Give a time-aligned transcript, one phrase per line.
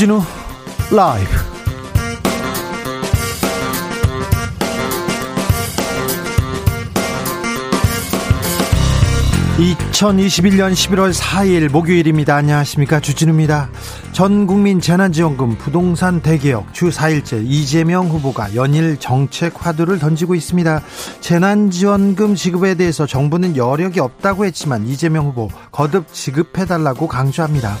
[0.00, 0.22] 주진우
[0.92, 1.28] 라이브
[9.58, 12.34] (2021년 11월 4일) 목요일입니다.
[12.34, 13.00] 안녕하십니까?
[13.00, 13.68] 주진우입니다.
[14.12, 20.80] 전 국민 재난지원금 부동산 대개혁 주 4일째 이재명 후보가 연일 정책 화두를 던지고 있습니다.
[21.20, 27.76] 재난지원금 지급에 대해서 정부는 여력이 없다고 했지만 이재명 후보 거듭 지급해달라고 강조합니다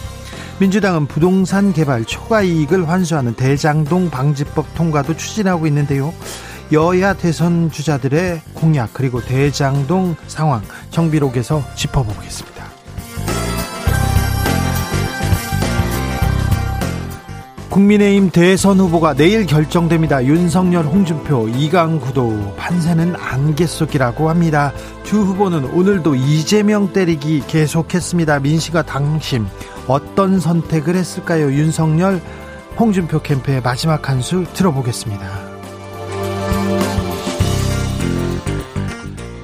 [0.60, 6.12] 민주당은 부동산 개발 초과 이익을 환수하는 대장동 방지법 통과도 추진하고 있는데요.
[6.70, 10.60] 여야 대선 주자들의 공약 그리고 대장동 상황
[10.90, 12.59] 정비록에서 짚어보겠습니다.
[17.70, 20.24] 국민의힘 대선 후보가 내일 결정됩니다.
[20.24, 24.72] 윤석열, 홍준표, 이강구도 판세는 안개 속이라고 합니다.
[25.04, 28.40] 두 후보는 오늘도 이재명 때리기 계속했습니다.
[28.40, 29.46] 민심과 당심
[29.86, 31.52] 어떤 선택을 했을까요?
[31.52, 32.20] 윤석열,
[32.76, 35.50] 홍준표 캠프의 마지막 한 수 들어보겠습니다.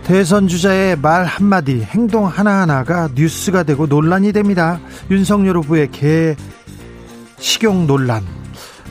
[0.05, 4.79] 대선 주자의 말 한마디, 행동 하나하나가 뉴스가 되고 논란이 됩니다.
[5.11, 6.37] 윤석열 후보의 개
[7.39, 8.25] 식용 논란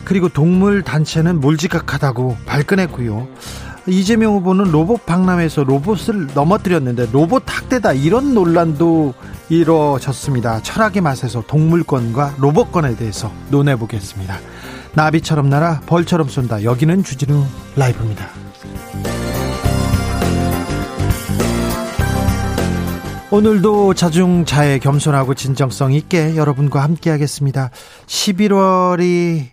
[0.04, 3.28] 그리고 동물 단체는 몰지각하다고 발끈했고요.
[3.88, 9.14] 이재명 후보는 로봇 박람회에서 로봇을 넘어뜨렸는데 로봇 학대다 이런 논란도
[9.50, 10.62] 이루어졌습니다.
[10.64, 14.38] 철학의 맛에서 동물권과 로봇권에 대해서 논해보겠습니다.
[14.94, 16.64] 나비처럼 날아 벌처럼 쏜다.
[16.64, 18.45] 여기는 주진우 라이브입니다.
[23.36, 27.70] 오늘도 자중자애 겸손하고 진정성 있게 여러분과 함께 하겠습니다.
[28.06, 29.48] 11월이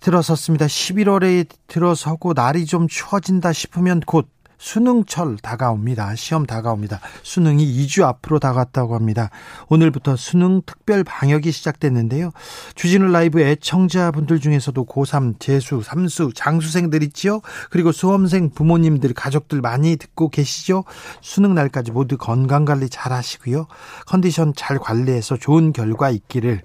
[0.00, 0.64] 들어섰습니다.
[0.64, 4.28] 11월에 들어서고 날이 좀 추워진다 싶으면 곧
[4.62, 6.14] 수능철 다가옵니다.
[6.14, 7.00] 시험 다가옵니다.
[7.24, 9.28] 수능이 2주 앞으로 다가왔다고 합니다.
[9.68, 12.30] 오늘부터 수능 특별 방역이 시작됐는데요.
[12.76, 17.40] 주진우 라이브 애청자분들 중에서도 고3, 재수, 삼수, 장수생들 있지요.
[17.70, 20.84] 그리고 수험생 부모님들, 가족들 많이 듣고 계시죠.
[21.20, 23.66] 수능 날까지 모두 건강 관리 잘 하시고요.
[24.06, 26.62] 컨디션 잘 관리해서 좋은 결과 있기를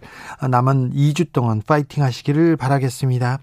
[0.48, 3.40] 남은 2주 동안 파이팅 하시기를 바라겠습니다.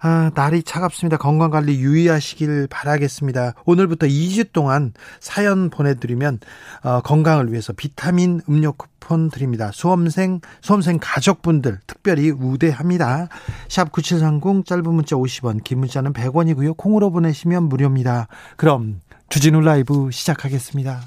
[0.00, 1.16] 아, 날이 차갑습니다.
[1.16, 3.54] 건강 관리 유의하시길 바라겠습니다.
[3.64, 6.40] 오늘부터 2주 동안 사연 보내드리면
[6.82, 9.70] 어, 건강을 위해서 비타민 음료 쿠폰 드립니다.
[9.72, 13.28] 수험생, 수험생 가족분들 특별히 우대합니다.
[13.68, 16.76] 샵 9730 짧은 문자 50원, 긴 문자는 100원이고요.
[16.76, 18.28] 콩으로 보내시면 무료입니다.
[18.56, 21.00] 그럼 주진우 라이브 시작하겠습니다.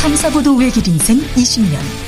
[0.00, 2.07] 탐사보도 외길 인생 20년.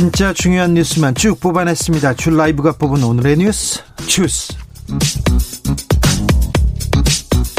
[0.00, 2.14] 진짜 중요한 뉴스만 쭉 뽑아냈습니다.
[2.14, 4.56] 줄 라이브가 뽑은 오늘의 뉴스 주스.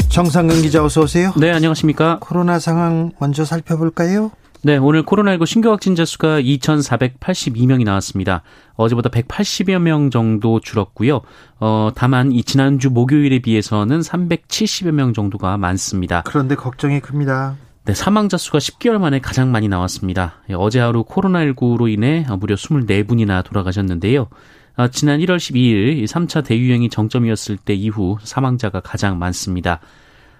[0.08, 1.32] 정상근 기자 어서 오세요.
[1.36, 2.18] 네, 안녕하십니까?
[2.20, 4.32] 코로나 상황 먼저 살펴볼까요?
[4.62, 8.42] 네, 오늘 코로나19 신규 확진자 수가 2,482명이 나왔습니다.
[8.74, 11.20] 어제보다 180여 명 정도 줄었고요.
[11.60, 16.22] 어, 다만 이 지난주 목요일에 비해서는 370여 명 정도가 많습니다.
[16.26, 17.54] 그런데 걱정이 큽니다.
[17.84, 20.34] 네, 사망자 수가 10개월 만에 가장 많이 나왔습니다.
[20.50, 24.28] 예, 어제 하루 코로나19로 인해 무려 24분이나 돌아가셨는데요.
[24.76, 29.80] 아, 지난 1월 12일 3차 대유행이 정점이었을 때 이후 사망자가 가장 많습니다.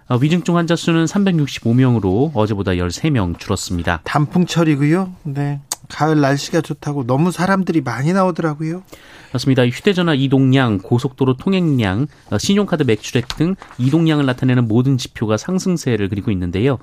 [0.07, 4.03] 아, 위중증 환자 수는 365명으로 어제보다 13명 줄었습니다.
[4.05, 5.13] 단풍철이고요.
[5.25, 5.61] 네.
[5.89, 8.85] 가을 날씨가 좋다고 너무 사람들이 많이 나오더라고요.
[9.33, 9.67] 맞습니다.
[9.67, 16.79] 휴대전화 이동량, 고속도로 통행량, 어, 신용카드 매출액 등 이동량을 나타내는 모든 지표가 상승세를 그리고 있는데요.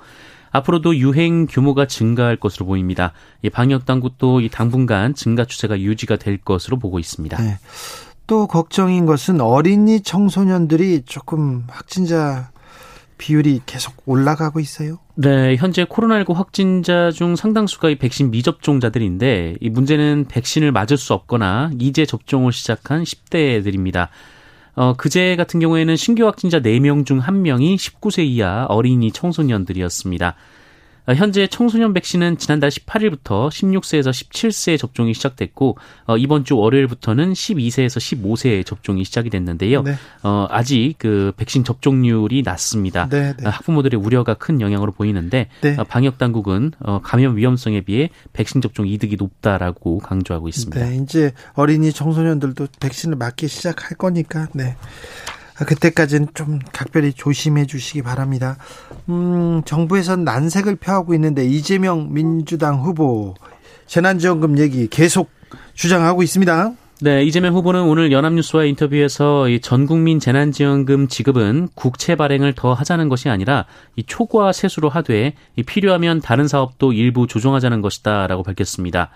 [0.50, 3.12] 앞으로도 유행 규모가 증가할 것으로 보입니다.
[3.52, 7.40] 방역 당국도 이 당분간 증가 추세가 유지가 될 것으로 보고 있습니다.
[7.42, 7.58] 네.
[8.26, 12.50] 또 걱정인 것은 어린이 청소년들이 조금 확진자
[13.18, 14.98] 비율이 계속 올라가고 있어요?
[15.14, 21.70] 네, 현재 코로나19 확진자 중 상당수가 이 백신 미접종자들인데 이 문제는 백신을 맞을 수 없거나
[21.78, 24.08] 이제 접종을 시작한 10대들입니다.
[24.74, 30.36] 어, 그제 같은 경우에는 신규 확진자 4명 중 1명이 19세 이하 어린이 청소년들이었습니다.
[31.06, 37.98] 어, 현재 청소년 백신은 지난달 18일부터 16세에서 17세에 접종이 시작됐고 어, 이번 주 월요일부터는 12세에서
[37.98, 39.82] 15세에 접종이 시작이 됐는데요.
[39.82, 39.94] 네.
[40.22, 43.08] 어, 아직 그 백신 접종률이 낮습니다.
[43.08, 43.48] 네, 네.
[43.48, 45.76] 학부모들의 우려가 큰 영향으로 보이는데 네.
[45.88, 50.84] 방역 당국은 감염 위험성에 비해 백신 접종 이득이 높다라고 강조하고 있습니다.
[50.84, 54.76] 네, 이제 어린이 청소년들도 백신을 맞기 시작할 거니까 네.
[55.64, 58.56] 그때까지는 좀 각별히 조심해 주시기 바랍니다.
[59.08, 63.34] 음, 정부에선 난색을 표하고 있는데 이재명 민주당 후보
[63.86, 65.30] 재난지원금 얘기 계속
[65.74, 66.72] 주장하고 있습니다.
[67.02, 73.30] 네, 이재명 후보는 오늘 연합뉴스와 인터뷰에서 전 국민 재난지원금 지급은 국채 발행을 더 하자는 것이
[73.30, 73.64] 아니라
[73.96, 75.32] 이 초과 세수로 하되
[75.64, 79.10] 필요하면 다른 사업도 일부 조정하자는 것이다라고 밝혔습니다.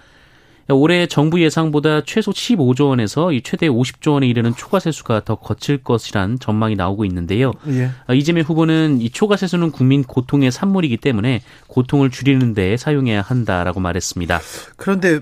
[0.69, 6.39] 올해 정부 예상보다 최소 15조 원에서 최대 50조 원에 이르는 초과 세수가 더 거칠 것이란
[6.39, 7.53] 전망이 나오고 있는데요.
[7.69, 7.91] 예.
[8.07, 13.81] 아, 이재명 후보는 이 초과 세수는 국민 고통의 산물이기 때문에 고통을 줄이는 데 사용해야 한다라고
[13.81, 14.41] 말했습니다.
[14.77, 15.21] 그런데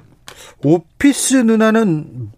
[0.63, 2.31] 오피스 누나는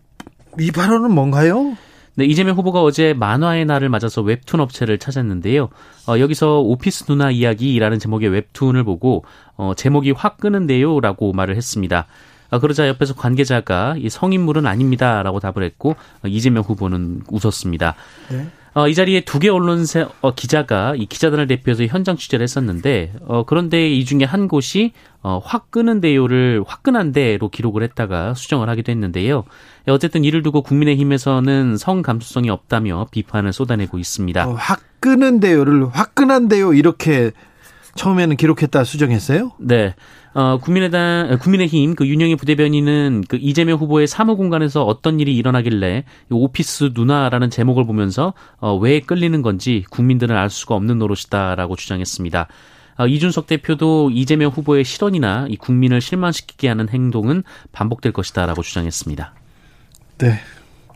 [0.59, 1.77] 이 발언은 뭔가요?
[2.17, 5.69] 네, 이재명 후보가 어제 만화의 날을 맞아서 웹툰 업체를 찾았는데요.
[6.07, 9.25] 어, 여기서 오피스 누나 이야기라는 제목의 웹툰을 보고
[9.57, 12.07] 어, 제목이 확 끄는데요라고 말을 했습니다.
[12.55, 17.97] 아, 그러자 옆에서 관계자가 이 성인물은 아닙니다라고 답을 했고 어, 이재명 후보는 웃었습니다.
[18.31, 18.47] 네.
[18.75, 23.45] 어, 이 자리에 두 개 언론사 어, 기자가 이 기자단을 대표해서 현장 취재를 했었는데 어,
[23.45, 24.93] 그런데 이 중에 한 곳이
[25.23, 29.45] 어, 화끄는데요를 화끈한데로 기록을 했다가 수정을 하기도 했는데요.
[29.89, 34.49] 어쨌든 이를 두고 국민의힘에서는 성 감수성이 없다며 비판을 쏟아내고 있습니다.
[34.49, 37.33] 어, 화끄는데요를 화끈한데요 이렇게
[37.97, 39.53] 처음에는 기록했다 수정했어요?
[39.59, 39.95] 네.
[40.35, 46.05] 어, 국민의당, 어, 국민의힘 그 윤영희 부대변인은 그 이재명 후보의 사무 공간에서 어떤 일이 일어나길래
[46.31, 52.49] 오피스 누나라는 제목을 보면서 어, 왜 끌리는 건지 국민들은 알 수가 없는 노릇이다라고 주장했습니다.
[52.97, 59.35] 어, 이준석 대표도 이재명 후보의 실언이나 이 국민을 실망시키게 하는 행동은 반복될 것이다라고 주장했습니다.
[60.19, 60.41] 네,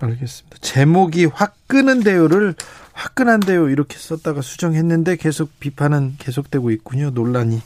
[0.00, 0.58] 알겠습니다.
[0.60, 2.54] 제목이 화끈한데요를
[2.98, 7.10] 화끈한데요 이렇게 썼다가 수정했는데 계속 비판은 계속되고 있군요.
[7.10, 7.60] 논란이.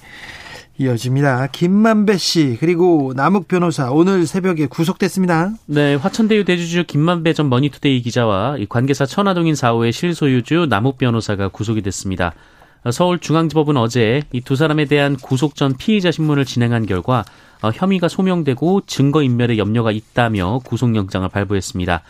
[0.79, 1.49] 이어집니다.
[1.49, 5.53] 김만배 씨 그리고 남욱 변호사 오늘 새벽에 구속됐습니다.
[5.67, 12.33] 네, 화천대유 대주주 김만배 전 머니투데이 기자와 관계사 천화동인 4호의 실소유주 남욱 변호사가 구속이 됐습니다.
[12.91, 17.25] 서울중앙지법은 어제 이 두 사람에 대한 구속 전 피의자 신문을 진행한 결과
[17.63, 22.03] 어, 혐의가 소명되고 증거 인멸의 염려가 있다며 구속영장을 발부했습니다.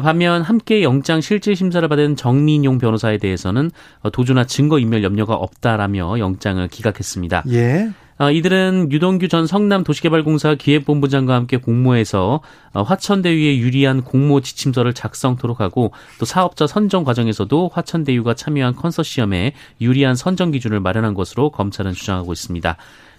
[0.00, 3.70] 반면 함께 영장 실질 심사를 받은 정민용 변호사에 대해서는
[4.12, 7.44] 도주나 증거 인멸 염려가 없다라며 영장을 기각했습니다.
[7.50, 7.90] 예.
[8.18, 12.40] 어, 이들은 유동규 전 성남도시개발공사 기획본부장과 함께 공모해서
[12.72, 19.52] 어, 화천대유에 유리한 공모 지침서를 작성토록 하고 또 사업자 선정 과정에서도 화천대유가 참여한 컨소시엄에
[19.82, 22.76] 유리한 선정 기준을 마련한 것으로 검찰은 주장하고 있습니다.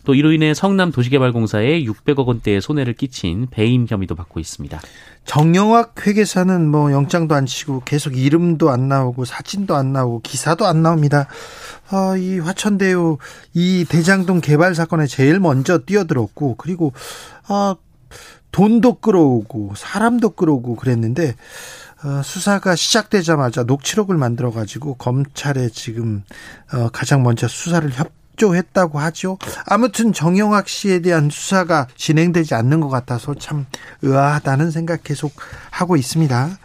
[0.07, 4.79] 또 이로 인해 성남 도시개발공사에 600억 원대의 손해를 끼친 배임 혐의도 받고 있습니다.
[5.25, 10.81] 정영학 회계사는 뭐 영장도 안 치고 계속 이름도 안 나오고 사진도 안 나오고 기사도 안
[10.81, 11.27] 나옵니다.
[11.89, 13.17] 아, 이 화천대유
[13.53, 16.93] 이 대장동 개발 사건에 제일 먼저 뛰어들었고 그리고
[17.49, 17.75] 아
[18.53, 21.35] 돈도 끌어오고 사람도 끌어오고 그랬는데
[22.05, 26.23] 어, 수사가 시작되자마자 녹취록을 만들어 가지고 검찰에 지금
[26.71, 29.37] 어, 가장 먼저 수사를 협 협조했다고 하죠.
[29.65, 33.65] 아무튼 정영학 씨에 대한 수사가 진행되지 않는 것 같아서 참
[34.03, 35.33] 의아하다는 생각 계속
[35.71, 36.57] 하고 있습니다.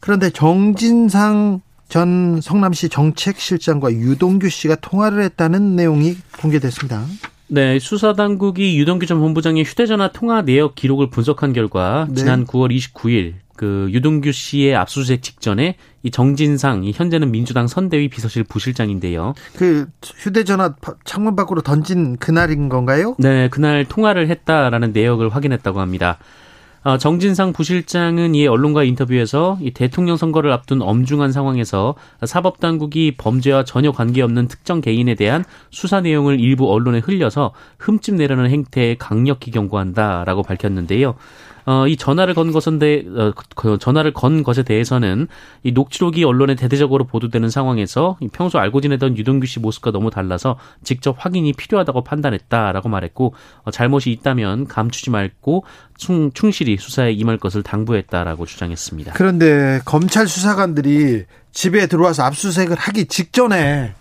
[0.00, 7.04] 그런데 정진상 전 성남시 정책실장과 유동규 씨가 통화를 했다는 내용이 공개됐습니다.
[7.48, 12.14] 네, 수사당국이 유동규 전 본부장의 휴대전화 통화 내역 기록을 분석한 결과 네.
[12.14, 18.44] 지난 9월 29일 그 유동규 씨의 압수수색 직전에 이 정진상, 이 현재는 민주당 선대위 비서실
[18.44, 19.34] 부실장인데요.
[19.56, 23.14] 그 휴대전화 창문 밖으로 던진 그날인 건가요?
[23.18, 26.18] 네, 그날 통화를 했다라는 내역을 확인했다고 합니다.
[26.84, 31.94] 어, 정진상 부실장은 이 언론과 인터뷰에서 이 대통령 선거를 앞둔 엄중한 상황에서
[32.24, 38.96] 사법당국이 범죄와 전혀 관계없는 특정 개인에 대한 수사 내용을 일부 언론에 흘려서 흠집 내려는 행태에
[38.98, 41.14] 강력히 경고한다라고 밝혔는데요.
[41.64, 45.28] 어, 이 전화를 건 것인데 어, 그 전화를 건 것에 대해서는
[45.62, 51.16] 이 녹취록이 언론에 대대적으로 보도되는 상황에서 평소 알고 지내던 유동규 씨 모습과 너무 달라서 직접
[51.18, 55.64] 확인이 필요하다고 판단했다라고 말했고 어, 잘못이 있다면 감추지 말고
[55.96, 59.12] 충, 충실히 수사에 임할 것을 당부했다라고 주장했습니다.
[59.14, 63.94] 그런데 검찰 수사관들이 집에 들어와서 압수수색을 하기 직전에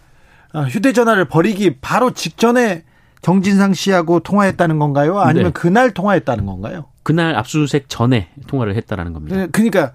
[0.53, 2.83] 어, 휴대전화를 버리기 바로 직전에
[3.21, 5.19] 정진상 씨하고 통화했다는 건가요?
[5.19, 5.51] 아니면 네.
[5.51, 6.85] 그날 통화했다는 건가요?
[7.03, 9.35] 그날 압수수색 전에 통화를 했다라는 겁니다.
[9.35, 9.93] 네, 그러니까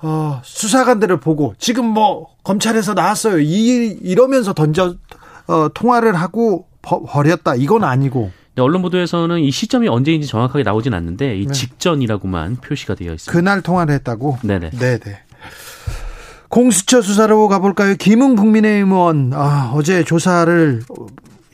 [0.00, 3.40] 어, 수사관들을 보고 지금 뭐 검찰에서 나왔어요.
[3.40, 4.96] 이 이러면서 던져
[5.46, 11.38] 어, 통화를 하고 버, 버렸다 이건 아니고 언론 보도에서는 이 시점이 언제인지 정확하게 나오진 않는데
[11.38, 11.52] 이 네.
[11.52, 13.32] 직전이라고만 표시가 되어 있습니다.
[13.32, 14.38] 그날 통화를 했다고?
[14.42, 14.70] 네네.
[14.70, 15.18] 네네.
[16.48, 17.94] 공수처 수사로 가볼까요?
[17.96, 20.82] 김웅 국민의힘 의원 아, 어제 조사를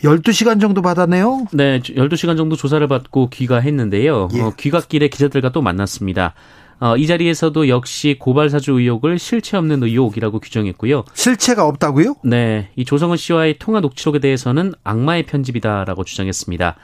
[0.02, 1.47] 12시간 정도 받았네요?
[1.52, 4.28] 네, 12시간 정도 조사를 받고 귀가했는데요.
[4.35, 4.40] 예.
[4.40, 6.35] 어, 귀갓길에 기자들과 또 만났습니다.
[6.81, 11.05] 어, 이 자리에서도 역시 고발사주 의혹을 실체 없는 의혹이라고 규정했고요.
[11.14, 12.17] 실체가 없다고요?
[12.25, 16.76] 네, 이 조성은 씨와의 통화 녹취록에 대해서는 악마의 편집이다라고 주장했습니다.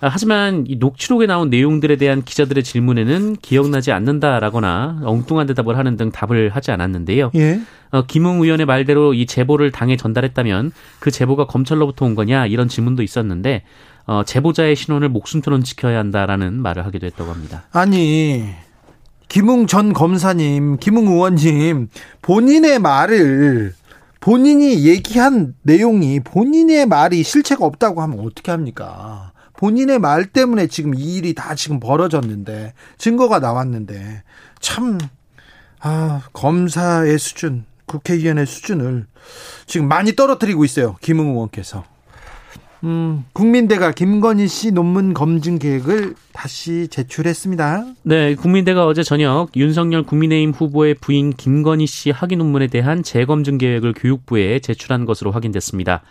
[0.00, 6.10] 아, 하지만 이 녹취록에 나온 내용들에 대한 기자들의 질문에는 기억나지 않는다라거나 엉뚱한 대답을 하는 등
[6.10, 7.30] 답을 하지 않았는데요.
[7.34, 7.60] 예.
[7.90, 13.02] 어, 김웅 의원의 말대로 이 제보를 당에 전달했다면 그 제보가 검찰로부터 온 거냐 이런 질문도
[13.02, 13.62] 있었는데
[14.06, 17.64] 어, 제보자의 신원을 목숨처럼 지켜야 한다라는 말을 하기도 했다고 합니다.
[17.72, 18.44] 아니
[19.28, 21.88] 김웅 전 검사님, 김웅 의원님
[22.22, 23.74] 본인의 말을
[24.20, 29.32] 본인이 얘기한 내용이 본인의 말이 실체가 없다고 하면 어떻게 합니까?
[29.58, 34.22] 본인의 말 때문에 지금 이 일이 다 지금 벌어졌는데 증거가 나왔는데
[34.60, 34.98] 참
[35.80, 39.06] 아, 검사의 수준, 국회의원의 수준을
[39.66, 40.96] 지금 많이 떨어뜨리고 있어요.
[41.00, 41.84] 김웅 의원께서.
[42.84, 47.86] 음, 국민대가 김건희 씨 논문 검증 계획을 다시 제출했습니다.
[48.02, 53.94] 네, 국민대가 어제 저녁 윤석열 국민의힘 후보의 부인 김건희 씨 학위 논문에 대한 재검증 계획을
[53.94, 56.02] 교육부에 제출한 것으로 확인됐습니다.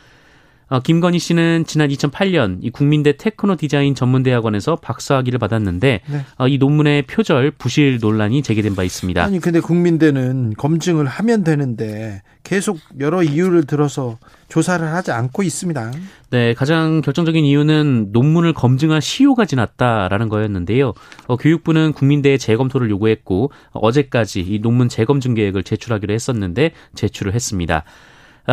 [0.68, 6.26] 어, 김건희 씨는 지난 2008년 이 국민대 테크노 디자인 전문대학원에서 박사학위를 받았는데 네.
[6.38, 9.24] 어, 이 논문의 표절 부실 논란이 제기된 바 있습니다.
[9.24, 14.18] 아니 근데 국민대는 검증을 하면 되는데 계속 여러 이유를 들어서
[14.50, 15.92] 조사를 하지 않고 있습니다.
[16.30, 20.94] 네, 가장 결정적인 이유는 논문을 검증할 시효가 지났다라는 거였는데요.
[21.28, 27.84] 어, 교육부는 국민대의 재검토를 요구했고 어제까지 이 논문 재검증 계획을 제출하기로 했었는데 제출을 했습니다.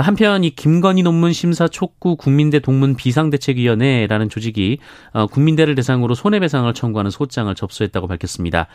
[0.01, 4.79] 한편 이 김건희 논문 심사 촉구 국민대 동문 비상대책위원회라는 조직이
[5.13, 8.69] 어, 국민대를 대상으로 손해배상을 청구하는 소장을 접수했다고 밝혔습니다.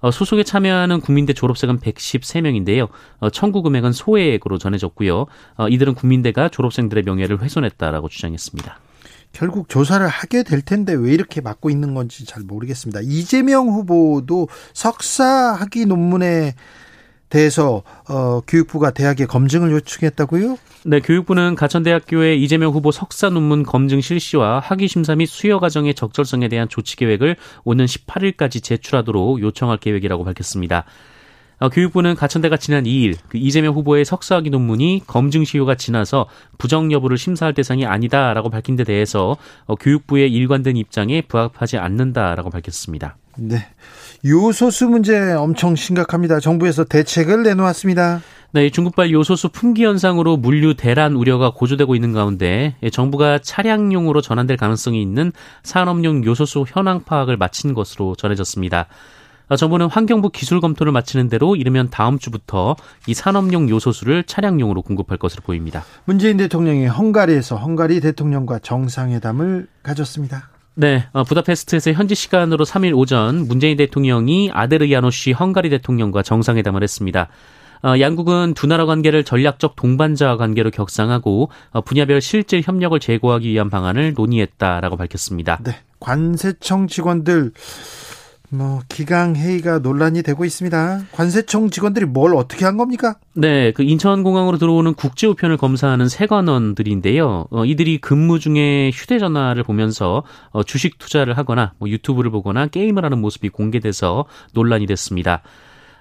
[0.00, 2.88] 어, 소속에 참여하는 국민대 졸업생은 113명인데요.
[3.20, 5.26] 어, 청구 금액은 소액으로 전해졌고요.
[5.70, 8.80] 이들은 국민대가 졸업생들의 명예를 훼손했다라고 주장했습니다.
[9.32, 13.00] 결국 조사를 하게 될 텐데 왜 이렇게 막고 있는 건지 잘 모르겠습니다.
[13.02, 16.54] 이재명 후보도 석사 학위 논문에
[17.34, 20.56] 대해서 어, 교육부가 대학에 검증을 요청했다고요?
[20.84, 26.46] 네, 교육부는 가천대학교의 이재명 후보 석사 논문 검증 실시와 학위 심사 및 수여 과정의 적절성에
[26.46, 30.84] 대한 조치 계획을 오는 18일까지 제출하도록 요청할 계획이라고 밝혔습니다.
[31.58, 37.18] 어, 교육부는 가천대가 지난 2일 그 이재명 후보의 석사학위 논문이 검증 시효가 지나서 부정 여부를
[37.18, 39.36] 심사할 대상이 아니다라고 밝힌 데 대해서
[39.66, 43.16] 어, 교육부의 일관된 입장에 부합하지 않는다라고 밝혔습니다.
[43.36, 43.66] 네.
[44.26, 46.40] 요소수 문제 엄청 심각합니다.
[46.40, 48.22] 정부에서 대책을 내놓았습니다.
[48.52, 55.02] 네, 중국발 요소수 품귀 현상으로 물류 대란 우려가 고조되고 있는 가운데 정부가 차량용으로 전환될 가능성이
[55.02, 55.30] 있는
[55.62, 58.86] 산업용 요소수 현황 파악을 마친 것으로 전해졌습니다.
[59.58, 62.76] 정부는 환경부 기술 검토를 마치는 대로 이르면 다음 주부터
[63.06, 65.84] 이 산업용 요소수를 차량용으로 공급할 것으로 보입니다.
[66.06, 70.53] 문재인 대통령이 헝가리에서 헝가리 대통령과 정상회담을 가졌습니다.
[70.76, 77.28] 네, 어, 부다페스트에서 현지 시간으로 3일 오전 문재인 대통령이 아데르야노시 헝가리 대통령과 정상회담을 했습니다.
[77.84, 83.70] 어, 양국은 두 나라 관계를 전략적 동반자 관계로 격상하고 어, 분야별 실질 협력을 제고하기 위한
[83.70, 85.60] 방안을 논의했다라고 밝혔습니다.
[85.62, 87.52] 네, 관세청 직원들
[88.54, 91.06] 뭐 기강 회의가 논란이 되고 있습니다.
[91.12, 93.16] 관세청 직원들이 뭘 어떻게 한 겁니까?
[93.34, 97.46] 네, 그 인천공항으로 들어오는 국제 우편을 검사하는 세관원들인데요.
[97.50, 103.20] 어, 이들이 근무 중에 휴대전화를 보면서 어, 주식 투자를 하거나 뭐 유튜브를 보거나 게임을 하는
[103.20, 105.42] 모습이 공개돼서 논란이 됐습니다.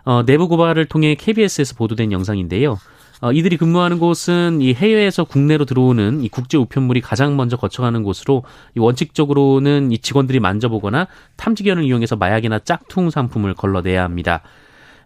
[0.05, 2.77] 어, 내부 고발을 통해 KBS에서 보도된 영상인데요.
[3.23, 8.43] 어, 이들이 근무하는 곳은 이 해외에서 국내로 들어오는 이 국제 우편물이 가장 먼저 거쳐가는 곳으로
[8.75, 14.41] 이 원칙적으로는 이 직원들이 만져보거나 탐지견을 이용해서 마약이나 짝퉁 상품을 걸러내야 합니다.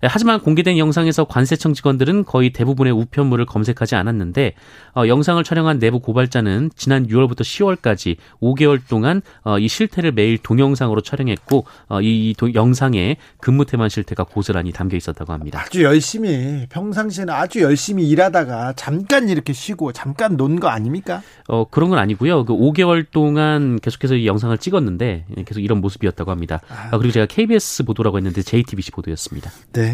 [0.04, 4.54] 예, 하지만 공개된 영상에서 관세청 직원들은 거의 대부분의 우편물을 검색하지 않았는데
[4.96, 11.02] 어, 영상을 촬영한 내부 고발자는 지난 6월부터 10월까지 5개월 동안 어, 이 실태를 매일 동영상으로
[11.02, 15.62] 촬영했고 어, 이 도, 영상에 근무 태만 실태가 고스란히 담겨 있었다고 합니다.
[15.62, 21.22] 아주 열심히 평상시에는 아주 열심히 일하다가 잠깐 이렇게 쉬고 잠깐 논 거 아닙니까?
[21.48, 22.46] 어 그런 건 아니고요.
[22.46, 26.60] 그 5개월 동안 계속해서 이 영상을 찍었는데 계속 이런 모습이었다고 합니다.
[26.68, 29.52] 아, 그리고 제가 KBS 보도라고 했는데 JTBC 보도였습니다.
[29.74, 29.87] 네.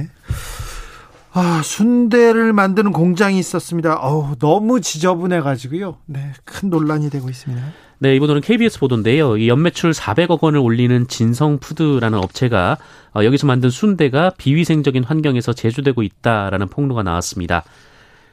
[1.35, 3.95] 아, 순대를 만드는 공장이 있었습니다.
[3.95, 5.97] 어우, 너무 지저분해 가지고요.
[6.05, 7.63] 네, 큰 논란이 되고 있습니다.
[7.97, 9.38] 네, 이번에는 KBS 보도인데요.
[9.38, 12.77] 이 연매출 400억 원을 올리는 진성푸드라는 업체가
[13.15, 17.63] 어, 여기서 만든 순대가 비위생적인 환경에서 제조되고 있다라는 폭로가 나왔습니다.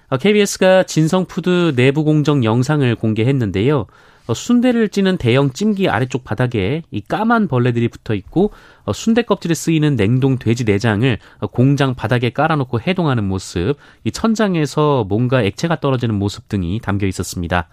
[0.08, 3.86] 어, KBS가 진성푸드 내부 공정 영상을 공개했는데요.
[4.30, 8.52] 어, 순대를 찌는 대형 찜기 아래쪽 바닥에 이 까만 벌레들이 붙어 있고
[8.84, 15.04] 어, 순대 껍질에 쓰이는 냉동 돼지 내장을 어, 공장 바닥에 깔아놓고 해동하는 모습, 이 천장에서
[15.08, 17.66] 뭔가 액체가 떨어지는 모습 등이 담겨 있었습니다.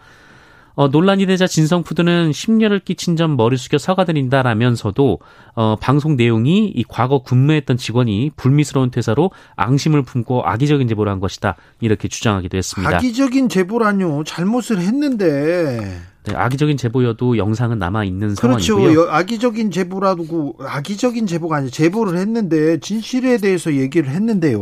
[0.73, 5.19] 어, 논란이 되자 진성푸드는 심려를 끼친 점 머리 숙여 사과드린다라면서도
[5.55, 11.55] 어, 방송 내용이 이 과거 근무했던 직원이 불미스러운 퇴사로 앙심을 품고 악의적인 제보를 한 것이다
[11.81, 12.95] 이렇게 주장하기도 했습니다.
[12.95, 14.23] 악의적인 제보라뇨.
[14.23, 15.99] 잘못을 했는데.
[16.27, 18.75] 네, 악의적인 제보여도 영상은 남아 있는 그렇죠.
[18.75, 19.09] 상황이고요.
[19.09, 24.61] 악의적인 제보라고 악의적인 제보가 아니라 제보를 했는데 진실에 대해서 얘기를 했는데요.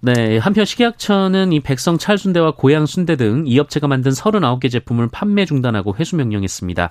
[0.00, 5.44] 네, 한편 식약처는 이 백성 찰순대와 고양 순대 등 이 업체가 만든 39개 제품을 판매
[5.44, 6.90] 중단하고 회수 명령했습니다.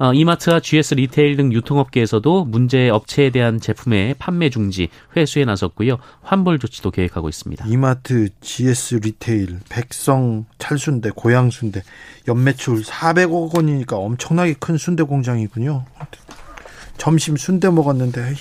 [0.00, 5.98] 어, 이마트와 GS 리테일 등 유통업계에서도 문제 업체에 대한 제품의 판매 중지, 회수에 나섰고요.
[6.22, 7.66] 환불 조치도 계획하고 있습니다.
[7.68, 11.82] 이마트, GS 리테일, 백성 찰순대, 고양순대
[12.28, 15.84] 연매출 400억 원이니까 엄청나게 큰 순대 공장이군요.
[16.96, 18.36] 점심 순대 먹었는데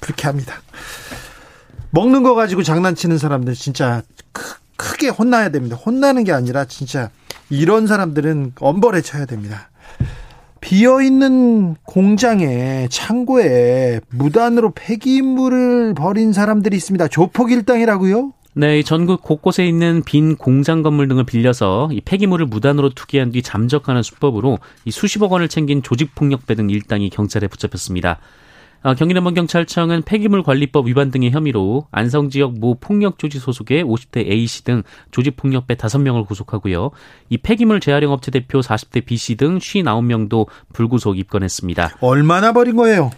[0.00, 0.60] 그렇게 합니다.
[1.92, 4.02] 먹는 거 가지고 장난치는 사람들 진짜
[4.32, 5.76] 크, 크게 혼나야 됩니다.
[5.76, 7.08] 혼나는 게 아니라 진짜
[7.48, 9.70] 이런 사람들은 엄벌에 쳐야 됩니다.
[10.70, 17.08] 비어 있는 공장에 창고에 무단으로 폐기물을 버린 사람들이 있습니다.
[17.08, 18.32] 조폭 일당이라고요?
[18.54, 24.04] 네, 전국 곳곳에 있는 빈 공장 건물 등을 빌려서 이 폐기물을 무단으로 투기한 뒤 잠적하는
[24.04, 28.20] 수법으로 이 수십억 원을 챙긴 조직폭력배 등 일당이 경찰에 붙잡혔습니다.
[28.82, 34.64] 어, 경기남부경찰청은 폐기물 관리법 위반 등의 혐의로 안성 지역 모 폭력 조직 소속의 50대 A씨
[34.64, 36.90] 등 조직 폭력배 5명을 구속하고요.
[37.28, 41.96] 이 폐기물 재활용 업체 대표 40대 B씨 등 59명도 불구속 입건했습니다.
[42.00, 43.10] 얼마나 버린 거예요?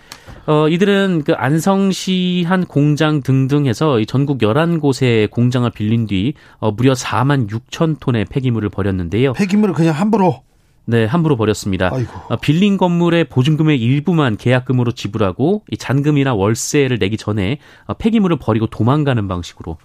[0.47, 6.93] 어, 이들은 그 안성시 한 공장 등등 해서 전국 11곳의 공장을 빌린 뒤 어, 무려
[6.95, 9.35] 4만 6천 톤의 폐기물을 버렸는데요.
[9.35, 10.43] 폐기물을 그냥 함부로
[10.85, 11.91] 네, 함부로 버렸습니다.
[11.93, 12.13] 아이고.
[12.29, 18.67] 어, 빌린 건물의 보증금의 일부만 계약금으로 지불하고 이 잔금이나 월세를 내기 전에 어, 폐기물을 버리고
[18.67, 19.79] 도망가는 방식으로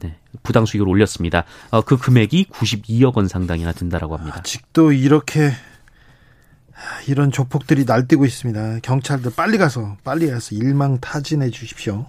[0.00, 1.44] 네, 부당 수익을 올렸습니다.
[1.70, 4.38] 어, 그 금액이 92억 원 상당이나 든다라고 합니다.
[4.38, 5.52] 아직도 이렇게
[7.08, 8.80] 이런 조폭들이 날뛰고 있습니다.
[8.82, 12.06] 경찰들 빨리 가서 빨리 가서 일망타진해 주십시오.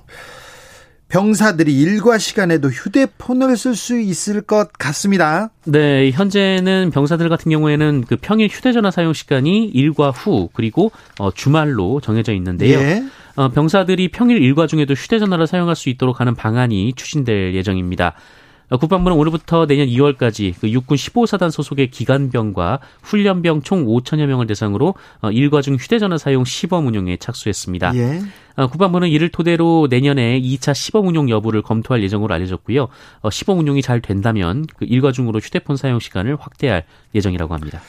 [1.07, 5.49] 병사들이 일과 시간에도 휴대폰을 쓸 수 있을 것 같습니다.
[5.65, 12.01] 네, 현재는 병사들 같은 경우에는 그 평일 휴대전화 사용 시간이 일과 후 그리고 어, 주말로
[12.01, 12.79] 정해져 있는데요.
[12.79, 13.03] 예.
[13.35, 18.13] 어, 병사들이 평일 일과 중에도 휴대전화를 사용할 수 있도록 하는 방안이 추진될 예정입니다.
[18.69, 24.95] 어, 국방부는 오늘부터 내년 2월까지 그 육군 15사단 소속의 기관병과 훈련병 총 5천여 명을 대상으로
[25.21, 27.95] 어, 일과 중 휴대전화 사용 시범 운용에 착수했습니다.
[27.95, 28.21] 예.
[28.55, 32.87] 어, 국방부는 이를 토대로 내년에 2차 시범 운용 여부를 검토할 예정으로 알려졌고요.
[33.21, 37.81] 어, 시범 운용이 잘 된다면 그 일과 중으로 휴대폰 사용 시간을 확대할 예정이라고 합니다.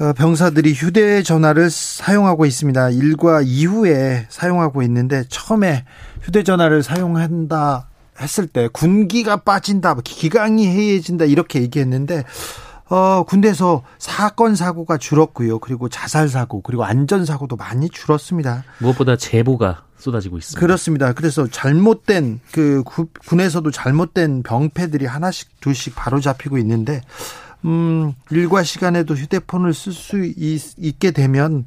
[0.00, 2.90] 어, 병사들이 휴대전화를 사용하고 있습니다.
[2.90, 5.84] 일과 이후에 사용하고 있는데 처음에
[6.22, 7.88] 휴대전화를 사용한다
[8.20, 12.24] 했을 때 군기가 빠진다, 기강이 해해진다 이렇게 얘기했는데
[12.88, 15.58] 어, 군대에서 사건 사고가 줄었고요.
[15.58, 18.62] 그리고 자살 사고 그리고 안전 사고도 많이 줄었습니다.
[18.78, 20.60] 무엇보다 제보가 쏟아지고 있습니다.
[20.60, 21.12] 그렇습니다.
[21.12, 27.00] 그래서 잘못된 그 구- 군에서도 잘못된 병폐들이 하나씩 둘씩 바로 잡히고 있는데
[27.64, 30.22] 음, 일과 시간에도 휴대폰을 쓸 수
[30.76, 31.66] 있게 되면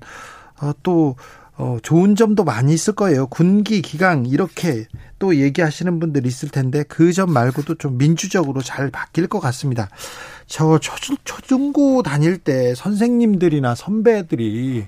[0.61, 1.15] 어, 또
[1.59, 3.27] 어, 좋은 점도 많이 있을 거예요.
[3.27, 4.87] 군기 기강 이렇게
[5.19, 9.89] 또 얘기하시는 분들 있을 텐데 그 점 말고도 좀 민주적으로 잘 바뀔 것 같습니다.
[10.47, 10.95] 저 초,
[11.25, 14.85] 초중고 다닐 때 선생님들이나 선배들이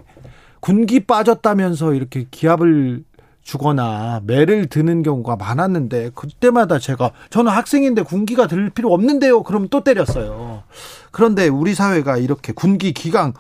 [0.62, 3.04] 군기 빠졌다면서 이렇게 기합을
[3.44, 9.44] 주거나 매를 드는 경우가 많았는데 그때마다 제가 저는 학생인데 군기가 들 필요 없는데요.
[9.44, 10.64] 그럼 또 때렸어요.
[11.12, 13.34] 그런데 우리 사회가 이렇게 군기 기강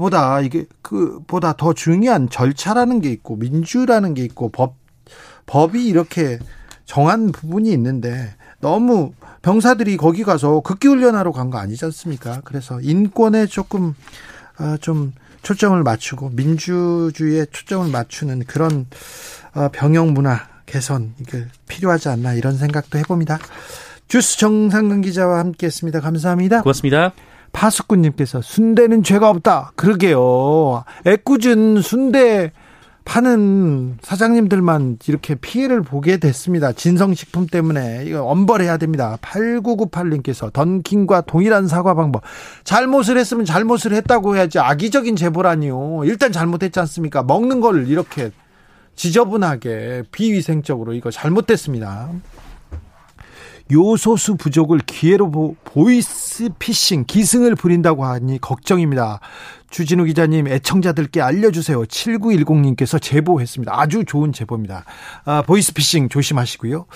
[0.00, 4.74] 보다 이게 그 보다 더 중요한 절차라는 게 있고 민주라는 게 있고 법
[5.46, 6.38] 법이 이렇게
[6.86, 12.40] 정한 부분이 있는데 너무 병사들이 거기 가서 극기 훈련하러 간 거 아니지 않습니까?
[12.44, 13.94] 그래서 인권에 조금
[14.58, 18.86] 어, 좀 초점을 맞추고 민주주의에 초점을 맞추는 그런
[19.54, 23.38] 어, 병영 문화 개선 이게 필요하지 않나 이런 생각도 해봅니다.
[24.08, 26.00] 주스 정상근 기자와 함께했습니다.
[26.00, 26.62] 감사합니다.
[26.62, 27.12] 고맙습니다.
[27.52, 29.72] 파수꾼님께서 순대는 죄가 없다.
[29.76, 30.84] 그러게요.
[31.06, 32.52] 애꿎은 순대
[33.04, 36.72] 파는 사장님들만 이렇게 피해를 보게 됐습니다.
[36.72, 39.18] 진성식품 때문에 이거 엄벌해야 됩니다.
[39.20, 42.22] 8998님께서 던킨과 동일한 사과 방법.
[42.62, 46.02] 잘못을 했으면 잘못을 했다고 해야지 악의적인 제보라니요.
[46.04, 47.22] 일단 잘못했지 않습니까?
[47.22, 48.30] 먹는 걸 이렇게
[48.94, 52.10] 지저분하게 비위생적으로 이거 잘못됐습니다.
[53.72, 59.20] 요소수 부족을 기회로 보, 보이스 피싱 기승을 부린다고 하니 걱정입니다.
[59.70, 61.84] 주진우 기자님 애청자들께 알려주세요.
[61.84, 63.72] 7910님께서 제보했습니다.
[63.72, 64.84] 아주 좋은 제보입니다.
[65.24, 66.86] 아, 보이스피싱 조심하시고요.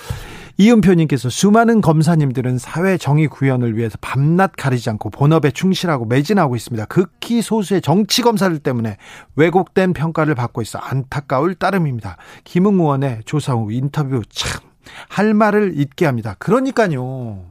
[0.57, 6.85] 이은표님께서 수많은 검사님들은 사회 정의 구현을 위해서 밤낮 가리지 않고 본업에 충실하고 매진하고 있습니다.
[6.85, 8.97] 극히 소수의 정치 검사들 때문에
[9.35, 12.17] 왜곡된 평가를 받고 있어 안타까울 따름입니다.
[12.43, 14.61] 김웅 의원의 조사 후 인터뷰 참
[15.09, 16.35] 할 말을 잊게 합니다.
[16.39, 17.45] 그러니까요.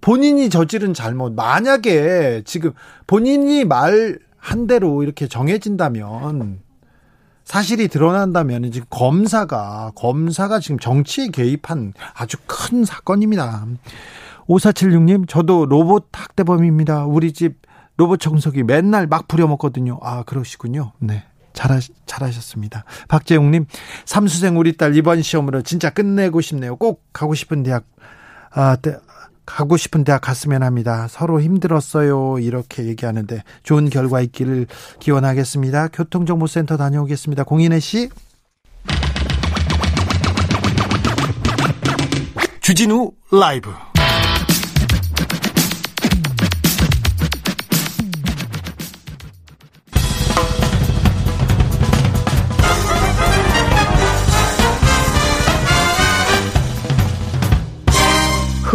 [0.00, 2.72] 본인이 저지른 잘못 만약에 지금
[3.06, 6.60] 본인이 말한 대로 이렇게 정해진다면
[7.44, 13.66] 사실이 드러난다면 지금 검사가 검사가 지금 정치에 개입한 아주 큰 사건입니다.
[14.46, 17.06] 5476님 저도 로봇 학대범입니다.
[17.06, 17.62] 우리 집
[17.96, 20.00] 로봇 청소기 맨날 막 부려먹거든요.
[20.02, 20.92] 아 그러시군요.
[20.98, 21.24] 네.
[21.54, 22.84] 잘하, 잘하셨습니다.
[23.08, 23.66] 박재웅님,
[24.04, 26.76] 삼수생 우리 딸 이번 시험으로 진짜 끝내고 싶네요.
[26.76, 27.84] 꼭 가고 싶은 대학,
[28.52, 28.76] 아,
[29.46, 31.06] 가고 싶은 대학 갔으면 합니다.
[31.08, 32.38] 서로 힘들었어요.
[32.38, 34.66] 이렇게 얘기하는데 좋은 결과 있기를
[35.00, 35.88] 기원하겠습니다.
[35.88, 37.44] 교통정보센터 다녀오겠습니다.
[37.44, 38.10] 공인혜 씨.
[42.60, 43.70] 주진우 라이브.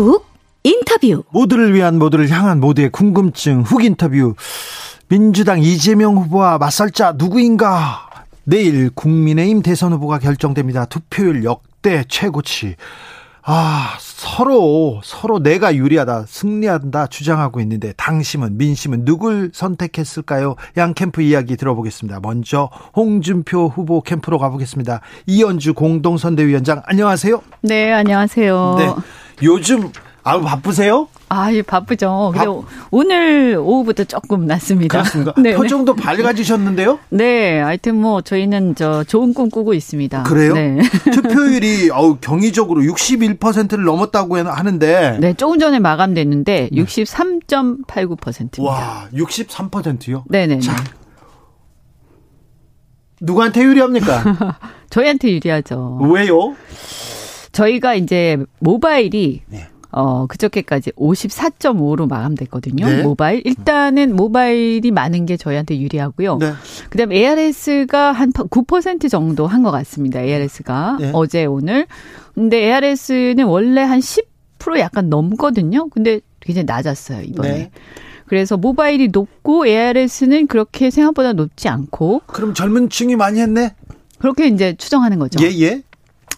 [0.01, 0.25] 훅
[0.63, 1.23] 인터뷰.
[1.31, 4.35] 모두를 위한 모두를 향한 모두의 궁금증 훅 인터뷰.
[5.07, 8.09] 민주당 이재명 후보와 맞설 자 누구인가?
[8.43, 10.85] 내일 국민의힘 대선 후보가 결정됩니다.
[10.85, 12.75] 투표율 역대 최고치.
[13.41, 20.55] 아, 서로, 서로 내가 유리하다, 승리한다 주장하고 있는데, 당심은, 민심은 누굴 선택했을까요?
[20.77, 22.19] 양 캠프 이야기 들어보겠습니다.
[22.21, 25.01] 먼저, 홍준표 후보 캠프로 가보겠습니다.
[25.25, 27.41] 이현주 공동선대위원장, 안녕하세요.
[27.61, 28.75] 네, 안녕하세요.
[28.77, 28.93] 네.
[29.43, 29.91] 요즘
[30.23, 31.07] 아유 바쁘세요?
[31.31, 32.31] 아, 예, 바쁘죠.
[32.33, 32.53] 근데 바...
[32.89, 34.97] 오늘 오후부터 조금 났습니다.
[34.97, 35.33] 그렇습니까?
[35.41, 36.99] 네, 표정도 밝아지셨는데요?
[37.09, 40.23] 네, 하여튼 뭐 저희는 저 좋은 꿈 꾸고 있습니다.
[40.23, 40.55] 그래요?
[40.55, 40.79] 네.
[41.13, 48.63] 투표율이 어우 경이적으로 61%를 넘었다고 하는데 네, 조금 전에 마감됐는데 63.89%입니다.
[48.63, 50.23] 와, 63%요?
[50.27, 50.59] 네, 네.
[50.59, 50.75] 자.
[53.21, 54.57] 누구한테 유리합니까?
[54.89, 55.99] 저희한테 유리하죠.
[56.11, 56.55] 왜요?
[57.51, 59.67] 저희가 이제 모바일이 네.
[59.91, 62.85] 어, 그저께까지 54.5로 마감됐거든요.
[62.87, 63.01] 네.
[63.01, 63.41] 모바일.
[63.43, 66.37] 일단은 모바일이 많은 게 저희한테 유리하고요.
[66.37, 66.51] 네.
[66.91, 70.21] 그 다음에 ARS가 한 9% 정도 한 것 같습니다.
[70.21, 71.11] ARS가 네.
[71.13, 71.87] 어제 오늘.
[72.35, 75.89] 근데 ARS는 원래 한 10% 약간 넘거든요.
[75.89, 77.49] 근데 굉장히 낮았어요, 이번에.
[77.49, 77.71] 네.
[78.27, 82.21] 그래서 모바일이 높고 ARS는 그렇게 생각보다 높지 않고.
[82.27, 83.73] 그럼 젊은 층이 많이 했네?
[84.19, 85.43] 그렇게 이제 추정하는 거죠.
[85.43, 85.81] 예, 예.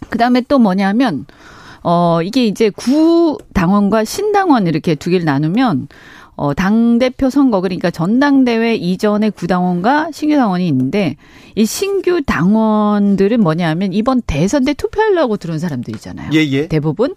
[0.08, 1.26] 그 다음에 또 뭐냐면
[1.82, 5.88] 어, 이게 이제 구 당원과 신당원 이렇게 두 개를 나누면
[6.34, 11.16] 어, 당대표 선거, 그러니까 전당대회 이전의 구당원과 신규 당원이 있는데,
[11.54, 16.30] 이 신규 당원들은 뭐냐면, 이번 대선 때 투표하려고 들어온 사람들이잖아요.
[16.32, 16.68] 예, 예.
[16.68, 17.14] 대부분.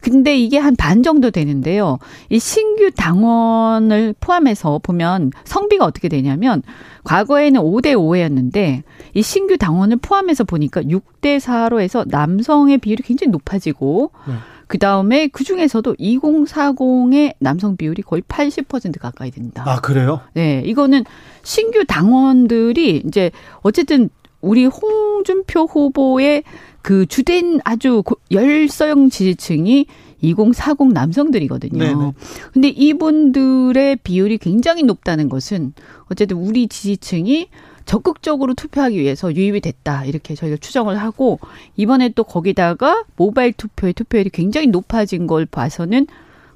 [0.00, 1.98] 근데 이게 한 반 정도 되는데요.
[2.30, 6.62] 이 신규 당원을 포함해서 보면 성비가 어떻게 되냐면
[7.04, 8.82] 과거에는 5대 5였는데
[9.14, 14.34] 이 신규 당원을 포함해서 보니까 6대 4로 해서 남성의 비율이 굉장히 높아지고 네.
[14.66, 19.64] 그 다음에 그 중에서도 2040의 남성 비율이 거의 80% 가까이 된다.
[19.66, 20.20] 아, 그래요?
[20.34, 20.62] 네.
[20.64, 21.04] 이거는
[21.42, 23.30] 신규 당원들이 이제
[23.62, 26.44] 어쨌든 우리 홍준표 후보의
[26.82, 29.86] 그 주된 아주 열성 지지층이
[30.20, 31.78] 2040 남성들이거든요.
[31.78, 32.12] 네네.
[32.52, 35.72] 근데 이분들의 비율이 굉장히 높다는 것은
[36.10, 37.48] 어쨌든 우리 지지층이
[37.84, 40.04] 적극적으로 투표하기 위해서 유입이 됐다.
[40.04, 41.38] 이렇게 저희가 추정을 하고
[41.76, 46.06] 이번에 또 거기다가 모바일 투표의 투표율이 굉장히 높아진 걸 봐서는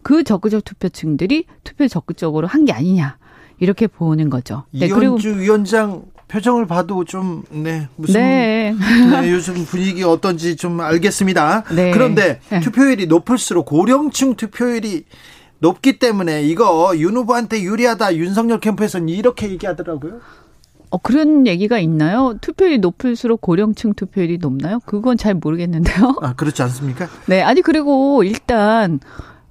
[0.03, 3.16] 그 적극적 투표층들이 투표 적극적으로 한 게 아니냐.
[3.61, 4.64] 이렇게 보는 거죠.
[4.72, 8.75] 네, 이현주 위원장 표정을 봐도 좀, 네, 무슨, 네.
[9.21, 11.64] 네 요즘 분위기 어떤지 좀 알겠습니다.
[11.75, 11.90] 네.
[11.90, 12.61] 그런데 네.
[12.61, 15.05] 투표율이 높을수록 고령층 투표율이
[15.59, 20.21] 높기 때문에 이거 윤 후보한테 유리하다 윤석열 캠프에서는 이렇게 얘기하더라고요.
[20.88, 22.35] 어, 그런 얘기가 있나요?
[22.40, 24.81] 투표율이 높을수록 고령층 투표율이 높나요?
[24.87, 26.16] 그건 잘 모르겠는데요.
[26.23, 27.09] 아, 그렇지 않습니까?
[27.27, 29.01] 네, 아니, 그리고 일단,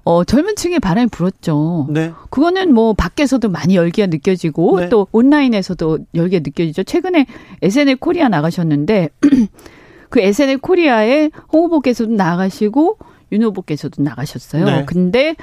[0.04, 1.86] 어, 젊은 층에 바람이 불었죠.
[1.90, 2.12] 네.
[2.30, 4.88] 그거는 뭐 밖에서도 많이 열기가 느껴지고 네.
[4.88, 6.82] 또 온라인에서도 열기가 느껴지죠.
[6.82, 7.26] 최근에
[7.62, 9.10] SNL 코리아 나가셨는데
[10.10, 12.98] 그 SNL 코리아에 홍 후보께서도 나가시고
[13.30, 14.64] 윤 후보께서도 나가셨어요.
[14.64, 14.84] 네.
[14.86, 15.36] 근데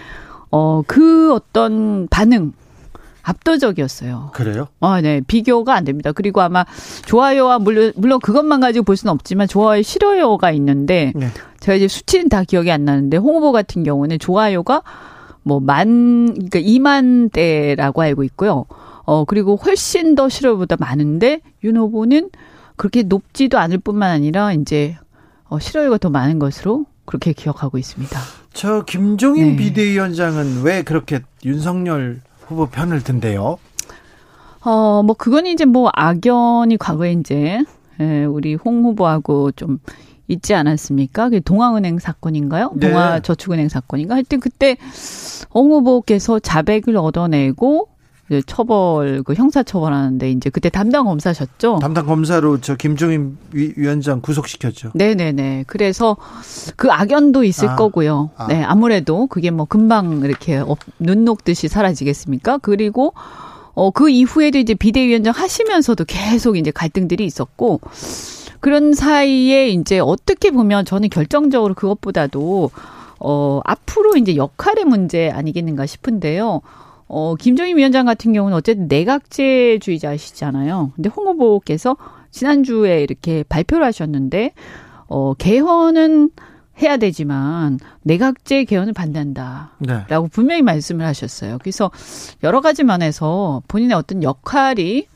[0.52, 2.54] 어, 그 어떤 반응
[3.29, 4.31] 압도적이었어요.
[4.33, 4.67] 그래요?
[4.79, 5.21] 아, 네.
[5.25, 6.11] 비교가 안 됩니다.
[6.11, 6.65] 그리고 아마
[7.05, 11.29] 좋아요와 물론, 물론 그것만 가지고 볼 수는 없지만 좋아요, 싫어요가 있는데 네.
[11.59, 14.81] 제가 이제 수치는 다 기억이 안 나는데 홍 후보 같은 경우는 좋아요가
[15.43, 18.65] 뭐 만, 그러니까 2만 대라고 알고 있고요.
[19.03, 22.29] 어, 그리고 훨씬 더 실효보다 많은데 윤 후보는
[22.75, 24.97] 그렇게 높지도 않을 뿐만 아니라 이제
[25.45, 28.19] 어, 실효율가 더 많은 것으로 그렇게 기억하고 있습니다.
[28.53, 29.55] 저 김종인 네.
[29.55, 33.57] 비대위원장은 왜 그렇게 윤석열 후보 편을 든대요?
[34.65, 37.63] 어, 뭐, 그건 이제 뭐, 악연이 과거에 이제,
[38.01, 39.79] 예, 우리 홍 후보하고 좀
[40.27, 41.29] 있지 않았습니까?
[41.29, 42.71] 그 동아은행 사건인가요?
[42.75, 42.89] 네.
[42.89, 44.15] 동아저축은행 사건인가?
[44.15, 44.77] 하여튼 그때
[45.53, 47.88] 홍 후보께서 자백을 얻어내고,
[48.29, 51.79] 이제 처벌, 그 형사 처벌하는데 이제 그때 담당 검사셨죠?
[51.81, 54.91] 담당 검사로 저 김종인 위, 위원장 구속시켰죠.
[54.93, 55.63] 네네네.
[55.67, 56.15] 그래서
[56.75, 58.29] 그 악연도 있을 아, 거고요.
[58.37, 58.47] 아.
[58.47, 62.59] 네, 아무래도 그게 뭐 금방 이렇게 업- 눈 녹듯이 사라지겠습니까?
[62.59, 63.13] 그리고
[63.73, 67.79] 어, 그 이후에도 이제 비대위원장 하시면서도 계속 이제 갈등들이 있었고,
[68.59, 72.71] 그런 사이에 이제 어떻게 보면 저는 결정적으로 그것보다도,
[73.19, 76.59] 어, 앞으로 이제 역할의 문제 아니겠는가 싶은데요.
[77.10, 80.91] 어, 김종인 위원장 같은 경우는 어쨌든 내각제주의자시잖아요.
[80.95, 81.98] 근데 홍 후보께서
[82.30, 84.54] 지난주에 이렇게 발표를 하셨는데,
[85.08, 86.30] 어, 개헌은
[86.82, 89.72] 해야 되지만, 내각제 개헌을 반대한다.
[89.80, 90.06] 네.
[90.08, 91.58] 라고 분명히 말씀을 하셨어요.
[91.60, 91.89] 그래서
[92.43, 95.08] 여러 가지 면에서 본인의 어떤 역할이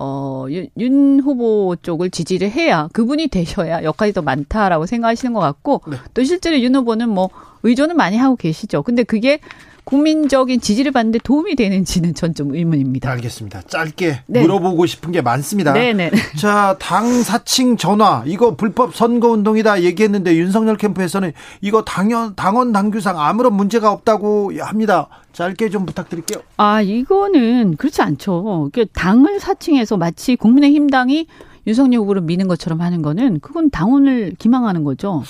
[0.00, 5.82] 어, 윤, 윤 후보 쪽을 지지를 해야 그분이 되셔야 역할이 더 많다라고 생각하시는 것 같고
[5.90, 5.96] 네.
[6.14, 7.30] 또 실제로 윤 후보는 뭐
[7.64, 8.84] 의존은 많이 하고 계시죠.
[8.84, 9.40] 근데 그게
[9.88, 13.10] 국민적인 지지를 받는데 도움이 되는지는 전 좀 의문입니다.
[13.10, 13.62] 알겠습니다.
[13.62, 14.42] 짧게 네.
[14.42, 15.72] 물어보고 싶은 게 많습니다.
[15.72, 16.10] 네네.
[16.38, 23.18] 자, 당 사칭 전화 이거 불법 선거 운동이다 얘기했는데 윤석열 캠프에서는 이거 당연 당원 당규상
[23.18, 25.08] 아무런 문제가 없다고 합니다.
[25.32, 26.42] 짧게 좀 부탁드릴게요.
[26.58, 28.68] 아, 이거는 그렇지 않죠.
[28.72, 31.26] 그 당을 사칭해서 마치 국민의힘 당이
[31.66, 35.22] 윤석열 후보를 미는 것처럼 하는 거는 그건 당원을 기망하는 거죠.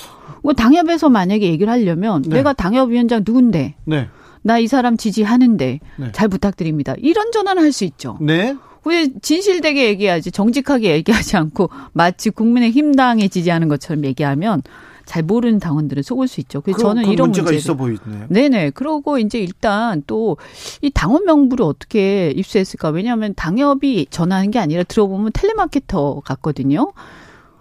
[0.43, 2.37] 뭐 당협에서 만약에 얘기를 하려면 네.
[2.39, 4.09] 내가 당협위원장 누군데 네.
[4.49, 6.13] 나 이 사람 지지하는데 네.
[6.13, 6.95] 잘 부탁드립니다.
[6.99, 8.17] 이런 전화는 할 수 있죠.
[8.21, 8.57] 네.
[8.85, 14.63] 왜 진실되게 얘기하지 정직하게 얘기하지 않고 마치 국민의힘 당에 지지하는 것처럼 얘기하면
[15.05, 16.61] 잘 모르는 당원들은 속을 수 있죠.
[16.63, 18.27] 그래서 그, 저는 그 이런 문제가 문제를 있어 보이네요.
[18.31, 18.71] 네네.
[18.71, 20.37] 그러고 이제 일단 또
[20.83, 22.89] 이 당원 명부를 어떻게 입수했을까?
[22.91, 26.93] 왜냐하면 당협이 전화하는 게 아니라 들어보면 텔레마케터 같거든요.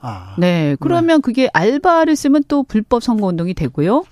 [0.08, 0.36] 아.
[0.38, 0.78] 네.
[0.80, 4.06] 그러면 그게 알바를 쓰면 또 불법 선거운동이 되고요.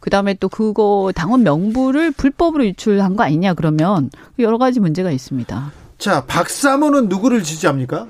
[0.00, 5.72] 그 다음에 또 그거 당원 명부를 불법으로 유출한 거 아니냐 그러면 여러 가지 문제가 있습니다.
[5.98, 8.06] 자, 박사모는 누구를 지지합니까?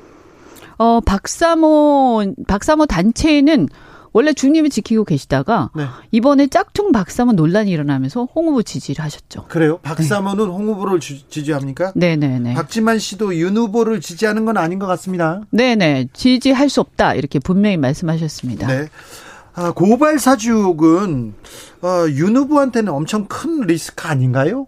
[0.78, 3.68] 어, 박사모, 박사모 단체는
[4.12, 5.86] 원래 중립을 지키고 계시다가 네.
[6.10, 9.46] 이번에 짝퉁 박사모 논란이 일어나면서 홍 후보 지지를 하셨죠.
[9.48, 9.78] 그래요?
[9.78, 11.92] 박사모는 홍 후보를 주- 지지합니까?
[11.94, 12.54] 네네네.
[12.54, 15.40] 박지만 씨도 윤 후보를 지지하는 건 아닌 것 같습니다.
[15.50, 16.08] 네네.
[16.12, 17.14] 지지할 수 없다.
[17.14, 18.66] 이렇게 분명히 말씀하셨습니다.
[18.66, 18.88] 네.
[19.54, 21.34] 아, 고발 사주욕은
[21.82, 24.66] 어, 윤 후보한테는 엄청 큰 리스크 아닌가요?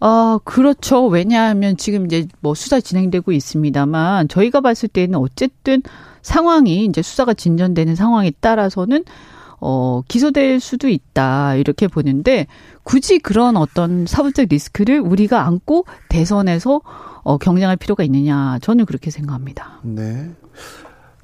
[0.00, 1.06] 아, 그렇죠.
[1.06, 5.82] 왜냐하면 지금 이제 뭐 수사 진행되고 있습니다만 저희가 봤을 때는 어쨌든
[6.24, 9.04] 상황이 이제 수사가 진전되는 상황에 따라서는
[9.60, 11.54] 어, 기소될 수도 있다.
[11.54, 12.46] 이렇게 보는데
[12.82, 16.80] 굳이 그런 어떤 사법적 리스크를 우리가 안고 대선에서
[17.22, 18.58] 어, 경쟁할 필요가 있느냐.
[18.62, 19.80] 저는 그렇게 생각합니다.
[19.82, 20.30] 네.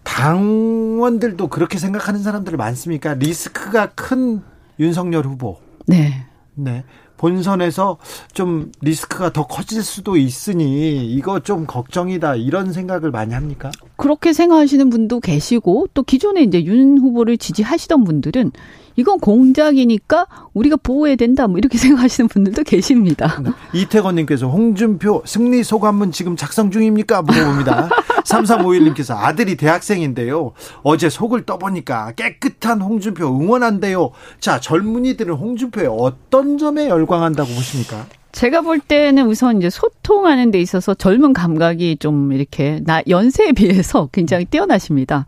[0.04, 3.14] 당원들도 그렇게 생각하는 사람들 많습니까?
[3.14, 4.42] 리스크가 큰
[4.78, 5.58] 윤석열 후보.
[5.86, 6.26] 네.
[6.54, 6.84] 네.
[7.20, 7.98] 본선에서
[8.33, 13.70] 좀 리스크가 더 커질 수도 있으니 이거 좀 걱정이다 이런 생각을 많이 합니까?
[13.96, 18.52] 그렇게 생각하시는 분도 계시고 또 기존에 이제 윤 후보를 지지하시던 분들은
[18.96, 23.40] 이건 공작이니까 우리가 보호해야 된다 뭐 이렇게 생각하시는 분들도 계십니다.
[23.42, 23.50] 네.
[23.81, 27.22] 이태건님께서 홍준표 승리 소감문 지금 작성 중입니까?
[27.22, 27.88] 물어봅니다.
[28.24, 30.53] 3351님께서 아들이 대학생인데요.
[30.83, 34.11] 어제 속을 떠보니까 깨끗한 홍준표 응원한대요.
[34.40, 38.07] 자, 젊은이들은 홍준표에 어떤 점에 열광한다고 보십니까?
[38.33, 44.09] 제가 볼 때는 우선 이제 소통하는 데 있어서 젊은 감각이 좀 이렇게 나 연세에 비해서
[44.12, 45.26] 굉장히 뛰어나십니다.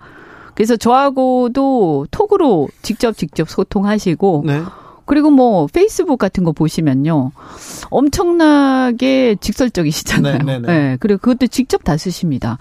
[0.55, 4.62] 그래서 저하고도 톡으로 직접 직접 소통하시고 네.
[5.05, 7.33] 그리고 뭐 페이스북 같은 거 보시면요.
[7.91, 10.38] 엄청나게 직설적이시잖아요.
[10.38, 10.67] 네, 네, 네.
[10.67, 12.59] 네, 그리고 그것도 직접 다 쓰십니다.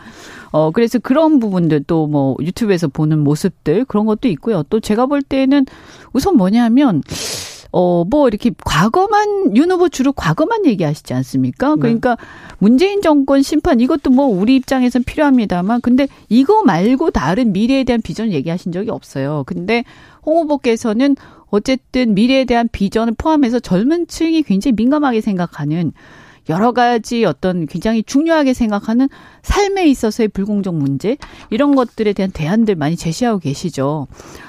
[0.51, 4.63] 어, 그래서 그런 부분들 또 뭐 유튜브에서 보는 모습들 그런 것도 있고요.
[4.69, 5.65] 또 제가 볼 때는
[6.13, 7.03] 우선 뭐냐면
[7.71, 11.75] 어, 뭐, 이렇게 과거만, 윤 후보 주로 과거만 얘기하시지 않습니까?
[11.77, 12.17] 그러니까
[12.59, 18.33] 문재인 정권 심판 이것도 뭐 우리 입장에선 필요합니다만, 근데 이거 말고 다른 미래에 대한 비전을
[18.33, 19.43] 얘기하신 적이 없어요.
[19.45, 19.83] 근데
[20.25, 21.15] 홍 후보께서는
[21.49, 25.91] 어쨌든 미래에 대한 비전을 포함해서 젊은 층이 굉장히 민감하게 생각하는
[26.49, 29.09] 여러 가지 어떤 굉장히 중요하게 생각하는
[29.43, 31.17] 삶에 있어서의 불공정 문제
[31.49, 34.07] 이런 것들에 대한 대안들 많이 제시하고 계시죠.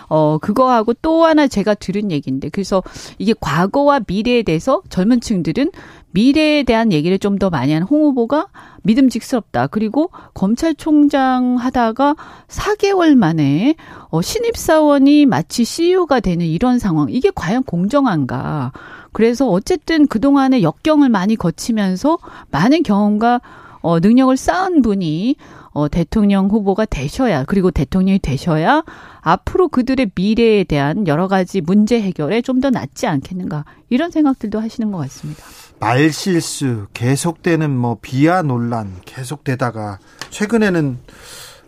[0.09, 2.83] 어 그거하고 또 하나 제가 들은 얘기인데 그래서
[3.19, 5.71] 이게 과거와 미래에 대해서 젊은 층들은
[6.11, 8.49] 미래에 대한 얘기를 좀 더 많이 하는 홍 후보가
[8.83, 9.69] 믿음직스럽다.
[9.69, 12.15] 그리고 검찰총장 하다가
[12.49, 13.75] 4개월 만에
[14.11, 17.09] 어, 신입사원이 마치 CEO가 되는 이런 상황.
[17.11, 18.73] 이게 과연 공정한가.
[19.13, 22.19] 그래서 어쨌든 그동안의 역경을 많이 거치면서
[22.51, 23.41] 많은 경험과
[23.81, 25.37] 어, 능력을 쌓은 분이
[25.75, 28.85] 어, 대통령 후보가 되셔야, 그리고 대통령이 되셔야
[29.23, 33.65] 앞으로 그들의 미래에 대한 여러 가지 문제 해결에 좀 더 낫지 않겠는가.
[33.89, 35.43] 이런 생각들도 하시는 것 같습니다.
[35.81, 39.99] 말실수, 계속되는 뭐 비하 논란 계속되다가
[40.31, 40.99] 최근에는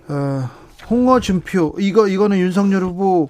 [0.08, 0.48] 어,
[0.88, 3.28] 홍어준표 이거 이거는 윤석열 후보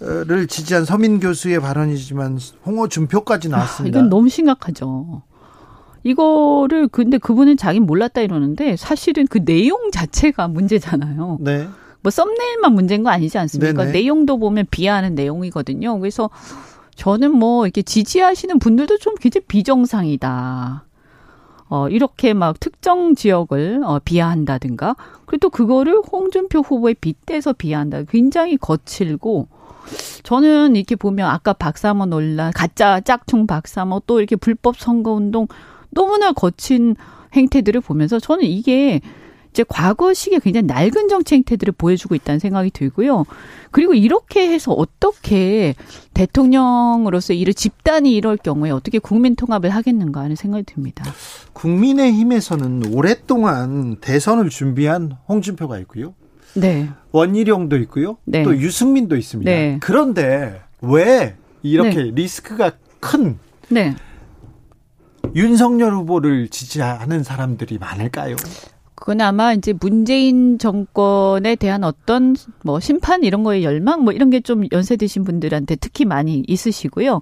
[0.00, 3.98] 를 지지한 서민 교수의 발언이지만 홍어 준표까지 나왔습니다.
[3.98, 5.22] 아, 이건 너무 심각하죠.
[6.02, 11.38] 이거를 근데 그분은 자기 몰랐다 이러는데 사실은 그 내용 자체가 문제잖아요.
[11.42, 11.68] 네.
[12.00, 13.84] 뭐 썸네일만 문제인 거 아니지 않습니까?
[13.84, 13.92] 네네.
[13.92, 15.98] 내용도 보면 비하하는 내용이거든요.
[15.98, 16.30] 그래서
[16.94, 20.84] 저는 뭐 이렇게 지지하시는 분들도 좀 굉장히 비정상이다.
[21.68, 28.04] 어, 이렇게 막 특정 지역을 어, 비하한다든가, 그리고 또 그거를 홍준표 후보에 빗대서 비하한다.
[28.04, 29.46] 굉장히 거칠고,
[30.22, 35.46] 저는 이렇게 보면 아까 박사모 논란, 가짜 짝퉁 박사모, 또 이렇게 불법 선거 운동,
[35.90, 36.96] 너무나 거친
[37.34, 39.00] 행태들을 보면서 저는 이게
[39.50, 43.24] 이제 과거식의 굉장히 낡은 정치 행태들을 보여주고 있다는 생각이 들고요.
[43.72, 45.74] 그리고 이렇게 해서 어떻게
[46.14, 51.04] 대통령으로서 이를 집단이 이럴 경우에 어떻게 국민 통합을 하겠는가 하는 생각이 듭니다.
[51.52, 56.14] 국민의힘에서는 오랫동안 대선을 준비한 홍준표가 있고요.
[56.54, 56.88] 네.
[57.12, 58.16] 원희룡도 있고요.
[58.24, 58.42] 네.
[58.42, 59.50] 또 유승민도 있습니다.
[59.50, 59.78] 네.
[59.80, 63.94] 그런데 왜 이렇게 리스크가 큰 네.
[65.34, 68.36] 윤석열 후보를 지지하는 사람들이 많을까요?
[68.94, 74.40] 그건 아마 이제 문재인 정권에 대한 어떤 뭐 심판 이런 거에 열망 뭐 이런 게
[74.40, 77.20] 좀 연세 드신 분들한테 특히 많이 있으시고요.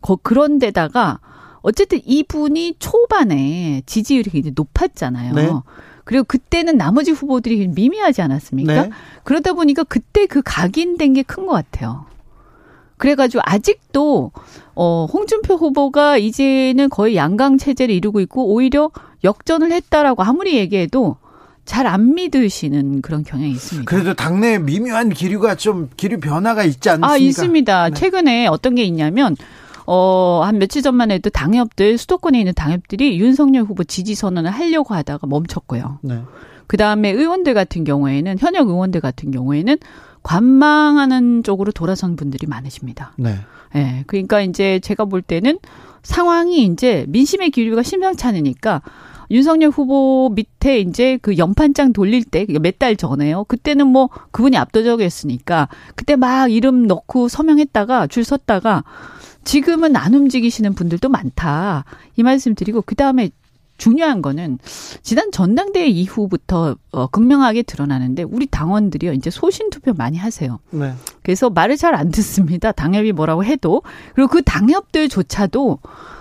[0.00, 1.20] 거, 그런 데다가
[1.60, 5.34] 어쨌든 이분이 초반에 지지율이 굉장히 높았잖아요.
[5.34, 5.48] 네.
[6.04, 8.82] 그리고 그때는 나머지 후보들이 미미하지 않았습니까?
[8.84, 8.90] 네.
[9.24, 12.06] 그러다 보니까 그때 그 각인된 게 큰 것 같아요.
[12.96, 14.30] 그래가지고 아직도
[14.74, 18.90] 어 홍준표 후보가 이제는 거의 양강 체제를 이루고 있고 오히려
[19.24, 21.16] 역전을 했다라고 아무리 얘기해도
[21.64, 23.88] 잘 안 믿으시는 그런 경향이 있습니다.
[23.88, 27.12] 그래도 당내 미묘한 기류가 좀 기류 변화가 있지 않습니까?
[27.12, 27.88] 아 있습니다.
[27.90, 27.94] 네.
[27.94, 29.36] 최근에 어떤 게 있냐면
[29.86, 35.26] 어, 한 며칠 전만 해도 당협들, 수도권에 있는 당협들이 윤석열 후보 지지 선언을 하려고 하다가
[35.26, 35.98] 멈췄고요.
[36.02, 36.20] 네.
[36.66, 39.76] 그 다음에 의원들 같은 경우에는, 현역 의원들 같은 경우에는
[40.22, 43.12] 관망하는 쪽으로 돌아선 분들이 많으십니다.
[43.16, 43.36] 네.
[43.74, 44.04] 예.
[44.06, 45.58] 그러니까 이제 제가 볼 때는
[46.02, 48.82] 상황이 이제 민심의 기류가 심상치 않으니까
[49.30, 53.44] 윤석열 후보 밑에 이제 그 연판장 돌릴 때 몇 달 전에요.
[53.44, 58.84] 그때는 뭐 그분이 압도적이었으니까 그때 막 이름 넣고 서명했다가 줄 섰다가
[59.44, 61.84] 지금은 안 움직이시는 분들도 많다.
[62.16, 63.30] 이 말씀 드리고 그 다음에
[63.78, 64.58] 중요한 거는
[65.02, 70.60] 지난 전당대회 이후부터 어, 극명하게 드러나는데 우리 당원들이요 이제 소신 투표 많이 하세요.
[70.70, 70.92] 네.
[71.22, 72.70] 그래서 말을 잘 안 듣습니다.
[72.70, 73.82] 당협이 뭐라고 해도
[74.14, 75.80] 그리고 그 당협들조차도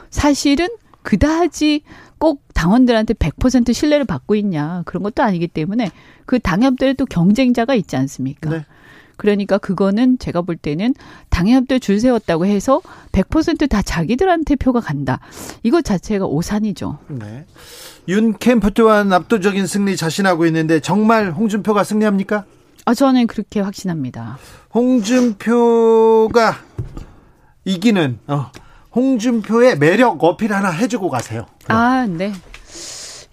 [0.09, 0.69] 사실은
[1.03, 1.83] 그다지
[2.17, 5.89] 꼭 당원들한테 100% 신뢰를 받고 있냐 그런 것도 아니기 때문에
[6.25, 8.49] 그 당협들의 또 경쟁자가 있지 않습니까?
[8.49, 8.65] 네.
[9.21, 10.95] 그러니까 그거는 제가 볼 때는
[11.29, 12.81] 당협들 줄 세웠다고 해서
[13.11, 15.19] 100%다 자기들한테 표가 간다.
[15.61, 16.97] 이것 자체가 오산이죠.
[17.07, 17.45] 네.
[18.07, 22.45] 윤 캠프 또한 압도적인 승리 자신하고 있는데 정말 홍준표가 승리합니까?
[22.85, 24.39] 아 저는 그렇게 확신합니다.
[24.73, 26.55] 홍준표가
[27.65, 28.51] 이기는 어,
[28.95, 31.45] 홍준표의 매력 어필 하나 해주고 가세요.
[31.67, 32.33] 아, 네.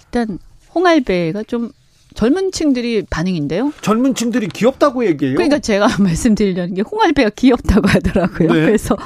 [0.05, 0.39] 일단
[0.75, 1.71] 홍알배가 좀
[2.19, 3.73] 젊은 층들이 반응인데요.
[3.81, 5.37] 젊은 층들이 귀엽다고 얘기해요.
[5.37, 8.53] 그러니까 제가 말씀드리려는 게 홍알배가 귀엽다고 하더라고요.
[8.53, 8.61] 네.
[8.67, 8.97] 그래서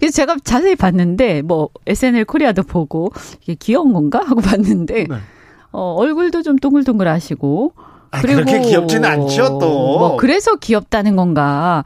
[0.00, 5.16] 그래서 제가 자세히 봤는데 뭐 SNL 코리아도 보고 이게 귀여운 건가 하고 봤는데 네.
[5.70, 7.74] 어, 얼굴도 좀 동글동글하시고
[8.10, 9.68] 아, 그렇게 귀엽지는 않죠, 또.
[10.00, 11.84] 뭐 그래서 귀엽다는 건가.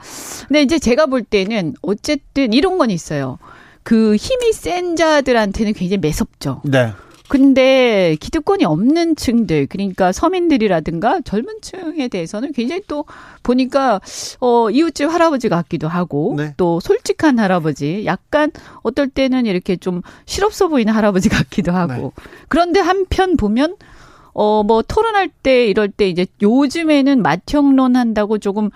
[0.49, 3.37] 근데 이제 제가 볼 때는 어쨌든 이런 건 있어요.
[3.83, 6.63] 그 힘이 센 자들한테는 굉장히 매섭죠.
[6.65, 6.95] 네.
[7.29, 13.07] 근데 기득권이 없는 층들 그러니까 서민들이라든가 젊은 층에 대해서는 굉장히 또
[13.43, 14.01] 보니까
[14.41, 16.53] 어 이웃집 할아버지 같기도 하고 네.
[16.57, 18.51] 또 솔직한 할아버지 약간
[18.83, 22.25] 어떨 때는 이렇게 좀 실없어 보이는 할아버지 같기도 하고 네.
[22.49, 23.77] 그런데 한편 보면
[24.35, 28.71] 어 뭐 토론할 때 이럴 때 이제 요즘에는 맏형론 한다고 조금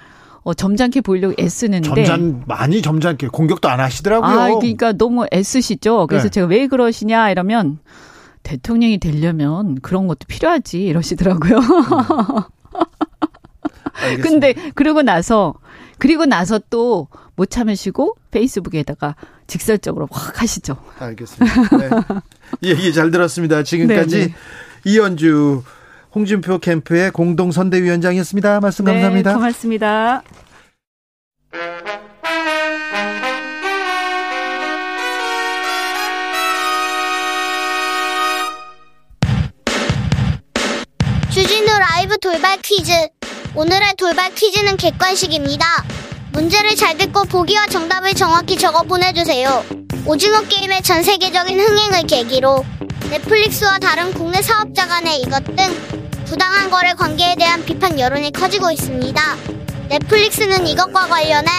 [0.44, 4.30] 어 점잖게 보이려고 애쓰는데 점잖 많이 점잖게 공격도 안 하시더라고요.
[4.40, 6.06] 아, 그러니까 너무 애쓰시죠.
[6.06, 6.30] 그래서 네.
[6.30, 7.78] 제가 왜 그러시냐 이러면
[8.48, 11.60] 대통령이 되려면 그런 것도 필요하지 이러시더라고요.
[14.22, 15.54] 근데 그러고 나서
[15.98, 19.14] 그리고 나서 또 못 참으시고 페이스북에다가
[19.46, 20.76] 직설적으로 확 하시죠.
[20.98, 21.78] 알겠습니다.
[21.78, 21.88] 네.
[22.68, 23.62] 얘기 잘 들었습니다.
[23.62, 24.34] 지금까지 네네.
[24.84, 25.62] 이현주
[26.16, 28.58] 홍준표 캠프의 공동 선대위원장이었습니다.
[28.58, 29.34] 말씀 네, 감사합니다.
[29.34, 30.22] 고맙습니다.
[42.62, 42.92] 퀴즈.
[43.54, 45.66] 오늘의 돌발 퀴즈는 객관식입니다.
[46.32, 49.64] 문제를 잘 듣고 보기와 정답을 정확히 적어 보내주세요.
[50.04, 52.64] 오징어 게임의 전 세계적인 흥행을 계기로
[53.10, 55.56] 넷플릭스와 다른 국내 사업자 간의 이것 등
[56.26, 59.36] 부당한 거래 관계에 대한 비판 여론이 커지고 있습니다.
[59.88, 61.50] 넷플릭스는 이것과 관련해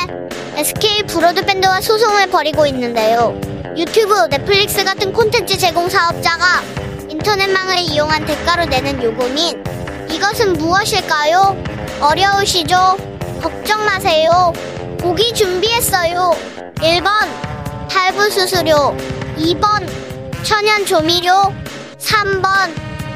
[0.55, 3.39] SK 브로드밴드와 소송을 벌이고 있는데요.
[3.75, 6.61] 유튜브, 넷플릭스 같은 콘텐츠 제공 사업자가
[7.09, 9.63] 인터넷망을 이용한 대가로 내는 요금인
[10.19, 11.55] 이것은 무엇일까요?
[12.01, 12.97] 어려우시죠?
[13.41, 14.51] 걱정 마세요.
[14.99, 16.35] 보기 준비했어요.
[16.75, 18.93] 1번 탈부 수수료
[19.37, 19.87] 2번
[20.43, 21.31] 천연 조미료
[21.97, 22.75] 3번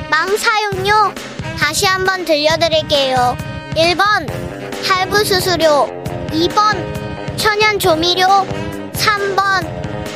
[0.09, 1.13] 망사용료
[1.59, 3.35] 다시 한번 들려드릴게요.
[3.75, 4.25] 1번
[4.87, 5.87] 탈부 수수료
[6.29, 8.25] 2번 천연 조미료
[8.93, 9.67] 3번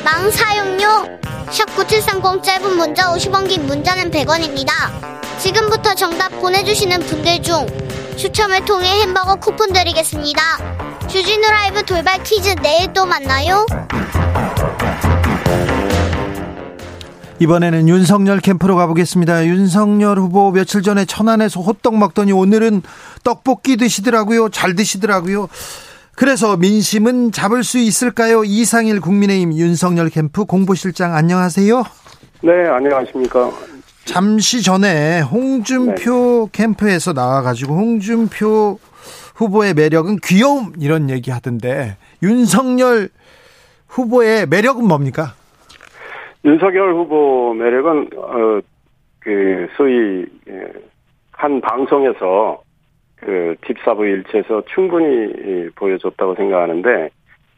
[0.05, 1.17] 망사용료
[1.51, 5.16] 샵 9730 짧은 문자 50원 긴 문자는 100원입니다.
[5.39, 7.65] 지금부터 정답 보내주시는 분들 중
[8.17, 10.41] 추첨을 통해 햄버거 쿠폰 드리겠습니다.
[11.07, 13.65] 주진우 라이브 돌발 퀴즈 내일 또 만나요.
[17.39, 19.45] 이번에는 윤석열 캠프로 가보겠습니다.
[19.45, 22.81] 윤석열 후보 며칠 전에 천안에서 호떡 먹더니 오늘은
[23.23, 24.49] 떡볶이 드시더라고요.
[24.49, 25.47] 잘 드시더라고요.
[26.15, 28.43] 그래서 민심은 잡을 수 있을까요?
[28.43, 31.83] 이상일 국민의힘 윤석열 캠프 공보실장 안녕하세요.
[32.41, 33.51] 네, 안녕하십니까.
[34.07, 36.63] 잠시 전에 홍준표 네.
[36.63, 38.79] 캠프에서 나와가지고 홍준표
[39.35, 43.09] 후보의 매력은 귀여움 이런 얘기 하던데 윤석열
[43.87, 45.33] 후보의 매력은 뭡니까?
[46.43, 48.61] 윤석열 후보 매력은 어
[49.27, 50.71] 그 소위 예,
[51.33, 52.61] 한 방송에서
[53.17, 57.09] 그 집사부 일체에서 충분히 보여줬다고 생각하는데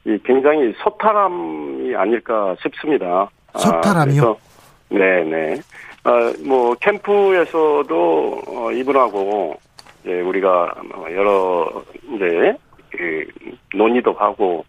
[0.06, 3.30] 이 굉장히 소탈함이 아닐까 싶습니다.
[3.56, 4.24] 소탈함이요?
[4.24, 5.60] 아, 네네.
[6.04, 9.60] 아, 뭐 캠프에서도 어, 이분하고
[10.02, 11.84] 이제 우리가 뭐 여러
[12.16, 12.56] 이제
[12.92, 13.26] 그
[13.76, 14.66] 논의도 하고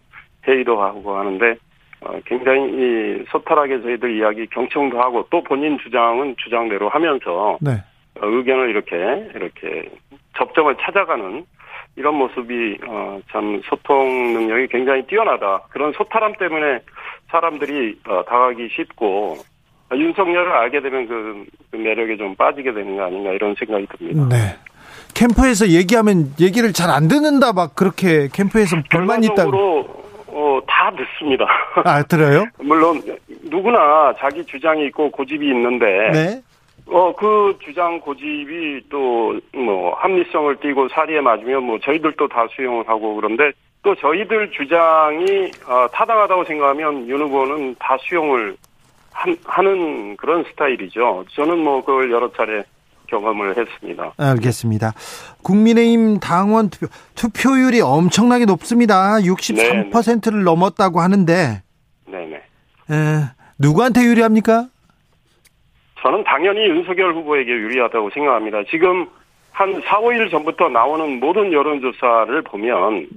[0.46, 1.56] 회의도 하고 하는데
[2.00, 7.72] 어, 굉장히 이 소탈하게 저희들 이야기 경청도 하고 또 본인 주장은 주장대로 하면서 네.
[8.20, 8.96] 어, 의견을 이렇게
[9.34, 9.88] 이렇게
[10.36, 11.44] 접점을 찾아가는
[11.96, 15.60] 이런 모습이 어, 참 소통 능력이 굉장히 뛰어나다.
[15.70, 16.80] 그런 소탈함 때문에
[17.28, 19.36] 사람들이 어, 다가기 쉽고
[19.94, 24.26] 윤석열을 알게 되면 그, 그 매력에 좀 빠지게 되는 거 아닌가 이런 생각이 듭니다.
[24.28, 24.56] 네.
[25.14, 29.46] 캠프에서 얘기하면 얘기를 잘 안 듣는다 막 그렇게 캠프에서 불만 있다.
[30.32, 31.44] 어, 다 듣습니다.
[31.84, 32.44] 아, 들어요?
[32.60, 33.02] 물론
[33.42, 36.42] 누구나 자기 주장이 있고 고집이 있는데 네.
[36.86, 43.14] 어, 그 주장 고집이 또, 뭐, 합리성을 띠고 사리에 맞으면 뭐, 저희들도 다 수용을 하고
[43.14, 48.56] 그런데 또 저희들 주장이, 어, 타당하다고 생각하면 윤 후보는 다 수용을 한,
[49.12, 51.24] 하는 그런 스타일이죠.
[51.34, 52.64] 저는 뭐, 그걸 여러 차례
[53.08, 54.12] 경험을 했습니다.
[54.16, 54.92] 알겠습니다.
[55.42, 56.86] 국민의힘 당원 투표,
[57.16, 59.18] 투표율이 엄청나게 높습니다.
[59.18, 60.44] 63%를 네네.
[60.44, 61.62] 넘었다고 하는데.
[62.06, 62.36] 네네.
[62.36, 62.40] 에,
[63.58, 64.68] 누구한테 유리합니까?
[66.02, 68.62] 저는 당연히 윤석열 후보에게 유리하다고 생각합니다.
[68.70, 69.06] 지금
[69.50, 73.08] 한 4, 5일 전부터 나오는 모든 여론조사를 보면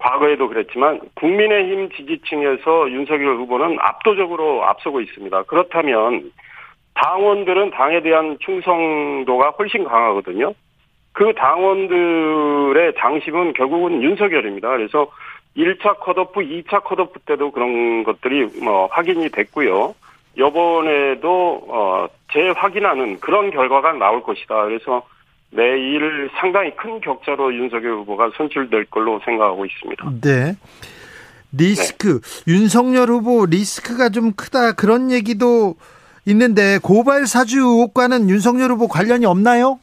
[0.00, 5.42] 과거에도 그랬지만 국민의힘 지지층에서 윤석열 후보는 압도적으로 앞서고 있습니다.
[5.42, 6.32] 그렇다면
[6.94, 10.54] 당원들은 당에 대한 충성도가 훨씬 강하거든요.
[11.12, 14.68] 그 당원들의 장심은 결국은 윤석열입니다.
[14.70, 15.10] 그래서
[15.56, 19.94] 1차 컷오프, 2차 컷오프 때도 그런 것들이 뭐 확인이 됐고요.
[20.38, 24.64] 요번에도 어 재확인하는 그런 결과가 나올 것이다.
[24.64, 25.02] 그래서
[25.50, 30.10] 내일 상당히 큰 격차로 윤석열 후보가 선출될 걸로 생각하고 있습니다.
[30.22, 30.54] 네.
[31.52, 32.52] 리스크 네.
[32.52, 35.74] 윤석열 후보 리스크가 좀 크다 그런 얘기도
[36.26, 39.80] 있는데 고발 사주 의혹과는 윤석열 후보 관련이 없나요?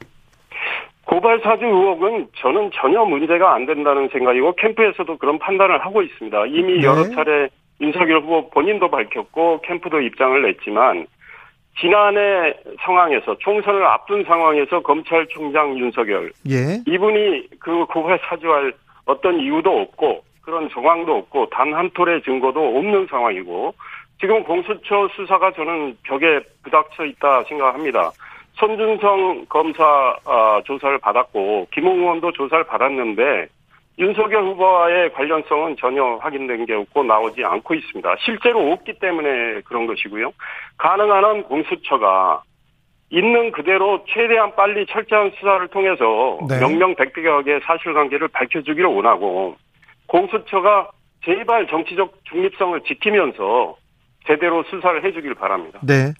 [1.06, 6.46] 고발 사주 의혹은 저는 전혀 문제가 안 된다는 생각이고 캠프에서도 그런 판단을 하고 있습니다.
[6.48, 6.84] 이미 네.
[6.84, 7.50] 여러 차례
[7.82, 11.08] 윤석열 후보 본인도 밝혔고 캠프도 입장을 냈지만
[11.80, 16.82] 지난해 상황에서 총선을 앞둔 상황에서 검찰총장 윤석열 예.
[16.88, 18.74] 이분이 그 고발 사주할
[19.06, 23.74] 어떤 이유도 없고 그런 정황도 없고 단 한 톨의 증거도 없는 상황이고
[24.20, 28.12] 지금 공수처 수사가 저는 벽에 부닥쳐 있다 생각합니다.
[28.54, 29.84] 손준성 검사
[30.26, 33.48] 아, 조사를 받았고 김웅 의원도 조사를 받았는데
[34.00, 38.16] 윤석열 후보와의 관련성은 전혀 확인된 게 없고 나오지 않고 있습니다.
[38.20, 40.32] 실제로 없기 때문에 그런 것이고요.
[40.78, 42.44] 가능한 한 공수처가
[43.10, 46.60] 있는 그대로 최대한 빨리 철저한 수사를 통해서 네.
[46.60, 49.56] 명명백백하게 사실관계를 밝혀주기를 원하고
[50.08, 50.92] 공수처가
[51.24, 53.78] 제발 정치적 중립성을 지키면서
[54.28, 55.80] 제대로 수사를 해주길 바랍니다.
[55.82, 56.14] 네.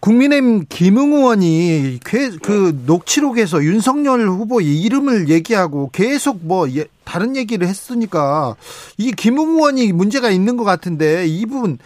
[0.00, 2.82] 국민의힘 김웅 의원이 그 네.
[2.86, 8.54] 녹취록에서 윤석열 후보 이름을 얘기하고 계속 뭐 예- 다른 얘기를 했으니까
[8.96, 11.78] 이 김웅 의원이 문제가 있는 것 같은데 이분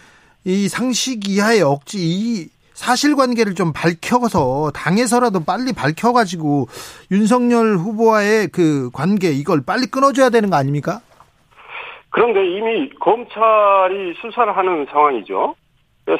[0.44, 6.66] 이 상식 이하의 억지 이 사실관계를 좀 밝혀서 당에서라도 빨리 밝혀가지고
[7.12, 11.00] 윤석열 후보와의 그 관계 이걸 빨리 끊어줘야 되는 거 아닙니까?
[12.10, 15.54] 그런데 이미 검찰이 수사를 하는 상황이죠.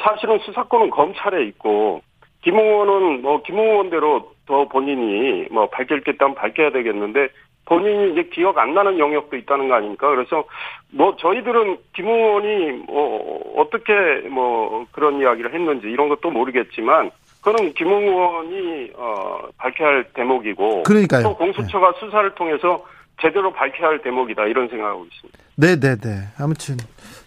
[0.01, 2.01] 사실은 수사권은 검찰에 있고
[2.43, 7.29] 김웅원은 뭐 김웅원대로 더 본인이 뭐 밝힐 게 있다면 밝혀야 되겠는데
[7.65, 10.09] 본인이 이제 기억 안 나는 영역도 있다는 거 아닙니까?
[10.09, 10.43] 그래서
[10.91, 13.93] 뭐 저희들은 김웅원이 뭐 어떻게
[14.29, 17.11] 뭐 그런 이야기를 했는지 이런 것도 모르겠지만
[17.41, 21.23] 그거는 김웅원이 어 밝혀야 할 대목이고 그러니까요.
[21.23, 22.85] 또 공수처가 수사를 통해서
[23.21, 25.39] 제대로 밝혀야 할 대목이다 이런 생각하고 있습니다.
[25.55, 26.09] 네 네 네.
[26.37, 26.75] 아무튼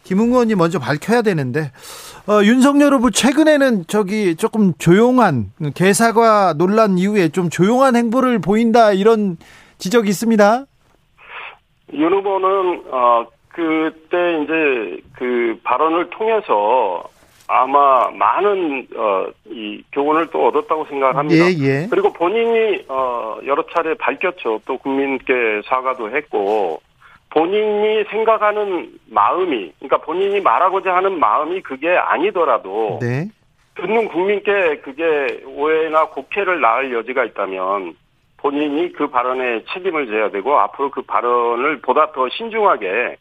[0.07, 1.73] 김웅 의원이 먼저 밝혀야 되는데
[2.29, 9.37] 어, 윤석열 후보 최근에는 저기 조금 조용한 개사과 논란 이후에 좀 조용한 행보를 보인다 이런
[9.79, 10.65] 지적이 있습니다.
[11.93, 17.03] 윤 후보는 어 그때 이제 그 발언을 통해서
[17.49, 21.45] 아마 많은 어 이 교훈을 또 얻었다고 생각합니다.
[21.47, 21.87] 예 예.
[21.89, 24.61] 그리고 본인이 어 여러 차례 밝혔죠.
[24.67, 26.81] 또 국민께 사과도 했고
[27.31, 33.29] 본인이 생각하는 마음이 그러니까 본인이 말하고자 하는 마음이 그게 아니더라도 네.
[33.75, 37.95] 듣는 국민께 그게 오해나 곡해를 낳을 여지가 있다면
[38.39, 43.17] 본인이 그 발언에 책임을 져야 되고 앞으로 그 발언을 보다 더 신중하게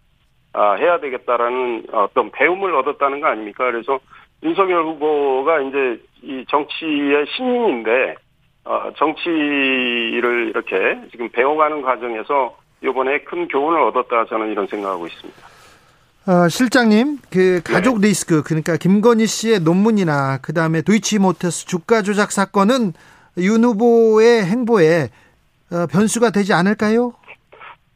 [0.54, 3.66] 아, 해야 되겠다라는 어떤 배움을 얻었다는 거 아닙니까?
[3.66, 4.00] 그래서
[4.44, 8.16] 윤석열 후보가 이제 이 정치의 신인인데
[8.64, 15.56] 어, 정치를 이렇게 지금 배워가는 과정에서 이번에 큰 교훈을 얻었다 저는 이런 생각하고 있습니다.
[16.28, 18.08] 어, 실장님, 그 가족 네.
[18.08, 22.94] 리스크 그러니까 김건희 씨의 논문이나 그 다음에 도이치모터스 주가 조작 사건은
[23.38, 25.10] 윤 후보의 행보에
[25.72, 27.14] 어, 변수가 되지 않을까요?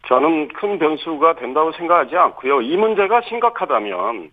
[0.07, 2.61] 저는 큰 변수가 된다고 생각하지 않고요.
[2.61, 4.29] 이 문제가 심각하다면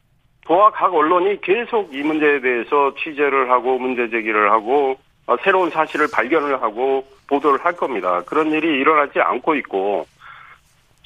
[0.47, 4.97] 도와 각 언론이 계속 이 문제에 대해서 취재를 하고 문제 제기를 하고
[5.27, 8.23] 어, 새로운 사실을 발견을 하고 보도를 할 겁니다.
[8.27, 10.07] 그런 일이 일어나지 않고 있고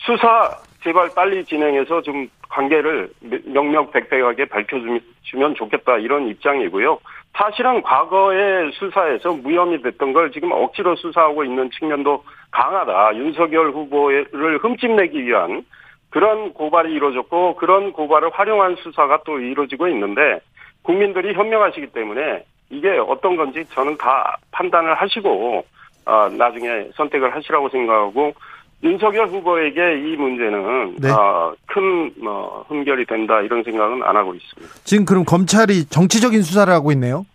[0.01, 6.99] 수사 제발 빨리 진행해서 좀 관계를 명명백백하게 밝혀주면 좋겠다 이런 입장이고요.
[7.35, 13.17] 사실은 과거의 수사에서 무혐의 됐던 걸 지금 억지로 수사하고 있는 측면도 강하다.
[13.17, 15.65] 윤석열 후보를 흠집내기 위한
[16.11, 20.41] 그런 고발이 이루어졌고 그런 고발을 활용한 수사가 또 이루어지고 있는데
[20.83, 25.65] 국민들이 현명하시기 때문에 이게 어떤 건지 저는 다 판단을 하시고
[26.07, 28.33] 아, 나중에 선택을 하시라고 생각하고
[28.83, 31.09] 윤석열 후보에게 이 문제는 네.
[31.11, 34.75] 아, 큰 뭐, 흠결이 된다 이런 생각은 안 하고 있습니다.
[34.85, 37.27] 지금 그럼 검찰이 정치적인 수사를 하고 있네요.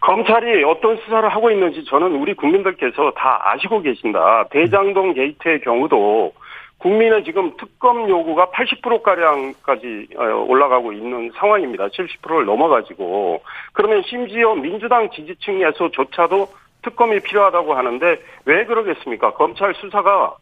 [0.00, 4.46] 검찰이 어떤 수사를 하고 있는지 저는 우리 국민들께서 다 아시고 계신다.
[4.50, 6.32] 대장동 게이트의 경우도
[6.78, 11.88] 국민의 지금 특검 요구가 80%가량까지 어, 올라가고 있는 상황입니다.
[11.88, 13.42] 70%를 넘어가지고.
[13.72, 16.48] 그러면 심지어 민주당 지지층에서조차도
[16.82, 19.32] 특검이 필요하다고 하는데 왜 그러겠습니까?
[19.32, 20.36] 검찰 수사가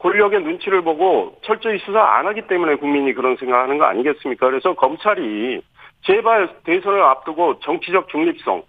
[0.00, 4.46] 권력의 눈치를 보고 철저히 수사 안 하기 때문에 국민이 그런 생각하는 거 아니겠습니까?
[4.46, 5.62] 그래서 검찰이
[6.02, 8.62] 제발 대선을 앞두고 정치적 중립성,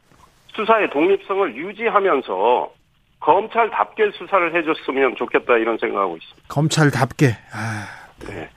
[0.54, 2.72] 수사의 독립성을 유지하면서
[3.22, 6.48] 검찰답게 수사를 해줬으면 좋겠다 이런 생각하고 있습니다.
[6.50, 7.28] 검찰답게.
[7.54, 7.86] 아,
[8.28, 8.50] 네.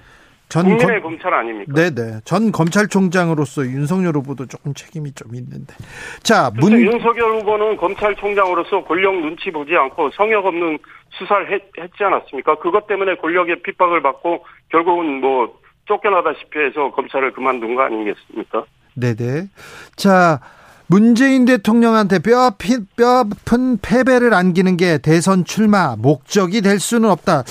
[0.55, 1.73] 전 국민의 검- 검찰 아닙니까?
[1.75, 2.21] 네네.
[2.25, 5.75] 전 검찰총장으로서 윤석열 후보도 조금 책임이 좀 있는데.
[6.23, 10.79] 자, 문, 윤석열 후보는 검찰총장으로서 권력 눈치 보지 않고 성역 없는
[11.11, 11.61] 수사를 했,
[11.97, 12.55] 지 않았습니까?
[12.61, 18.65] 그것 때문에 권력의 핍박을 받고 결국은 뭐 쫓겨나다시피 해서 검찰을 그만둔 거 아니겠습니까?
[18.95, 19.49] 네네.
[19.97, 20.39] 자,
[20.87, 27.43] 문재인 대통령한테 뼈아픈, 뼈아픈 패배를 안기는 게 대선 출마 목적이 될 수는 없다.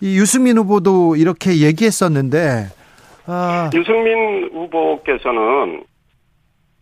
[0.00, 2.66] 이 유승민 후보도 이렇게 얘기했었는데,
[3.26, 5.82] 아, 유승민 후보께서는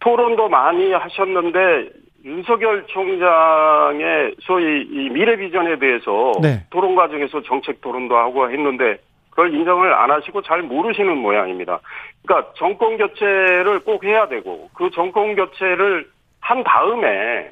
[0.00, 1.90] 토론도 많이 하셨는데
[2.24, 6.64] 윤석열 총장의 소위 이 미래 비전에 대해서 네.
[6.70, 8.98] 토론 과정에서 정책 토론도 하고 했는데
[9.30, 11.80] 그걸 인정을 안 하시고 잘 모르시는 모양입니다.
[12.24, 16.08] 그러니까 정권 교체를 꼭 해야 되고 그 정권 교체를
[16.40, 17.50] 한 다음에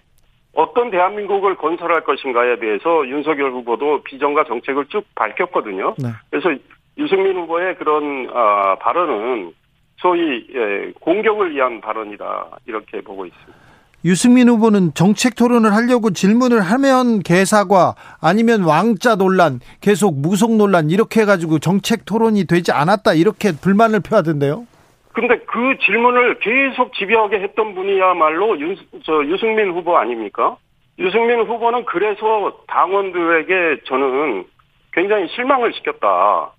[0.55, 5.95] 어떤 대한민국을 건설할 것인가에 대해서 윤석열 후보도 비전과 정책을 쭉 밝혔거든요.
[5.99, 6.09] 네.
[6.31, 6.59] 그래서
[6.97, 9.53] 유승민 후보의 그런 아, 발언은
[9.97, 13.65] 소위 예, 공격을 위한 발언이다 이렇게 보고 있습니다.
[14.05, 21.23] 유승민 후보는 정책 토론을 하려고 질문을 하면 개사과 아니면 왕자 논란, 계속 무속 논란 이렇게
[21.23, 24.67] 해가지고 정책 토론이 되지 않았다 이렇게 불만을 표하던데요.
[25.15, 30.57] 근데 그 질문을 계속 집요하게 했던 분이야말로 윤, 저 유승민 후보 아닙니까?
[30.99, 34.45] 유승민 후보는 그래서 당원들에게 저는
[34.93, 36.51] 굉장히 실망을 시켰다.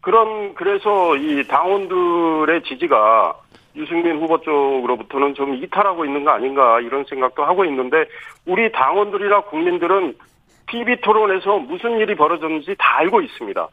[0.00, 3.34] 그런 그래서 이 당원들의 지지가
[3.76, 8.06] 유승민 후보 쪽으로부터는 좀 이탈하고 있는 거 아닌가 이런 생각도 하고 있는데
[8.46, 10.14] 우리 당원들이나 국민들은
[10.70, 13.68] TV 토론에서 무슨 일이 벌어졌는지 다 알고 있습니다.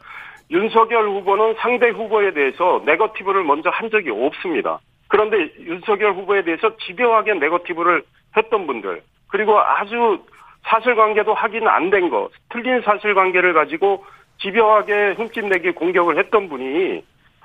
[0.50, 4.80] 윤석열 후보는 상대 후보에 대해서 네거티브를 먼저 한 적이 없습니다.
[5.08, 8.02] 그런데 윤석열 후보에 대해서 집요하게 네거티브를
[8.36, 10.20] 했던 분들 그리고 아주
[10.64, 14.04] 사실관계도 확인 안 된 거, 틀린 사실관계를 가지고
[14.40, 17.02] 집요하게 흠집내기 공격을 했던 분이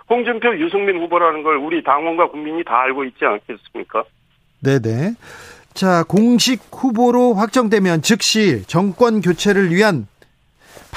[0.09, 4.03] 홍준표, 유승민 후보라는 걸 우리 당원과 국민이 다 알고 있지 않겠습니까?
[4.63, 5.13] 네네.
[5.73, 10.07] 자, 공식 후보로 확정되면 즉시 정권 교체를 위한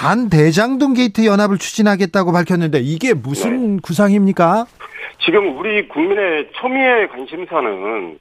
[0.00, 3.80] 반대장동 게이트 연합을 추진하겠다고 밝혔는데 이게 무슨 네.
[3.82, 4.64] 구상입니까?
[5.22, 8.18] 지금 우리 국민의 초미의 관심사는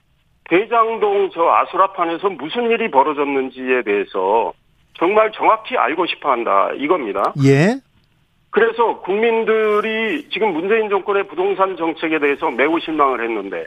[0.49, 4.51] 대장동 저 아수라판에서 무슨 일이 벌어졌는지에 대해서
[4.97, 7.33] 정말 정확히 알고 싶어 한다 이겁니다.
[7.45, 7.79] 예.
[8.49, 13.65] 그래서 국민들이 지금 문재인 정권의 부동산 정책에 대해서 매우 실망을 했는데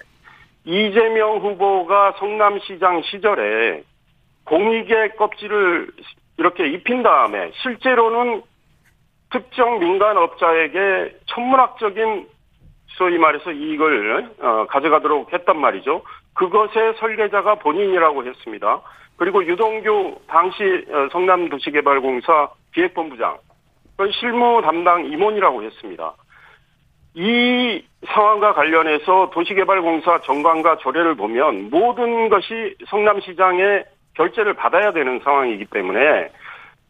[0.67, 3.83] 이재명 후보가 성남시장 시절에
[4.45, 5.89] 공익의 껍질을
[6.39, 8.43] 이렇게 입힌 다음에 실제로는
[9.31, 12.29] 특정 민간 업자에게 천문학적인
[12.99, 16.03] 소위 말해서 이익을 어, 가져가도록 했단 말이죠.
[16.35, 18.81] 그것의 설계자가 본인이라고 했습니다.
[19.17, 23.39] 그리고 유동규 당시 어, 성남도시개발공사 기획본부장
[24.21, 26.15] 실무 담당 임원이라고 했습니다.
[27.15, 36.31] 이 상황과 관련해서 도시개발공사 정관과 조례를 보면 모든 것이 성남시장의 결재를 받아야 되는 상황이기 때문에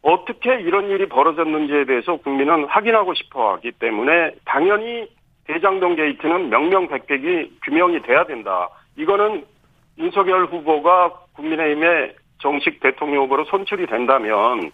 [0.01, 5.07] 어떻게 이런 일이 벌어졌는지에 대해서 국민은 확인하고 싶어 하기 때문에 당연히
[5.47, 8.69] 대장동 게이트는 명명백백이 규명이 돼야 된다.
[8.97, 9.45] 이거는
[9.97, 14.71] 윤석열 후보가 국민의힘의 정식 대통령 후보로 선출이 된다면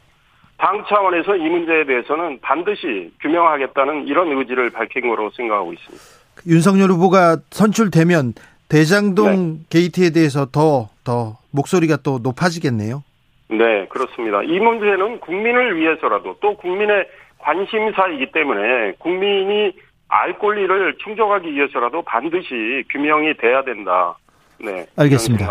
[0.57, 6.03] 당 차원에서 이 문제에 대해서는 반드시 규명하겠다는 이런 의지를 밝힌 거로 생각하고 있습니다.
[6.47, 8.33] 윤석열 후보가 선출되면
[8.67, 9.59] 대장동 네.
[9.69, 13.03] 게이트에 대해서 더, 더 목소리가 또 높아지겠네요.
[13.49, 14.43] 네, 그렇습니다.
[14.43, 17.07] 이 문제는 국민을 위해서라도 또 국민의
[17.39, 19.73] 관심사이기 때문에 국민이
[20.07, 24.15] 알 권리를 충족하기 위해서라도 반드시 규명이 돼야 된다.
[24.61, 24.85] 네.
[24.97, 25.47] 알겠습니다.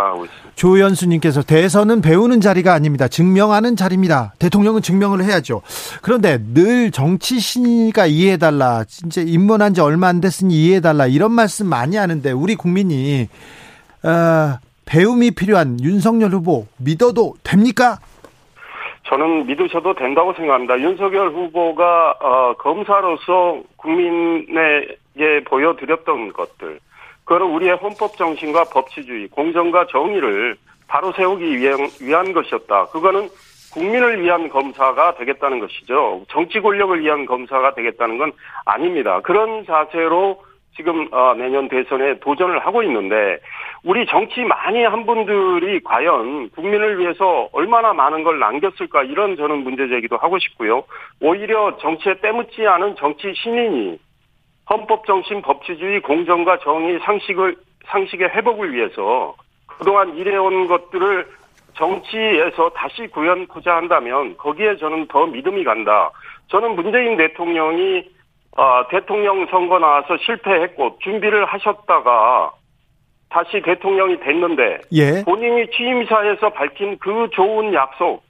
[0.54, 3.08] 조연수님께서 대선은 배우는 자리가 아닙니다.
[3.08, 4.34] 증명하는 자리입니다.
[4.38, 5.62] 대통령은 증명을 해야죠.
[6.02, 8.84] 그런데 늘 정치 신이가 이해해달라.
[8.84, 11.06] 진짜 입문한 지 얼마 안 됐으니 이해해달라.
[11.06, 13.28] 이런 말씀 많이 하는데 우리 국민이
[14.02, 14.58] 어,
[14.88, 17.98] 배움이 필요한 윤석열 후보 믿어도 됩니까?
[19.06, 20.80] 저는 믿으셔도 된다고 생각합니다.
[20.80, 26.80] 윤석열 후보가 어, 검사로서 국민에게 보여드렸던 것들
[27.24, 32.86] 그거는 우리의 헌법 정신과 법치주의, 공정과 정의를 바로 세우기 위한, 위한 것이었다.
[32.86, 33.28] 그거는
[33.74, 36.24] 국민을 위한 검사가 되겠다는 것이죠.
[36.30, 38.32] 정치 권력을 위한 검사가 되겠다는 건
[38.64, 39.20] 아닙니다.
[39.20, 40.42] 그런 자세로
[40.78, 43.40] 지금 어, 내년 대선에 도전을 하고 있는데
[43.82, 49.88] 우리 정치 많이 한 분들이 과연 국민을 위해서 얼마나 많은 걸 남겼을까 이런 저는 문제
[49.88, 50.84] 제기도 하고 싶고요.
[51.20, 53.98] 오히려 정치에 때묻지 않은 정치 신인이
[54.70, 57.56] 헌법 정신, 법치주의, 공정과 정의 상식을
[57.86, 59.34] 상식의 회복을 위해서
[59.66, 61.26] 그동안 일해온 것들을
[61.74, 66.10] 정치에서 다시 구현하자 한다면 거기에 저는 더 믿음이 간다.
[66.48, 68.17] 저는 문재인 대통령이
[68.58, 72.50] 어, 대통령 선거 나와서 실패했고 준비를 하셨다가
[73.30, 75.22] 다시 대통령이 됐는데 예.
[75.24, 78.24] 본인이 취임사에서 밝힌 그 좋은 약속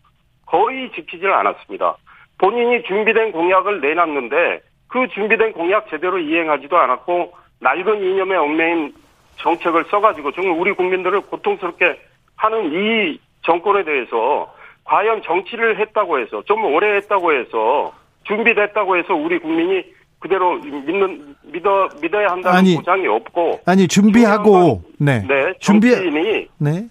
[0.45, 1.97] 거의 지키질 않았습니다.
[2.37, 8.93] 본인이 준비된 공약을 내놨는데 그 준비된 공약 제대로 이행하지도 않았고 낡은 이념에 얽매인
[9.37, 11.99] 정책을 써가지고 정말 우리 국민들을 고통스럽게
[12.37, 14.53] 하는 이 정권에 대해서
[14.85, 21.89] 과연 정치를 했다고 해서 좀 오래 했다고 해서 준비됐다고 해서 우리 국민이 그대로 믿는 믿어
[22.01, 25.91] 믿어야 한다는 아니, 보장이 없고 아니 준비하고 네, 네 준비
[26.59, 26.89] 네.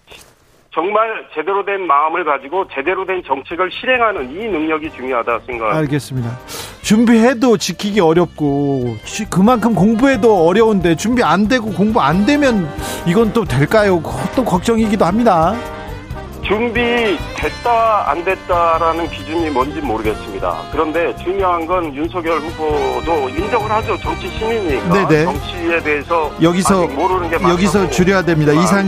[0.73, 5.79] 정말 제대로 된 마음을 가지고 제대로 된 정책을 실행하는 이 능력이 중요하다 생각합니다.
[5.79, 6.37] 알겠습니다.
[6.83, 8.95] 준비해도 지키기 어렵고
[9.31, 12.69] 그만큼 공부해도 어려운데 준비 안 되고 공부 안 되면
[13.07, 14.01] 이건 또 될까요?
[14.35, 15.55] 또 걱정이기도 합니다.
[16.47, 20.55] 준비됐다 안 됐다라는 기준이 뭔지 모르겠습니다.
[20.71, 23.97] 그런데 중요한 건 윤석열 후보도 인정을 하죠.
[23.97, 25.25] 정치 시민이니까 네네.
[25.25, 27.35] 정치에 대해서 여기서 모르는 게.
[27.49, 28.53] 여기서 줄여야 됩니다.
[28.53, 28.87] 이상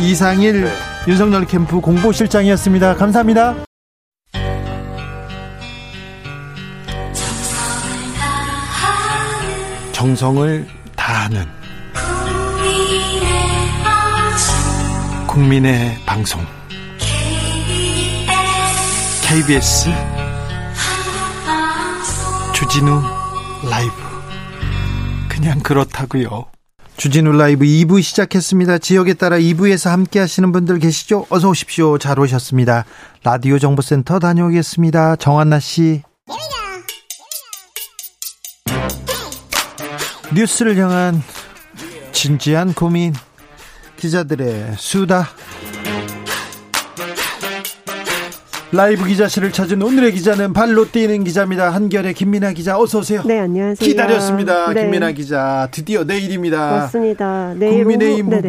[0.00, 0.70] 이상일 네.
[1.06, 2.96] 윤석열 캠프 공보실장이었습니다.
[2.96, 3.54] 감사합니다.
[9.92, 11.46] 정성을 다하는
[15.26, 16.44] 국민의 방송
[19.28, 19.90] KBS
[22.54, 23.02] 주진우
[23.68, 23.92] 라이브
[25.28, 26.46] 그냥 그렇다고요.
[26.96, 28.78] 주진우 라이브 2부 시작했습니다.
[28.78, 31.26] 지역에 따라 2부에서 함께 하시는 분들 계시죠?
[31.28, 31.98] 어서 오십시오.
[31.98, 32.84] 잘 오셨습니다.
[33.24, 35.16] 라디오 정보센터 다녀오겠습니다.
[35.16, 36.02] 정한나 씨.
[40.32, 41.20] 뉴스를 향한
[42.12, 43.12] 진지한 고민
[43.96, 45.28] 기자들의 수다
[48.76, 51.70] 라이브 기자실을 찾은 오늘의 기자는 발로 뛰는 기자입니다.
[51.70, 53.22] 한결의 김민아 기자 어서 오세요.
[53.24, 53.88] 네, 안녕하세요.
[53.88, 54.72] 기다렸습니다.
[54.74, 54.82] 네.
[54.82, 56.70] 김민아 기자 드디어 내일입니다.
[56.72, 57.54] 맞습니다.
[57.54, 58.48] 내일 국민의힘 오후, 후보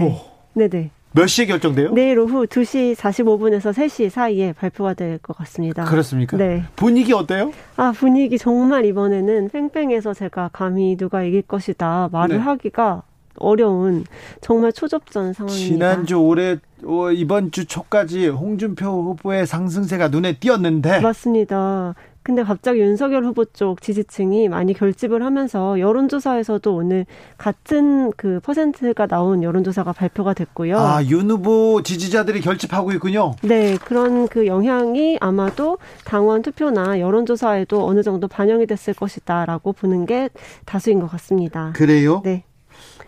[0.53, 0.69] 네네.
[0.69, 0.89] 네네.
[1.13, 1.91] 몇 시에 결정돼요?
[1.93, 5.86] 내일 오후 2시 45분에서 3시 사이에 발표가 될 것 같습니다.
[5.86, 6.36] 그렇습니까?
[6.36, 6.63] 네.
[6.75, 7.53] 분위기 어때요?
[7.78, 12.41] 아, 분위기 정말 이번에는 팽팽해서 제가 감히 누가 이길 것이다 말을 네.
[12.43, 13.03] 하기가
[13.39, 14.05] 어려운
[14.41, 15.67] 정말 초접전 상황입니다.
[15.67, 21.95] 지난주 올해 어, 이번 주 초까지 홍준표 후보의 상승세가 눈에 띄었는데 맞습니다.
[22.27, 27.05] 근데 갑자기 윤석열 후보 쪽 지지층이 많이 결집을 하면서 여론조사에서도 오늘
[27.38, 30.77] 같은 그 퍼센트가 나온 여론조사가 발표가 됐고요.
[30.77, 33.35] 아, 윤 후보 지지자들이 결집하고 있군요.
[33.43, 40.27] 네, 그런 그 영향이 아마도 당원 투표나 여론조사에도 어느 정도 반영이 됐을 것이다라고 보는 게
[40.65, 41.71] 다수인 것 같습니다.
[41.77, 42.21] 그래요?
[42.25, 42.43] 네.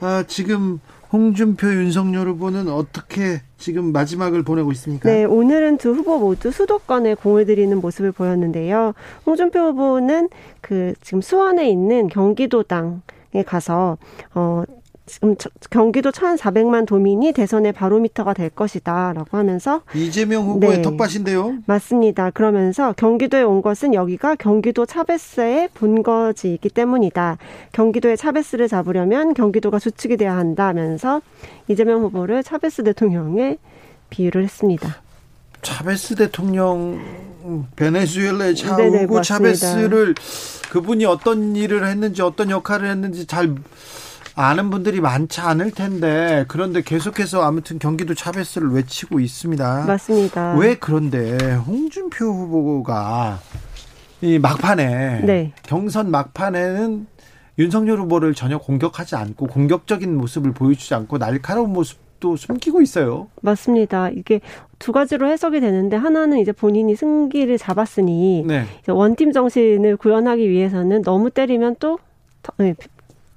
[0.02, 0.80] 아, 지금
[1.12, 5.10] 홍준표 윤석열 후보는 어떻게 지금 마지막을 보내고 있습니까?
[5.10, 8.94] 네, 오늘은 두 후보 모두 수도권에 공을 들이는 모습을 보였는데요.
[9.26, 10.30] 홍준표 후보는
[10.62, 13.02] 그 지금 수원에 있는 경기도당
[13.36, 14.00] 에 가서
[14.34, 14.64] 어
[15.10, 20.82] 지금 저- 경기도 1,400만 도민이 대선의 바로미터가 될 것이다라고 하면서 이재명 후보의 네.
[20.82, 21.56] 텃밭인데요.
[21.66, 22.30] 맞습니다.
[22.30, 27.38] 그러면서 경기도에 온 것은 여기가 경기도 차베스의 본거지이기 때문이다.
[27.74, 31.22] 경기도의 차베스를 잡으려면 경기도가 주축이 돼야 한다면서
[31.68, 33.58] 이재명 후보를 차베스 대통령에
[34.10, 34.96] 비유를 했습니다.
[35.62, 37.00] 차베스 대통령
[37.44, 39.22] 차오고 맞습니다.
[39.24, 40.16] 차베스를
[40.72, 43.56] 그분이 어떤 일을 했는지 어떤 역할을 했는지 잘
[44.42, 49.84] 아는 분들이 많지 않을 텐데 그런데 계속해서 아무튼 경기도 차베스를 외치고 있습니다.
[49.86, 50.56] 맞습니다.
[50.56, 53.40] 왜 그런데 홍준표 후보가
[54.22, 55.52] 이 막판에 네.
[55.64, 57.08] 경선 막판에는
[57.58, 63.28] 윤석열 후보를 전혀 공격하지 않고 공격적인 모습을 보여주지 않고 날카로운 모습도 숨기고 있어요.
[63.42, 64.08] 맞습니다.
[64.08, 64.40] 이게
[64.78, 68.64] 두 가지로 해석이 되는데 하나는 이제 본인이 승기를 잡았으니 네.
[68.88, 72.00] 원팀 정신을 구현하기 위해서는 너무 때리면 또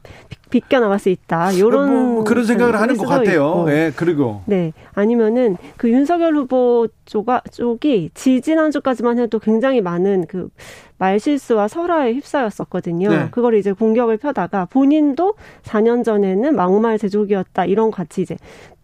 [0.02, 1.58] 더- 네, 비- 비껴 나갈 수 있다.
[1.58, 3.64] 요런 뭐 그런 생각을 하는 것 같아요.
[3.68, 4.72] 예, 그리고 네.
[4.94, 10.48] 아니면은 그 윤석열 후보 쪽가, 쪽이 지지난주까지만 해도 굉장히 많은 그
[10.98, 13.08] 말실수와 설화에 휩싸였었거든요.
[13.08, 13.28] 네.
[13.30, 15.34] 그걸 이제 공격을 펴다가 본인도
[15.64, 17.64] 4년 전에는 막말 제조기였다.
[17.64, 18.36] 이런 같이 이제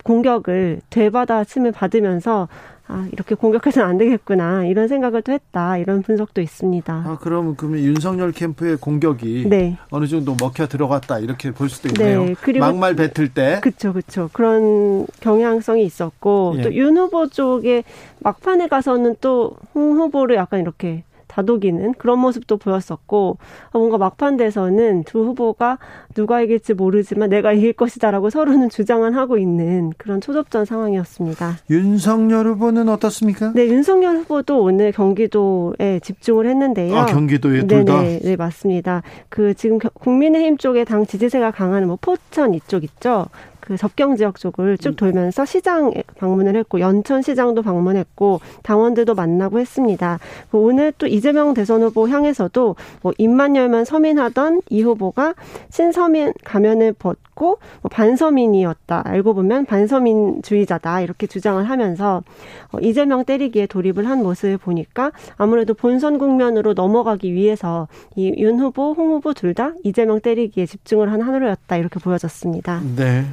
[0.05, 2.49] 공격을 되받아 침을 받으면서
[2.91, 4.65] 아, 이렇게 공격해서는 안 되겠구나.
[4.65, 5.77] 이런 생각을 또 했다.
[5.77, 6.93] 이런 분석도 있습니다.
[7.07, 9.77] 아 그러면 그러면 윤석열 캠프의 공격이 네.
[9.91, 12.25] 어느 정도 먹혀 들어갔다 이렇게 볼 수도 있네요.
[12.25, 14.31] 네, 그리고- 막말 뱉을 때 그쵸, 그쵸.
[14.33, 16.63] 그런 경향성이 있었고, 예.
[16.63, 17.85] 또윤 후보 쪽에
[18.21, 23.39] 막판에 가서는 또 홍 후보를 약간 이렇게 다독이는 그런 모습도 보였었고,
[23.73, 25.79] 아, 뭔가 막판 돼서는 두 후보가
[26.15, 31.59] 누가 이길지 모르지만 내가 이길 것이다라고 서로는 주장을 하고 있는 그런 초접전 상황이었습니다.
[31.71, 33.53] 윤석열 후보는 어떻습니까?
[33.55, 36.97] 네, 윤석열 후보도 오늘 경기도에 집중을 했는데요.
[36.97, 38.01] 아 경기도에 둘 다.
[38.03, 39.03] 네네, 네, 맞습니다.
[39.29, 43.27] 그 지금 겨- 국민의힘 쪽에 당 지지세가 강한 뭐 포천 이쪽 있죠.
[43.69, 44.77] 그 접경 지역 쪽을 음.
[44.79, 50.19] 쭉 돌면서 시장 방문을 했고 연천 시장도 방문했고 당원들도 만나고 했습니다.
[50.51, 55.35] 그 오늘 또 이재명 대선 후보 향해서도 뭐 입만 열면 서민하던 이 후보가
[55.69, 59.03] 신서민 가면을 벗고 뭐 반서민이었다.
[59.05, 61.03] 알고 보면 반서민주의자다.
[61.03, 62.23] 이렇게 주장을 하면서
[62.73, 68.93] 어, 이재명 때리기에 돌입을 한 모습을 보니까 아무래도 본선 국면으로 넘어가기 위해서 이 윤 후보,
[68.95, 71.77] 홍 후보 둘 다 이재명 때리기에 집중을 한 하루였다.
[71.77, 72.81] 이렇게 보여졌습니다.
[72.97, 73.25] 네.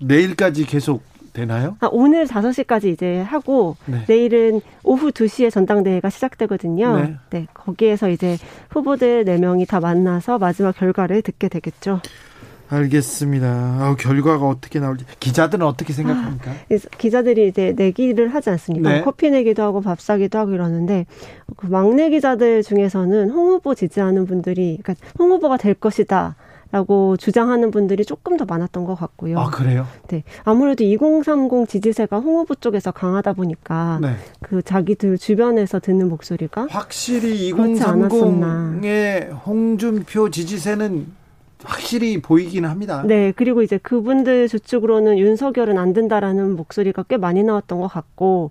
[0.00, 1.76] 내일까지 계속 되나요?
[1.80, 4.04] 아, 오늘 5시까지 이제 하고 네.
[4.08, 6.96] 내일은 오후 2시에 전당대회가 시작되거든요.
[6.96, 7.16] 네.
[7.30, 7.46] 네.
[7.52, 8.38] 거기에서 이제
[8.70, 12.00] 후보들 4명이 다 만나서 마지막 결과를 듣게 되겠죠.
[12.68, 13.46] 알겠습니다.
[13.46, 16.52] 아, 결과가 어떻게 나올지 기자들은 어떻게 생각합니까?
[16.98, 18.90] 기자들이 이제 내기를 하지 않습니까?
[18.90, 19.02] 네.
[19.02, 21.06] 커피 내기도 하고 밥 사기도 하고 이러는데
[21.56, 26.34] 그 막내 기자들 중에서는 홍 후보 지지하는 분들이 그러니까 홍 후보가 될 것이다.
[26.76, 29.38] 라고 주장하는 분들이 조금 더 많았던 것 같고요.
[29.38, 29.86] 아, 그래요?
[30.08, 30.24] 네.
[30.44, 34.16] 아무래도 2030 지지세가 홍 후보 쪽에서 강하다 보니까 네.
[34.42, 41.06] 그 자기들 주변에서 듣는 목소리가 확실히 2030의 홍준표 지지세는
[41.64, 43.02] 확실히 보이긴 합니다.
[43.06, 48.50] 네, 그리고 이제 그분들 저쪽으로는 윤석열은 안 된다라는 목소리가 꽤 많이 나왔던 것 같고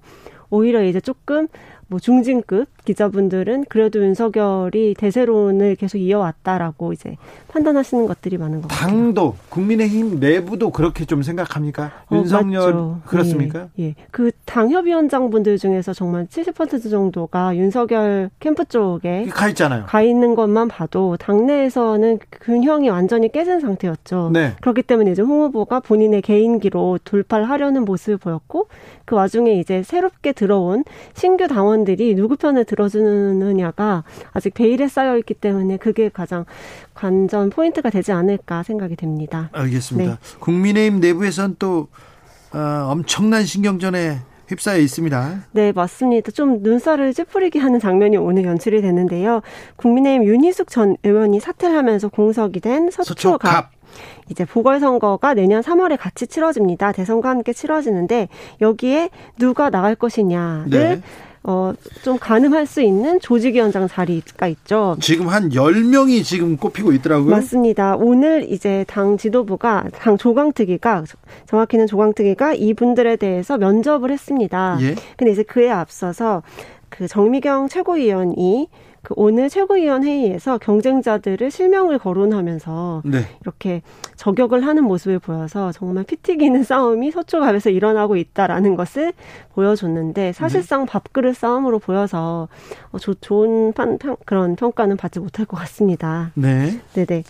[0.49, 1.47] 오히려 이제 조금
[1.87, 7.17] 뭐 중진급 기자분들은 그래도 윤석열이 대세론을 계속 이어왔다라고 이제
[7.49, 8.89] 판단하시는 것들이 많은 것 같아요.
[8.89, 11.91] 당도 국민의힘 내부도 그렇게 좀 생각합니까?
[12.09, 13.01] 어, 윤석열 맞죠.
[13.05, 13.67] 그렇습니까?
[13.79, 13.85] 예.
[13.85, 13.95] 예.
[14.11, 19.85] 그 당협위원장분들 중에서 정말 70% 정도가 윤석열 캠프 쪽에 가 있잖아요.
[19.85, 24.29] 가 있는 것만 봐도 당내에서는 균형이 완전히 깨진 상태였죠.
[24.33, 24.53] 네.
[24.61, 28.67] 그렇기 때문에 이제 홍 후보가 본인의 개인기로 돌파를 하려는 모습을 보였고
[29.03, 30.83] 그 와중에 이제 새롭게 들어온
[31.13, 34.03] 신규 당원들이 누구 들 어주느냐가
[34.33, 36.45] 아직 베일에 쌓여 있기 때문에 그게 가장
[36.93, 39.49] 관전 포인트가 되지 않을까 생각이 됩니다.
[39.53, 40.11] 알겠습니다.
[40.11, 40.37] 네.
[40.39, 41.87] 국민의힘 내부에선 또
[42.53, 45.45] 어, 엄청난 신경전에 휩싸여 있습니다.
[45.51, 46.31] 네, 맞습니다.
[46.31, 49.41] 좀 눈살을 찌푸리게 하는 장면이 오늘 연출이 됐는데요.
[49.75, 52.91] 국민의힘 윤희숙 전 의원이 사퇴를 하면서 공석이 된.
[52.91, 53.71] 서초갑.
[54.29, 56.91] 이제 보궐선거가 내년 3월에 같이 치러집니다.
[56.91, 58.27] 대선과 함께 치러지는데
[58.61, 61.01] 여기에 누가 나갈 것이냐를 네.
[61.47, 64.97] 어, 좀 가늠할 수 있는 조직위원장 자리가 있죠.
[64.99, 67.29] 지금 한 10명이 지금 꼽히고 있더라고요.
[67.29, 67.95] 맞습니다.
[67.97, 71.03] 오늘 이제 당 지도부가, 당 조강특위가,
[71.47, 74.79] 정확히는 조강특위가 이분들에 대해서 면접을 했습니다.
[74.81, 74.95] 예.
[75.17, 76.41] 근데 이제 그에 앞서서
[76.89, 78.67] 그 정미경 최고위원이
[79.05, 83.19] 그 오늘 최고위원 회의에서 경쟁자들을 실명을 거론하면서 네.
[83.41, 83.83] 이렇게
[84.15, 89.13] 저격을 하는 모습을 보여서 정말 피 튀기는 싸움이 서초갑에서 일어나고 있다라는 것을
[89.53, 90.91] 보여줬는데 사실상 네.
[90.91, 92.47] 밥그릇 싸움으로 보여서
[92.91, 96.31] 어, 조, 좋은 판, 평, 그런 평가는 받지 못할 것 같습니다.
[96.33, 96.79] 네.
[96.93, 97.23] 네네.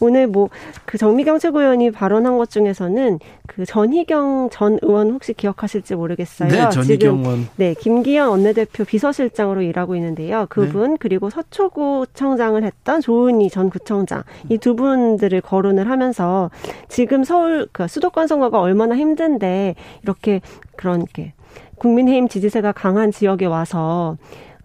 [0.00, 0.48] 오늘 뭐
[0.90, 6.48] 그 정미경 최고위원이 발언한 것 중에서는 그 전희경 전 의원 혹시 기억하실지 모르겠어요.
[6.48, 7.48] 네, 전희경 의원.
[7.54, 10.46] 네, 김기현 원내대표 비서실장으로 일하고 있는데요.
[10.48, 10.96] 그분 네.
[10.98, 16.50] 그리고 서초구청장을 했던 조은희 전 구청장 이 두 분들을 거론을 하면서
[16.88, 20.40] 지금 서울 그 수도권 선거가 얼마나 힘든데 이렇게
[20.76, 21.32] 그런 게
[21.76, 24.16] 국민의힘 지지세가 강한 지역에 와서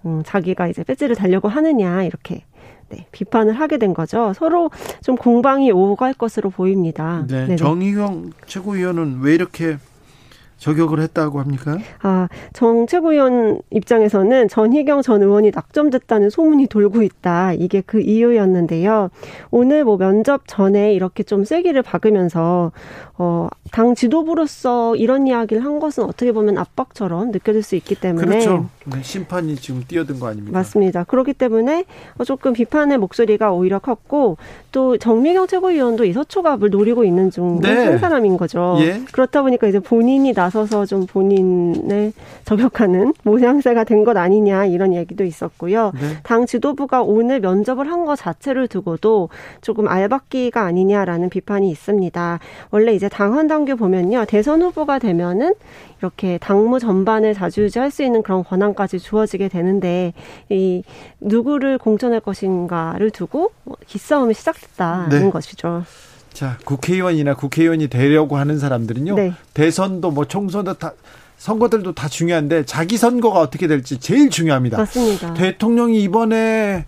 [0.06, 2.44] 음, 자기가 이제 배지를 달려고 하느냐 이렇게
[2.90, 4.34] 네, 비판을 하게 된 거죠.
[4.36, 4.70] 서로
[5.02, 7.26] 좀 공방이 오갈 것으로 보입니다.
[7.28, 9.78] 네, 정의경 최고위원은 왜 이렇게
[10.58, 11.78] 저격을 했다고 합니까?
[12.02, 17.54] 아, 정 최고위원 입장에서는 전희경 전 의원이 낙점됐다는 소문이 돌고 있다.
[17.54, 19.10] 이게 그 이유였는데요.
[19.52, 22.72] 오늘 뭐 면접 전에 이렇게 좀 세기를 박으면서
[23.18, 28.70] 어, 당 지도부로서 이런 이야기를 한 것은 어떻게 보면 압박처럼 느껴질 수 있기 때문에 그렇죠.
[28.86, 30.58] 네, 심판이 지금 뛰어든 거 아닙니까?
[30.58, 31.04] 맞습니다.
[31.06, 31.86] 그렇기 때문에
[32.26, 34.38] 조금 비판의 목소리가 오히려 컸고
[34.72, 37.98] 또 정미경 최고위원도 이 서초갑을 노리고 있는 중한 네.
[37.98, 38.78] 사람인 거죠.
[38.80, 39.02] 예?
[39.12, 42.14] 그렇다 보니까 이제 본인이 나 서서 좀 본인을
[42.46, 45.92] 저격하는 모양새가 된 것 아니냐 이런 얘기도 있었고요.
[45.96, 46.02] 네.
[46.24, 49.30] 당 지도부가 오늘 면접을 한 것 자체를 두고도
[49.62, 52.40] 조금 알박기가 아니냐라는 비판이 있습니다.
[52.70, 55.54] 원래 이제 당헌 당규 보면요 대선 후보가 되면은
[56.00, 60.14] 이렇게 당무 전반을 자주유지할 수 있는 그런 권한까지 주어지게 되는데
[60.50, 60.84] 이
[61.20, 63.52] 누구를 공천할 것인가를 두고
[63.88, 65.30] 기싸움이 시작됐다는 네.
[65.32, 65.84] 것이죠.
[66.36, 69.16] 자, 국회의원이나 국회의원이 되려고 하는 사람들은요.
[69.16, 69.34] 네.
[69.54, 70.92] 대선도 뭐 총선도 다
[71.38, 74.78] 선거들도 다 중요한데 자기 선거가 어떻게 될지 제일 중요합니다.
[74.78, 75.34] 맞습니다.
[75.34, 76.86] 대통령이 이번에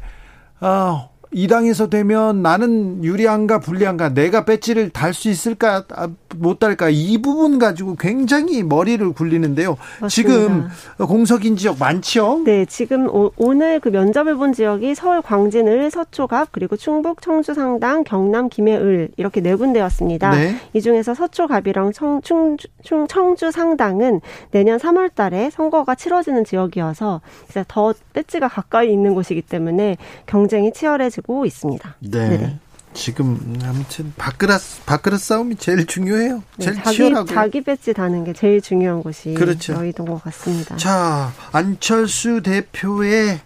[0.59, 6.89] 어, 이 당에서 되면 나는 유리한가 불리한가 내가 배지를 달 수 있을까 아, 못 달까
[6.89, 9.77] 이 부분 가지고 굉장히 머리를 굴리는데요.
[10.01, 10.07] 맞습니다.
[10.09, 10.67] 지금
[10.97, 12.41] 공석인 지역 많죠?
[12.45, 18.49] 네, 지금 오, 늘그 면접을 본 지역이 서울 광진을 서초갑 그리고 충북 청주 상당 경남
[18.49, 20.31] 김해을 이렇게 네 군데였습니다.
[20.31, 20.55] 네.
[20.73, 24.21] 이 중에서 서초갑이랑 청, 충주, 청주 상당은
[24.51, 31.45] 내년 3월 달에 선거가 치러지는 지역이어서 이제 더 배지가 가까이 있는 곳이기 때문에 경쟁이 치열해지고
[31.45, 31.95] 있습니다.
[31.99, 32.29] 네.
[32.29, 32.59] 네네.
[32.97, 36.41] 지금 아무튼 밥그릇 밥그릇 싸움이 제일 중요해요.
[36.57, 39.73] 네, 제일 자기, 치열하고 자기 배지 다는 게 제일 중요한 곳이 그렇죠.
[39.73, 40.75] 여의도인 것 같습니다.
[40.77, 43.39] 자 안철수 대표의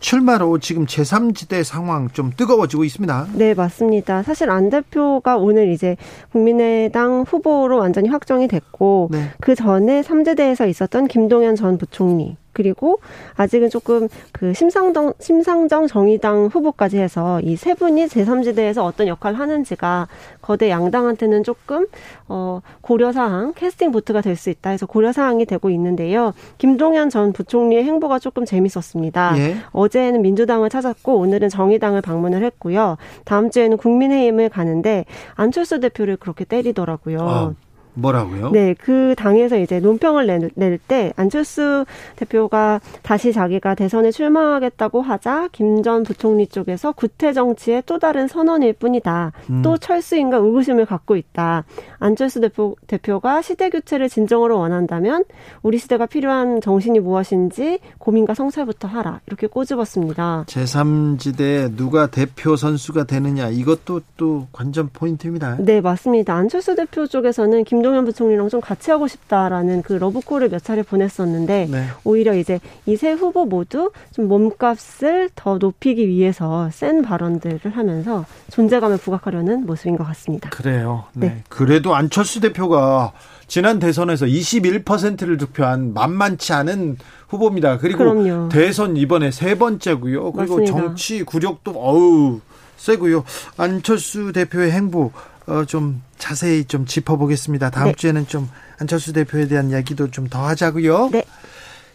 [0.00, 3.28] 출마로 지금 제3지대 상황 좀 뜨거워지고 있습니다.
[3.34, 4.22] 네, 맞습니다.
[4.22, 5.96] 사실 안 대표가 오늘 이제
[6.32, 9.30] 국민의당 후보로 완전히 확정이 됐고 네.
[9.40, 13.00] 그 전에 3지대에서 있었던 김동연 전 부총리 그리고
[13.36, 20.08] 아직은 조금 그 심상정 심상정 정의당 후보까지 해서 이 세 분이 제3지대에서 어떤 역할을 하는지가
[20.42, 21.86] 거대 양당한테는 조금
[22.28, 26.32] 어 고려 사항 캐스팅 보트가 될 수 있다 해서 고려 사항이 되고 있는데요.
[26.58, 29.34] 김동연 전 부총리의 행보가 조금 재밌었습니다.
[29.38, 29.56] 예.
[29.72, 32.96] 어제는 민주당을 찾았고 오늘은 정의당을 방문을 했고요.
[33.24, 35.04] 다음 주에는 국민의힘을 가는데
[35.34, 37.18] 안철수 대표를 그렇게 때리더라고요.
[37.20, 37.52] 아,
[37.94, 38.50] 뭐라고요?
[38.50, 41.84] 네, 그 당에서 이제 논평을 낼 때 안철수
[42.16, 48.74] 대표가 다시 자기가 대선에 출마하겠다고 하자 김 전 부총리 쪽에서 구태 정치의 또 다른 선언일
[48.74, 49.32] 뿐이다.
[49.50, 49.62] 음.
[49.62, 51.64] 또 철수인가 의구심을 갖고 있다.
[52.00, 55.24] 안철수 대표, 대표가 시대 교체를 진정으로 원한다면
[55.62, 59.20] 우리 시대가 필요한 정신이 무엇인지 고민과 성찰부터 하라.
[59.26, 60.44] 이렇게 꼬집었습니다.
[60.46, 65.56] 제3지대 누가 대표 선수가 되느냐 이것도 또 관전 포인트입니다.
[65.58, 66.34] 네, 맞습니다.
[66.34, 71.84] 안철수 대표 쪽에서는 김동연 부총리랑 좀 같이 하고 싶다라는 그 러브콜을 몇 차례 보냈었는데 네.
[72.04, 78.98] 오히려 이제 이 세 후보 모두 좀 몸값을 더 높이기 위해서 센 발언들을 하면서 존재감을
[78.98, 80.50] 부각하려는 모습인 것 같습니다.
[80.50, 81.04] 그래요.
[81.14, 81.28] 네.
[81.28, 81.42] 네.
[81.48, 83.12] 그래도 안철수 대표가
[83.46, 86.96] 지난 대선에서 21%를 득표한 만만치 않은
[87.28, 87.78] 후보입니다.
[87.78, 88.48] 그리고 그럼요.
[88.48, 90.32] 대선 이번에 세 번째고요.
[90.32, 90.72] 그리고 맞습니다.
[90.86, 92.40] 정치 구력도 어우
[92.76, 93.24] 세고요.
[93.56, 95.10] 안철수 대표의 행보
[95.46, 97.70] 어, 좀 자세히 좀 짚어보겠습니다.
[97.70, 97.94] 다음 네.
[97.94, 101.08] 주에는 좀 안철수 대표에 대한 이야기도 좀 더 하자고요.
[101.10, 101.24] 네.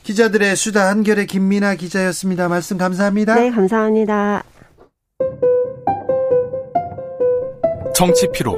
[0.03, 2.49] 기자들의 수다 한결의 김민아 기자였습니다.
[2.49, 3.35] 말씀 감사합니다.
[3.35, 4.43] 네, 감사합니다.
[7.95, 8.57] 정치 피로,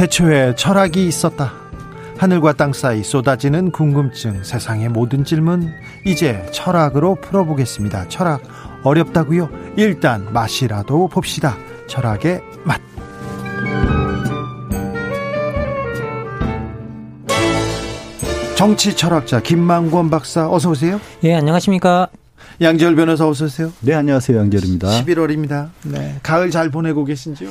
[0.00, 1.52] 대초에 철학이 있었다.
[2.16, 5.74] 하늘과 땅 사이 쏟아지는 궁금증, 세상의 모든 질문,
[6.06, 8.08] 이제 철학으로 풀어보겠습니다.
[8.08, 8.40] 철학
[8.82, 9.50] 어렵다고요?
[9.76, 11.54] 일단 맛이라도 봅시다.
[11.86, 12.80] 철학의 맛.
[18.56, 20.98] 정치 철학자 김만권 박사 어서 오세요.
[21.24, 22.08] 예, 안녕하십니까.
[22.62, 23.70] 양지열 변호사 어서 오세요.
[23.80, 24.38] 네, 안녕하세요.
[24.38, 24.88] 양결입니다.
[24.88, 25.68] 11월입니다.
[25.84, 26.16] 네.
[26.22, 27.50] 가을 잘 보내고 계신지요?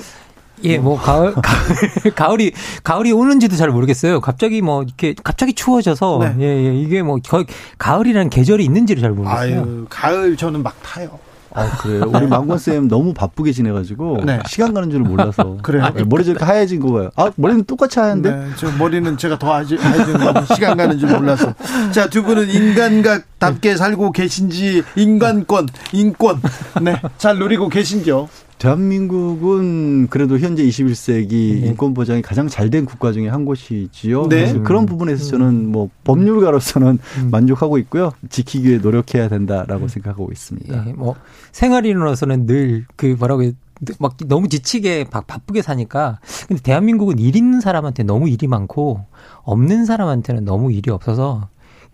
[0.64, 2.52] 예, 뭐 가을, 가을 가을이
[2.84, 4.22] 가을이 오는지도 잘 모르겠어요.
[4.22, 6.36] 갑자기 뭐 이렇게 갑자기 추워져서 네.
[6.40, 7.46] 예, 예, 이게 뭐 거의
[7.78, 9.62] 가을이라는 계절이 있는지를 잘 모르겠어요.
[9.62, 11.20] 아유, 가을 저는 막 타요.
[11.52, 12.04] 아, 그래요?
[12.06, 14.40] 우리 망건 쌤 너무 바쁘게 지내가지고 네.
[14.48, 15.58] 시간 가는 줄 몰라서.
[15.64, 15.92] 그래요?
[15.96, 17.10] 네, 머리 저렇게 하얘진 거 봐요.
[17.16, 18.32] 아, 머리는 똑같이 하얀데?
[18.32, 21.54] 네, 저 머리는 제가 더 하지, 하지 시간 가는 줄 몰라서.
[21.92, 26.42] 자, 두 분은 인간답게 살고 계신지, 인간권, 인권,
[26.82, 28.30] 네, 잘 누리고 계신지요?
[28.60, 34.30] 대한민국은 그래도 현재 21세기 인권 보장이 가장 잘 된 국가 중에 한 곳이지요.
[34.30, 34.54] 네.
[34.60, 37.00] 그런 부분에서 저는 뭐 법률가로서는
[37.32, 38.12] 만족하고 있고요.
[38.30, 40.88] 지키기 위해 노력해야 된다라고 생각하고 있습니다.
[40.88, 41.16] 예, 뭐
[41.52, 43.52] 생활인으로서는 늘 그 뭐라고 해야
[43.98, 49.06] 막 너무 지치게 바, 바쁘게 사니까 근데 대한민국은 일 있는 사람한테 너무 일이 많고
[49.44, 51.48] 없는 사람한테는 너무 일이 없어서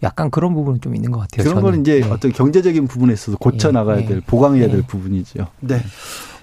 [0.04, 1.44] 약간 그런 부분은 좀 있는 것 같아요.
[1.44, 1.82] 그런 건 저는.
[1.82, 2.10] 이제 예.
[2.12, 4.06] 어떤 경제적인 부분에 있어서 고쳐 예, 나가야 예.
[4.06, 4.82] 될, 보강해야 될 예.
[4.82, 5.48] 부분이죠.
[5.62, 5.82] 네.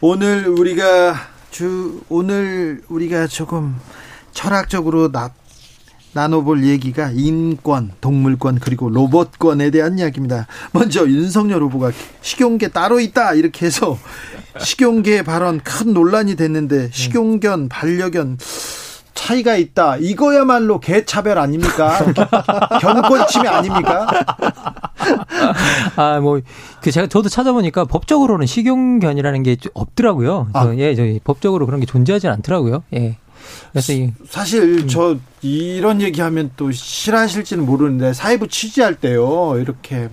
[0.01, 1.15] 오늘 우리가
[1.51, 3.77] 주, 오늘 우리가 조금
[4.33, 5.31] 철학적으로 나,
[6.15, 10.47] 나눠볼 얘기가 인권, 동물권, 그리고 로봇권에 대한 이야기입니다.
[10.73, 11.93] 먼저 윤석열 후보가
[12.23, 13.99] 식용계 따로 있다, 이렇게 해서
[14.61, 18.39] 식용계 발언 큰 논란이 됐는데, 식용견, 반려견,
[19.15, 19.97] 차이가 있다.
[19.99, 21.99] 이거야말로 개차별 아닙니까?
[22.81, 24.07] 견권 침해 아닙니까?
[25.97, 26.41] 아, 뭐,
[26.81, 30.49] 그 제가 저도 찾아보니까 법적으로는 식용견이라는 게 없더라고요.
[30.53, 30.77] 저, 아.
[30.77, 32.83] 예, 저희 법적으로 그런 게 존재하지 않더라고요.
[32.95, 33.17] 예.
[33.73, 40.09] 그래서 이, 사실 저 이런 얘기하면 또 싫어하실지는 모르는데 사회부 취재할 때요 이렇게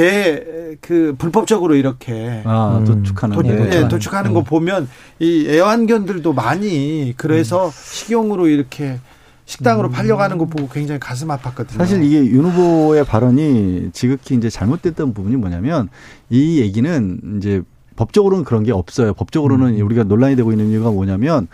[0.00, 2.84] 개 그 불법적으로 이렇게 아, 음.
[2.84, 3.88] 도축하는 도, 예.
[3.88, 4.34] 도축하는 네.
[4.34, 4.88] 거 보면
[5.18, 8.98] 이 애완견들도 많이 그래서 식용으로 이렇게
[9.44, 11.76] 식당으로 팔려가는 거 보고 굉장히 가슴 아팠거든요.
[11.76, 15.88] 사실 이게 윤 후보의 발언이 지극히 이제 잘못됐던 부분이 뭐냐면
[16.30, 17.62] 이 얘기는 이제
[17.94, 19.14] 법적으로는 그런 게 없어요.
[19.14, 21.46] 법적으로는 우리가 논란이 되고 있는 이유가 뭐냐면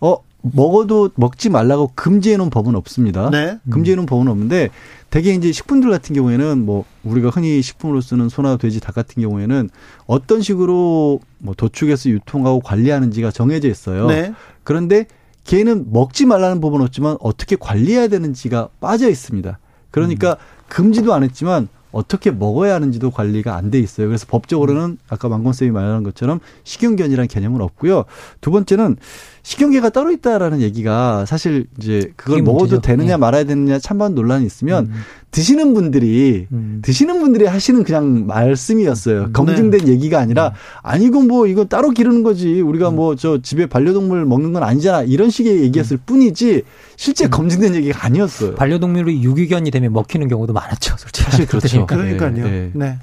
[0.00, 3.30] 어 먹어도 먹지 말라고 금지해 놓은 법은 없습니다.
[3.30, 3.58] 네.
[3.70, 4.70] 금지해 놓은 법은 없는데
[5.10, 9.70] 대개 이제 식품들 같은 경우에는 뭐 우리가 흔히 식품으로 쓰는 소나 돼지 닭 같은 경우에는
[10.06, 14.06] 어떤 식으로 뭐 도축해서 유통하고 관리하는지가 정해져 있어요.
[14.06, 14.32] 네.
[14.64, 15.06] 그런데
[15.44, 19.58] 개는 먹지 말라는 법은 없지만 어떻게 관리해야 되는지가 빠져 있습니다.
[19.90, 20.36] 그러니까
[20.68, 24.06] 금지도 안 했지만 어떻게 먹어야 하는지도 관리가 안 돼 있어요.
[24.06, 28.04] 그래서 법적으로는 아까 만건 쌤이 말하는 것처럼 식용견이라는 개념은 없고요.
[28.40, 28.96] 두 번째는
[29.42, 32.80] 식용계가 따로 있다라는 얘기가 사실 이제 그걸 먹어도.
[32.80, 33.16] 되느냐 예.
[33.16, 34.94] 말아야 되느냐 찬반 논란이 있으면 음.
[35.32, 36.80] 드시는 분들이 음.
[36.82, 39.26] 드시는 분들이 하시는 그냥 말씀이었어요.
[39.26, 39.32] 네.
[39.32, 42.60] 검증된 얘기가 아니라 아니 이건 뭐 이거 따로 기르는 거지.
[42.60, 45.02] 우리가 뭐 저 집에 반려동물 먹는 건 아니잖아.
[45.02, 46.62] 이런 식의 얘기였을 뿐이지
[46.96, 48.54] 실제 검증된 얘기가 아니었어요.
[48.54, 51.30] 반려동물이 유기견이 되면 먹히는 경우도 많았죠, 솔직히.
[51.30, 51.86] 사실 그렇죠.
[51.86, 52.16] 그러니까.
[52.30, 52.44] 그러니까요.
[52.48, 52.98] 네, 네.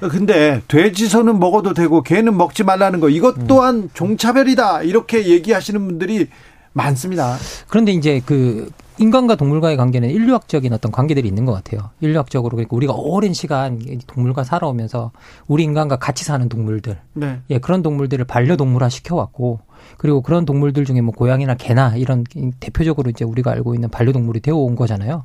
[0.00, 6.28] 근데 돼지소는 먹어도 되고 개는 먹지 말라는 거 이것 또한 종차별이다 이렇게 얘기하시는 분들이
[6.72, 7.36] 많습니다.
[7.68, 11.90] 그런데 이제 그 인간과 동물과의 관계는 인류학적인 어떤 관계들이 있는 것 같아요.
[12.00, 15.12] 인류학적으로 그러니까 우리가 오랜 시간 이 동물과 살아오면서
[15.46, 17.40] 우리 인간과 같이 사는 동물들, 네.
[17.50, 19.60] 예 그런 동물들을 반려동물화 시켜왔고
[19.96, 22.24] 그리고 그런 동물들 중에 뭐 고양이나 개나 이런
[22.60, 25.22] 대표적으로 이제 우리가 알고 있는 반려동물이 되어 온 거잖아요.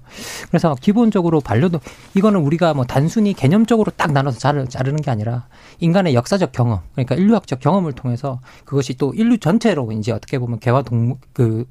[0.48, 1.80] 그래서 기본적으로 반려동
[2.16, 5.48] 이거는 우리가 뭐 단순히 개념적으로 딱 나눠서 자르, 자르는 게 아니라
[5.80, 10.84] 인간의 역사적 경험, 그러니까 인류학적 경험을 통해서 그것이 또 인류 전체로 이제 어떻게 보면 개와
[10.84, 11.66] 동물 그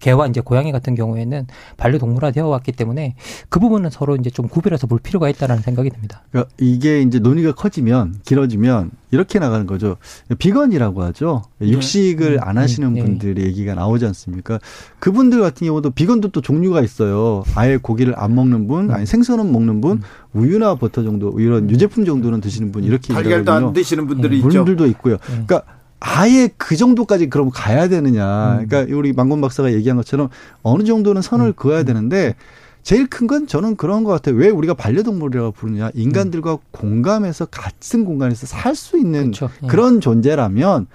[0.00, 3.14] 개와 이제 고양이 같은 경우에는 반려동물화 되어 왔기 때문에
[3.48, 6.22] 그 부분은 서로 이제 좀 구별해서 볼 필요가 있다라는 생각이 듭니다.
[6.30, 9.96] 그러니까 이게 이제 논의가 커지면 길어지면 이렇게 나가는 거죠.
[10.38, 11.42] 비건이라고 하죠.
[11.62, 13.02] 육식을 음, 안 하시는 음, 네.
[13.02, 14.58] 분들의 얘기가 나오지 않습니까?
[14.98, 17.42] 그분들 같은 경우도 비건도 또 종류가 있어요.
[17.54, 20.02] 아예 고기를 안 먹는 분, 아니 생선은 먹는 분,
[20.34, 23.72] 우유나 버터 정도 이런 유제품 정도는 드시는 분 이렇게 달걀도 안.
[23.72, 24.48] 드시는 분들이 있죠.
[24.48, 25.16] 분들도 있고요.
[25.24, 25.62] 그러니까
[26.00, 28.60] 아예 그 정도까지 그럼 가야 되느냐.
[28.66, 30.28] 그러니까 우리 만곤 박사가 얘기한 것처럼
[30.62, 32.34] 어느 정도는 선을 그어야 되는데
[32.82, 34.36] 제일 큰 건 저는 그런 것 같아요.
[34.36, 35.90] 왜 우리가 반려동물이라고 부르냐.
[35.94, 39.50] 인간들과 공감해서 같은 공간에서 살 수 있는 그렇죠.
[39.62, 39.66] 예.
[39.66, 40.86] 그런 존재라면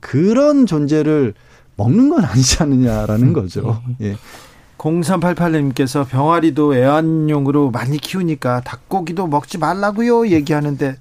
[0.00, 1.34] 그런 존재를
[1.76, 3.82] 먹는 건 아니지 않느냐라는 거죠.
[4.00, 4.16] 예.
[4.78, 10.96] 0388님께서 병아리도 애완용으로 많이 키우니까 닭고기도 먹지 말라고요 얘기하는데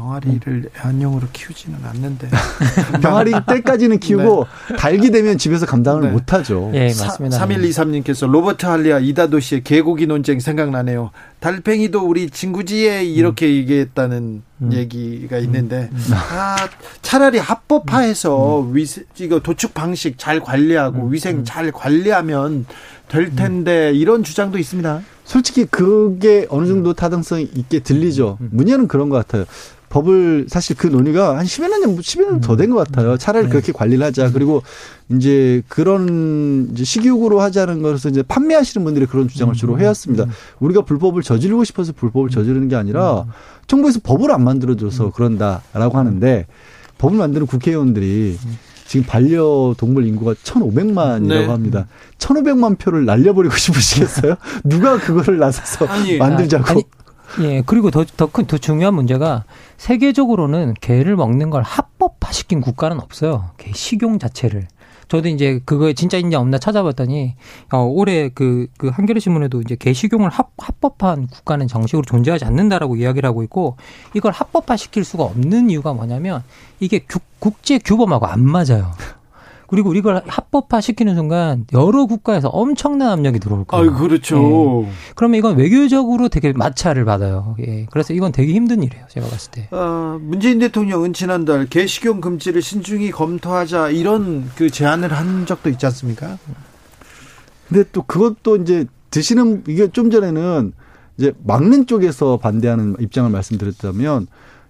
[0.00, 2.28] 병아리를 애완용으로 키우지는 않는데
[3.02, 4.46] 병아리 때까지는 키우고
[4.78, 6.10] 달기 되면 집에서 감당을 네.
[6.10, 6.70] 못 하죠.
[6.74, 7.38] 예, 맞습니다.
[7.38, 11.10] 3123님께서 로버트 할리아 이다도 씨의 개고기 논쟁 생각나네요.
[11.40, 13.50] 달팽이도 우리 진구지에 이렇게 음.
[13.52, 14.42] 얘기했다는
[14.72, 16.56] 얘기가 있는데 아,
[17.02, 18.76] 차라리 합법화해서 음.
[18.76, 22.66] 위세, 이거 도축 방식 잘 관리하고 위생 잘 관리하면 음.
[23.08, 25.02] 될 텐데 이런 주장도 있습니다.
[25.24, 28.38] 솔직히 그게 어느 정도 타당성이 있게 들리죠.
[28.38, 29.44] 문제는 그런 것 같아요.
[29.90, 33.18] 법을 사실 그 논의가 한 10여 년, 10여 년 더 된 것 같아요.
[33.18, 34.30] 차라리 그렇게 관리를 하자.
[34.32, 34.62] 그리고
[35.10, 40.26] 이제 그런 이제 식욕으로 하자는 것에서 이제 판매하시는 분들이 그런 주장을 주로 해왔습니다.
[40.60, 43.26] 우리가 불법을 저지르고 싶어서 불법을 저지르는 게 아니라
[43.66, 46.46] 정부에서 법을 안 만들어줘서 그런다라고 하는데
[46.98, 48.38] 법을 만드는 국회의원들이
[48.86, 51.46] 지금 반려동물 인구가 1,500만이라고 네.
[51.46, 51.86] 합니다.
[52.18, 54.36] 1,500만 표를 날려버리고 싶으시겠어요?
[54.64, 56.64] 누가 그거를 나서서 아니, 만들자고.
[56.68, 56.82] 아니,
[57.40, 59.44] 예, 그리고 더, 더 큰, 더 중요한 문제가
[59.76, 63.50] 세계적으로는 개를 먹는 걸 합법화시킨 국가는 없어요.
[63.56, 64.66] 개 식용 자체를.
[65.08, 67.34] 저도 이제 그거에 진짜 있냐 없나 찾아봤더니,
[67.72, 72.94] 어, 올해 그, 그 한겨레 신문에도 이제 개 식용을 합, 합법화한 국가는 정식으로 존재하지 않는다라고
[72.94, 73.76] 이야기를 하고 있고,
[74.14, 76.44] 이걸 합법화 시킬 수가 없는 이유가 뭐냐면,
[76.78, 78.92] 이게 국, 국제 규범하고 안 맞아요.
[79.70, 83.92] 그리고 이걸 합법화 시키는 순간 여러 국가에서 엄청난 압력이 들어올 거예요.
[83.92, 84.84] 아, 그렇죠.
[84.84, 84.92] 예.
[85.14, 87.54] 그러면 이건 외교적으로 되게 마찰을 받아요.
[87.60, 87.86] 예.
[87.92, 89.04] 그래서 이건 되게 힘든 일이에요.
[89.08, 89.68] 제가 봤을 때.
[89.70, 96.36] 어, 문재인 대통령은 지난달 개식용 금지를 신중히 검토하자 이런 그 제안을 한 적도 있지 않습니까?
[97.68, 100.72] 근데 또 그것도 이제 드시는 이게 좀 전에는
[101.16, 104.26] 이제 막는 쪽에서 반대하는 입장을 말씀드렸다면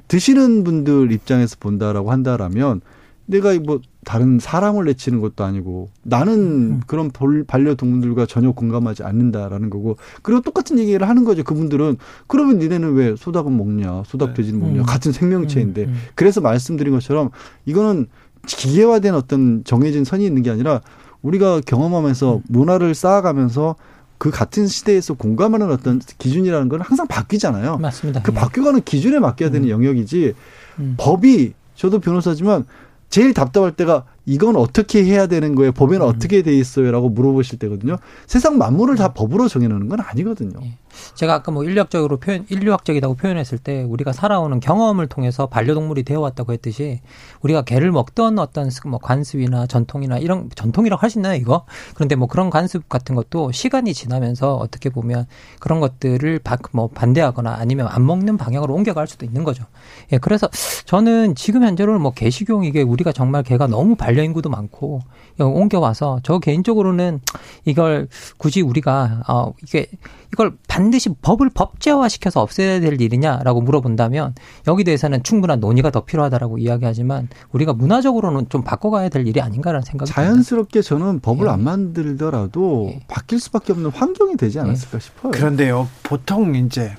[0.09, 2.83] 드시는 분들 입장에서 본다라고 한다라면
[3.31, 9.97] 내가 뭐 다른 사람을 내치는 것도 아니고 나는 그런 벌- 반려동물들과 전혀 공감하지 않는다라는 거고
[10.23, 14.85] 그리고 똑같은 얘기를 하는 거죠 그분들은 그러면 니네는 왜 소닭은 먹냐 소닭 돼지는 먹냐 음.
[14.87, 15.95] 같은 생명체인데 음, 음.
[16.15, 17.31] 그래서 말씀드린 것처럼
[17.67, 18.07] 이거는
[18.47, 20.81] 기계화된 어떤 정해진 선이 있는 게 아니라
[21.23, 23.77] 우리가 경험하면서 문화를 쌓아가면서
[24.19, 27.79] 그 같은 시대에서 공감하는 어떤 기준이라는 건 항상 바뀌잖아요.
[27.79, 28.23] 맞습니다.
[28.23, 28.35] 그 예.
[28.35, 30.35] 바뀌어가는 기준에 맡겨야 되는 영역이지
[30.79, 30.95] 음.
[30.99, 32.65] 법이 저도 변호사지만
[33.11, 35.73] 제일 답답할 때가 이건 어떻게 해야 되는 거예요?
[35.73, 37.97] 법에는 어떻게 돼 있어요 라고 물어보실 때거든요.
[38.27, 40.61] 세상 만물을 다 법으로 정해놓는 건 아니거든요.
[40.63, 40.77] 예.
[41.15, 47.01] 제가 아까 뭐 인류학적으로 표현, 인류학적이라고 표현했을 때 우리가 살아오는 경험을 통해서 반려동물이 되어왔다고 했듯이
[47.43, 51.65] 우리가 개를 먹던 어떤 뭐 관습이나 전통이나 이런 전통이라고 있나요 이거?
[51.95, 55.27] 그런데 뭐 그런 관습 같은 것도 시간이 지나면서 어떻게 보면
[55.59, 59.65] 그런 것들을 바, 뭐 반대하거나 아니면 안 먹는 방향으로 옮겨갈 수도 있는 거죠.
[60.13, 60.49] 예, 그래서
[60.85, 65.01] 저는 지금 현재로는 뭐 개식용 이게 우리가 정말 개가 너무 반려인구도 많고
[65.39, 67.21] 옮겨와서 저 개인적으로는
[67.65, 69.87] 이걸 굳이 우리가 어 이게
[70.33, 74.35] 이걸 반 드시 법을 법제화 시켜서 없애야 될 일이냐라고 물어본다면
[74.69, 80.11] 여기 대해서는 충분한 논의가 더 필요하다라고 이야기하지만 우리가 문화적으로는 좀 바꿔가야 될 일이 아닌가라는 생각이
[80.11, 81.51] 자연스럽게 저는 법을 예.
[81.51, 83.01] 안 만들더라도 예.
[83.09, 84.63] 바뀔 수밖에 없는 환경이 되지 예.
[84.63, 85.01] 않았을까 예.
[85.01, 85.33] 싶어요.
[85.33, 86.95] 그런데요, 보통 이제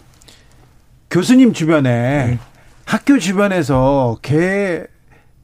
[1.10, 2.40] 교수님 주변에 예.
[2.86, 4.84] 학교 주변에서 개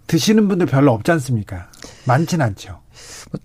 [0.07, 1.67] 드시는 분들 별로 없지 않습니까?
[2.05, 2.79] 많진 않죠.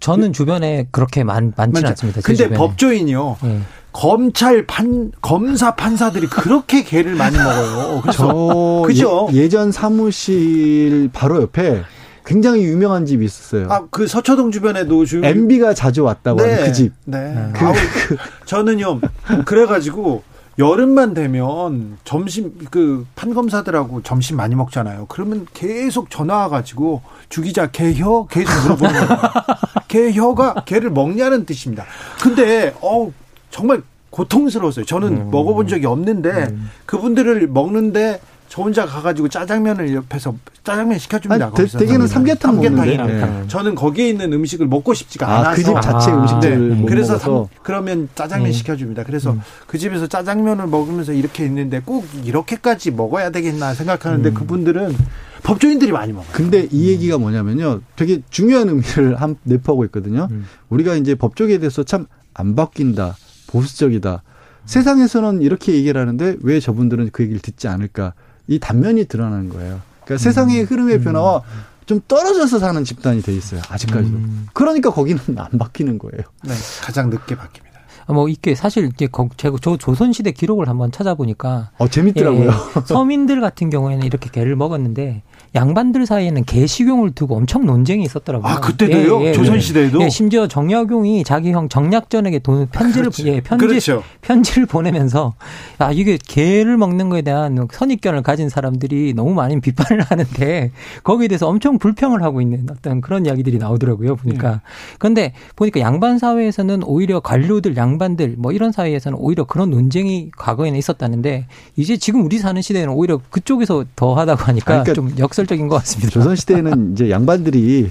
[0.01, 2.21] 저는 주변에 그렇게 많, 많지는 않습니다.
[2.21, 2.57] 근데 주변에.
[2.57, 3.37] 법조인이요.
[3.43, 3.61] 네.
[3.93, 8.01] 검찰 판 검사 판사들이 그렇게 개를 많이 먹어요.
[8.01, 8.83] 그렇죠.
[8.87, 9.29] 그죠?
[9.33, 11.83] 예, 전 사무실 바로 옆에
[12.25, 13.67] 굉장히 유명한 집이 있었어요.
[13.71, 16.53] 아, 그 서초동 주변에도 주 MB가 자주 왔다고 네.
[16.53, 16.93] 하는 그 집.
[17.05, 17.51] 네.
[17.53, 18.17] 그, 아우, 그,
[18.47, 19.01] 저는요.
[19.45, 20.23] 그래 가지고
[20.59, 25.07] 여름만 되면 점심 그 판검사들하고 점심 많이 먹잖아요.
[25.09, 29.21] 그러면 계속 전화 와가지고 주기자 개혀 계속 물어보는 거예요.
[29.89, 31.85] 개혀가 개를 먹냐는 뜻입니다.
[32.23, 33.11] 근데 어
[33.53, 34.85] 정말 고통스러웠어요.
[34.85, 35.31] 저는 음.
[35.31, 36.71] 먹어본 적이 없는데 음.
[36.87, 41.53] 그분들을 먹는데 저 혼자 가가지고 짜장면을 옆에서 짜장면 시켜줍니다.
[41.55, 43.45] 아니, 대, 개는 삼계탕 삼계탕이랑 네.
[43.49, 46.85] 저는 거기에 있는 음식을 먹고 싶지가 아, 않아서 그집 자체 아, 음식들을 네.
[46.87, 48.53] 그래서 삼, 그러면 짜장면 음.
[48.53, 49.05] 시켜줍니다.
[49.05, 49.41] 그래서 음.
[49.67, 54.35] 그 집에서 짜장면을 먹으면서 이렇게 있는데 꼭 이렇게까지 먹어야 되겠나 생각하는데 음.
[54.35, 54.97] 그분들은
[55.45, 56.29] 법조인들이 많이 먹어요.
[56.33, 57.81] 근데 이 얘기가 뭐냐면요.
[57.97, 60.29] 되게 중요한 의미를 한 내포하고 있거든요.
[60.31, 60.45] 음.
[60.69, 63.17] 우리가 이제 법조계에 대해서 참 안 바뀐다,
[63.53, 64.23] 보수적이다.
[64.65, 68.15] 세상에서는 이렇게 얘기를 하는데 왜 저분들은 그 얘기를 듣지 않을까?
[68.49, 69.81] 이 단면이 드러나는 거예요.
[70.05, 70.19] 그러니까 음.
[70.19, 71.05] 세상의 흐름의 음.
[71.05, 71.43] 변화와
[71.87, 73.61] 좀 떨어져서 사는 집단이 돼 있어요.
[73.69, 74.17] 아직까지도.
[74.17, 74.47] 음.
[74.53, 76.23] 그러니까 거기는 안 바뀌는 거예요.
[76.45, 77.73] 네, 가장 늦게 바뀝니다.
[78.07, 82.49] 아, 뭐 이게 사실 이게 제가 저 조선시대 기록을 한번 찾아보니까 어 재밌더라고요.
[82.51, 85.23] 예, 서민들 같은 경우에는 이렇게 개를 먹었는데
[85.55, 88.51] 양반들 사이에는 개식용을 두고 엄청 논쟁이 있었더라고요.
[88.51, 89.21] 아 그때도요?
[89.23, 90.03] 예, 예, 조선 시대에도?
[90.03, 93.27] 예, 심지어 정약용이 자기 형 정약전에게 돈 편지를 그렇지.
[93.29, 94.03] 예, 편지 그렇죠.
[94.23, 95.35] 편지를 보내면서
[95.79, 100.71] 아 이게 개를 먹는 거에 대한 선입견을 가진 사람들이 너무 많이 비판을 하는데
[101.05, 104.17] 거기에 대해서 엄청 불평을 하고 있는 어떤 그런 이야기들이 나오더라고요.
[104.17, 104.53] 보니까.
[104.53, 104.61] 예.
[104.99, 111.47] 그런데 보니까 양반 사회에서는 오히려 관료들 양반들 뭐 이런 사회에서는 오히려 그런 논쟁이 과거에는 있었다는데
[111.77, 115.77] 이제 지금 우리 사는 시대에는 오히려 그쪽에서 더 하다고 하니까 그러니까 좀 역설 역설적인 것
[115.77, 116.11] 같습니다.
[116.11, 117.91] 조선 시대에는 이제 양반들이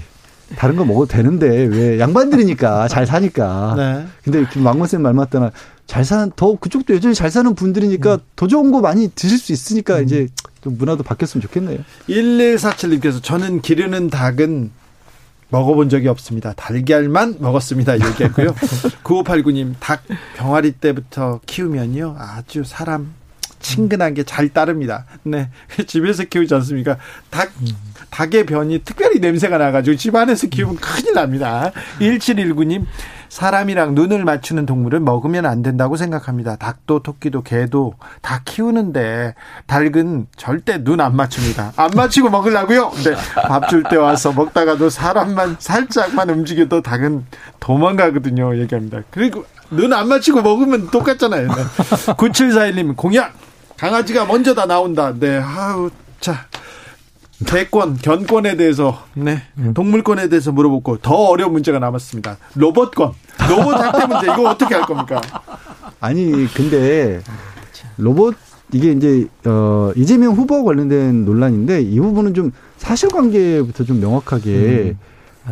[0.56, 3.74] 다른 거 먹어도 되는데 왜 양반들이니까 잘 사니까.
[3.76, 4.06] 네.
[4.22, 5.50] 근데 왕건 쌤 말 맞다나
[5.86, 8.18] 잘 사는 더 그쪽도 여전히 잘 사는 분들이니까 음.
[8.36, 10.04] 더 좋은 거 많이 드실 수 있으니까 음.
[10.04, 10.28] 이제
[10.62, 11.78] 좀 문화도 바뀌었으면 좋겠네요.
[12.08, 14.70] 1147님께서 저는 기르는 닭은
[15.48, 16.52] 먹어본 적이 없습니다.
[16.54, 17.94] 달걀만 먹었습니다.
[17.94, 18.54] 얘기했고요.
[19.04, 20.02] 9589님 닭
[20.36, 23.12] 병아리 때부터 키우면요 아주 사람
[23.62, 25.06] 친근하게 잘 따릅니다.
[25.22, 25.48] 네.
[25.86, 26.96] 집에서 키우지 않습니까?
[27.30, 27.50] 닭,
[28.10, 31.70] 닭의 변이 특별히 냄새가 나가지고 집 안에서 키우면 큰일 납니다.
[32.00, 32.84] 1719님,
[33.28, 36.56] 사람이랑 눈을 맞추는 동물을 먹으면 안 된다고 생각합니다.
[36.56, 39.34] 닭도 토끼도 개도 다 키우는데
[39.66, 41.72] 닭은 절대 눈 안 맞춥니다.
[41.76, 42.90] 안 맞추고 먹으려고요?
[43.04, 43.14] 네.
[43.48, 47.24] 밥 줄 때 와서 먹다가도 사람만 살짝만 움직여도 닭은
[47.60, 48.58] 도망가거든요.
[48.58, 49.00] 얘기합니다.
[49.10, 51.48] 그리고 눈 안 맞추고 먹으면 똑같잖아요.
[51.48, 51.54] 네.
[52.18, 53.32] 9741님 공약
[53.86, 55.12] 강아지가 먼저 다 나온다.
[55.18, 55.90] 네, 아우,
[56.20, 56.46] 자.
[57.44, 59.42] 개권, 견권에 대해서, 네,
[59.74, 62.36] 동물권에 대해서 물어보고 더 어려운 문제가 남았습니다.
[62.54, 63.12] 로봇권,
[63.50, 65.20] 로봇 학대 문제, 이거 어떻게 할 겁니까?
[65.98, 67.20] 아니, 근데
[67.98, 68.36] 로봇,
[68.70, 74.98] 이게 이제, 어, 이재명 후보와 관련된 논란인데 이 부분은 좀 사실관계부터 좀 명확하게 음.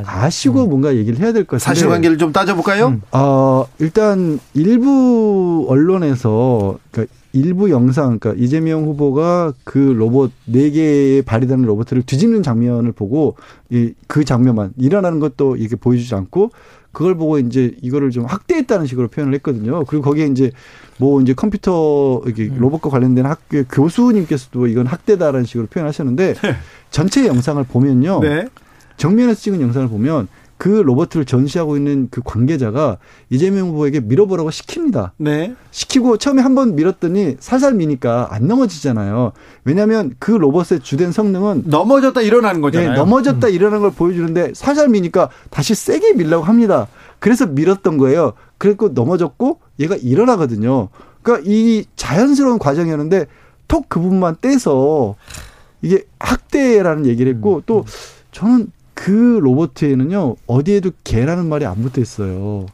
[0.07, 0.69] 아시고 음.
[0.71, 1.75] 뭔가 얘기를 해야 될 것 같아요.
[1.75, 2.87] 사실관계를 좀 따져볼까요?
[2.87, 3.03] 음.
[3.11, 11.65] 어, 일단 일부 언론에서 그러니까 일부 영상, 그러니까 이재명 후보가 그 로봇 네 개의 발휘되는
[11.65, 13.37] 로봇을 뒤집는 장면을 보고
[13.71, 16.51] 이 그 장면만 일어나는 것도 이렇게 보여주지 않고
[16.91, 19.85] 그걸 보고 이제 이거를 좀 학대했다는 식으로 표현을 했거든요.
[19.85, 20.51] 그리고 거기에 이제
[20.99, 22.57] 뭐 이제 컴퓨터 이게 음.
[22.59, 26.57] 로봇과 관련된 학교 교수님께서도 이건 학대다라는 식으로 표현하셨는데 네.
[26.91, 28.21] 전체 영상을 보면요.
[28.21, 28.49] 네.
[28.97, 30.27] 정면에서 찍은 영상을 보면
[30.61, 32.99] 그 로버트를 전시하고 있는 그 관계자가
[33.31, 35.13] 이재명 후보에게 밀어보라고 시킵니다.
[35.17, 35.55] 네.
[35.71, 39.33] 시키고 처음에 한 번 밀었더니 살살 미니까 안 넘어지잖아요.
[39.65, 42.91] 왜냐하면 그 로봇의 주된 성능은 넘어졌다 일어나는 거잖아요.
[42.91, 43.53] 네, 넘어졌다 음.
[43.55, 46.89] 일어나는 걸 보여주는데 살살 미니까 다시 세게 밀라고 합니다.
[47.21, 48.35] 그래서 밀었던 거예요.
[48.59, 50.91] 그리고 넘어졌고 얘가 일어나거든요.
[51.23, 53.29] 그러니까 이 자연스러운 과정이었는데
[53.67, 55.15] 톡 그 부분만 떼서
[55.81, 57.63] 이게 학대라는 얘기를 했고 음.
[57.65, 57.87] 또
[58.31, 58.67] 저는
[59.01, 62.67] 그 로봇에는요 어디에도 개라는 말이 안 붙어 있어요.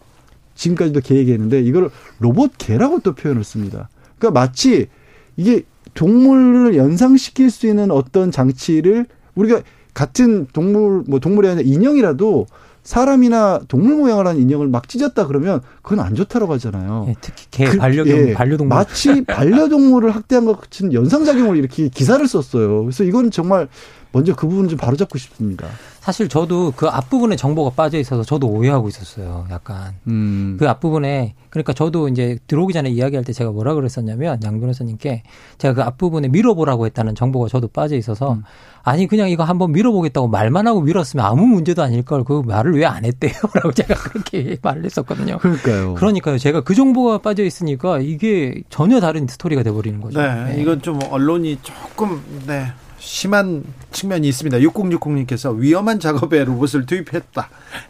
[0.56, 1.88] 지금까지도 개 얘기했는데 이걸
[2.18, 3.88] 로봇 개라고 또 표현을 씁니다.
[4.18, 4.88] 그러니까 마치
[5.36, 5.62] 이게
[5.94, 9.60] 동물을 연상시킬 수 있는 어떤 장치를 우리가
[9.94, 12.46] 같은 동물 뭐 동물이 아니라 인형이라도
[12.82, 17.06] 사람이나 동물 모양을 한 인형을 막 찢었다 그러면 그건 안 좋다라고 하잖아요.
[17.08, 22.26] 예, 특히 개 그- 반려동 예, 반려동물 마치 반려동물을 학대한 것 같은 연상작용을 이렇게 기사를
[22.26, 22.82] 썼어요.
[22.82, 23.68] 그래서 이건 정말
[24.12, 25.66] 먼저 그 부분 좀 바로잡고 싶습니다.
[26.00, 29.46] 사실 저도 그 앞부분에 정보가 빠져 있어서 저도 오해하고 있었어요.
[29.50, 30.56] 약간 음.
[30.58, 35.24] 그 앞부분에 그러니까 저도 이제 들어오기 전에 이야기할 때 제가 뭐라 그랬었냐면 양 변호사님께
[35.58, 38.44] 제가 그 앞부분에 밀어보라고 했다는 정보가 저도 빠져 있어서 음.
[38.84, 42.86] 아니 그냥 이거 한번 밀어보겠다고 말만 하고 밀었으면 아무 문제도 아닐 걸 그 말을 왜
[42.86, 45.38] 안 했대요라고 제가 그렇게 말을 했었거든요.
[45.38, 45.94] 그러니까요.
[45.94, 46.38] 그러니까요.
[46.38, 50.20] 제가 그 정보가 빠져 있으니까 이게 전혀 다른 스토리가 돼 버리는 거죠.
[50.22, 52.66] 네, 이건 좀 언론이 조금 네
[52.98, 54.58] 심한 측면이 있습니다.
[54.58, 57.48] 6060님께서 위험한 작업에 로봇을 투입했다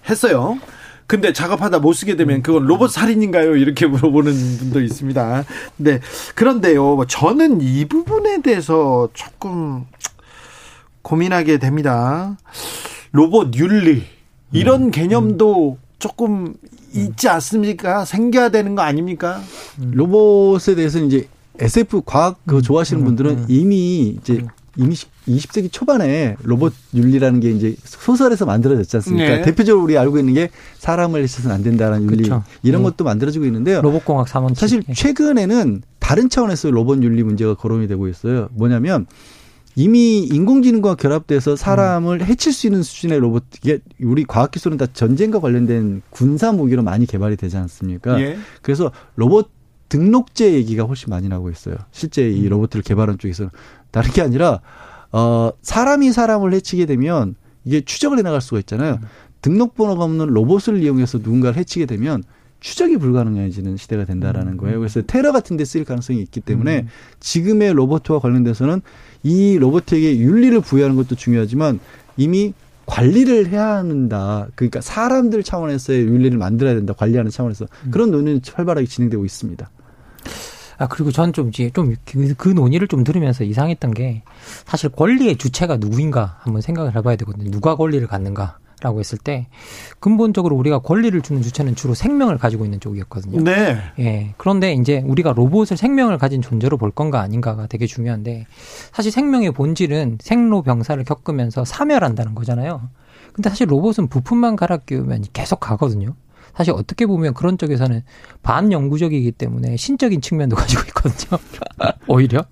[0.08, 0.58] 했어요.
[1.06, 3.56] 근데 작업하다 못 쓰게 되면 그건 로봇 살인인가요?
[3.56, 5.44] 이렇게 물어보는 분도 있습니다.
[5.76, 6.00] 네.
[6.34, 9.86] 그런데요, 저는 이 부분에 대해서 조금
[11.02, 12.36] 고민하게 됩니다.
[13.12, 14.04] 로봇 윤리
[14.52, 16.54] 이런 개념도 조금
[16.92, 18.04] 있지 않습니까?
[18.04, 19.40] 생겨야 되는 거 아닙니까?
[19.78, 21.28] 로봇에 대해서는 이제
[21.58, 24.44] SF 과학 그 좋아하시는 분들은 이미 이제
[24.76, 29.28] 이미 20세기 초반에 로봇 윤리라는 게 이제 소설에서 만들어졌지 않습니까?
[29.36, 29.42] 네.
[29.42, 32.44] 대표적으로 우리 알고 있는 게 사람을 해서는 안 된다라는 윤리 그렇죠.
[32.62, 32.90] 이런 네.
[32.90, 33.80] 것도 만들어지고 있는데요.
[33.82, 34.60] 로봇공학 삼원칙.
[34.60, 34.92] 사실 예.
[34.92, 38.48] 최근에는 다른 차원에서 로봇 윤리 문제가 거론이 되고 있어요.
[38.52, 39.06] 뭐냐면
[39.74, 45.40] 이미 인공지능과 결합돼서 사람을 해칠 수 있는 수준의 로봇 이게 우리 과학 기술은 다 전쟁과
[45.40, 48.20] 관련된 군사 무기로 많이 개발이 되지 않습니까?
[48.20, 48.38] 예.
[48.62, 49.50] 그래서 로봇
[49.88, 51.76] 등록제 얘기가 훨씬 많이 나오고 있어요.
[51.92, 53.50] 실제 이 로봇을 개발한 쪽에서는
[53.96, 54.60] 다른 게 아니라
[55.10, 59.00] 어 사람이 사람을 해치게 되면 이게 추적을 해나갈 수가 있잖아요.
[59.40, 62.22] 등록번호가 없는 로봇을 이용해서 누군가를 해치게 되면
[62.60, 64.80] 추적이 불가능해지는 시대가 된다라는 거예요.
[64.80, 66.88] 그래서 테러 같은 데 쓰일 가능성이 있기 때문에
[67.20, 68.82] 지금의 로봇과 관련돼서는
[69.22, 71.80] 이 로봇에게 윤리를 부여하는 것도 중요하지만
[72.18, 72.52] 이미
[72.84, 74.46] 관리를 해야 한다.
[74.56, 76.92] 그러니까 사람들 차원에서의 윤리를 만들어야 된다.
[76.92, 79.70] 관리하는 차원에서 그런 논의는 활발하게 진행되고 있습니다.
[80.78, 84.22] 아 그리고 전 좀 이제 좀그 그 논의를 좀 들으면서 이상했던 게
[84.64, 87.50] 사실 권리의 주체가 누구인가 한번 생각을 해봐야 되거든요.
[87.50, 88.58] 누가 권리를 갖는가?
[88.82, 89.46] 라고 했을 때
[90.00, 93.42] 근본적으로 우리가 권리를 주는 주체는 주로 생명을 가지고 있는 쪽이었거든요.
[93.42, 93.78] 네.
[93.98, 94.34] 예.
[94.36, 98.46] 그런데 이제 우리가 로봇을 생명을 가진 존재로 볼 건가 아닌가가 되게 중요한데
[98.92, 102.82] 사실 생명의 본질은 생로병사를 겪으면서 사멸한다는 거잖아요.
[103.32, 106.14] 근데 사실 로봇은 부품만 갈아 끼우면 계속 가거든요.
[106.56, 108.02] 사실 어떻게 보면 그런 쪽에서는
[108.42, 111.38] 반영구적이기 때문에 신적인 측면도 가지고 있거든요.
[112.08, 112.44] 오히려.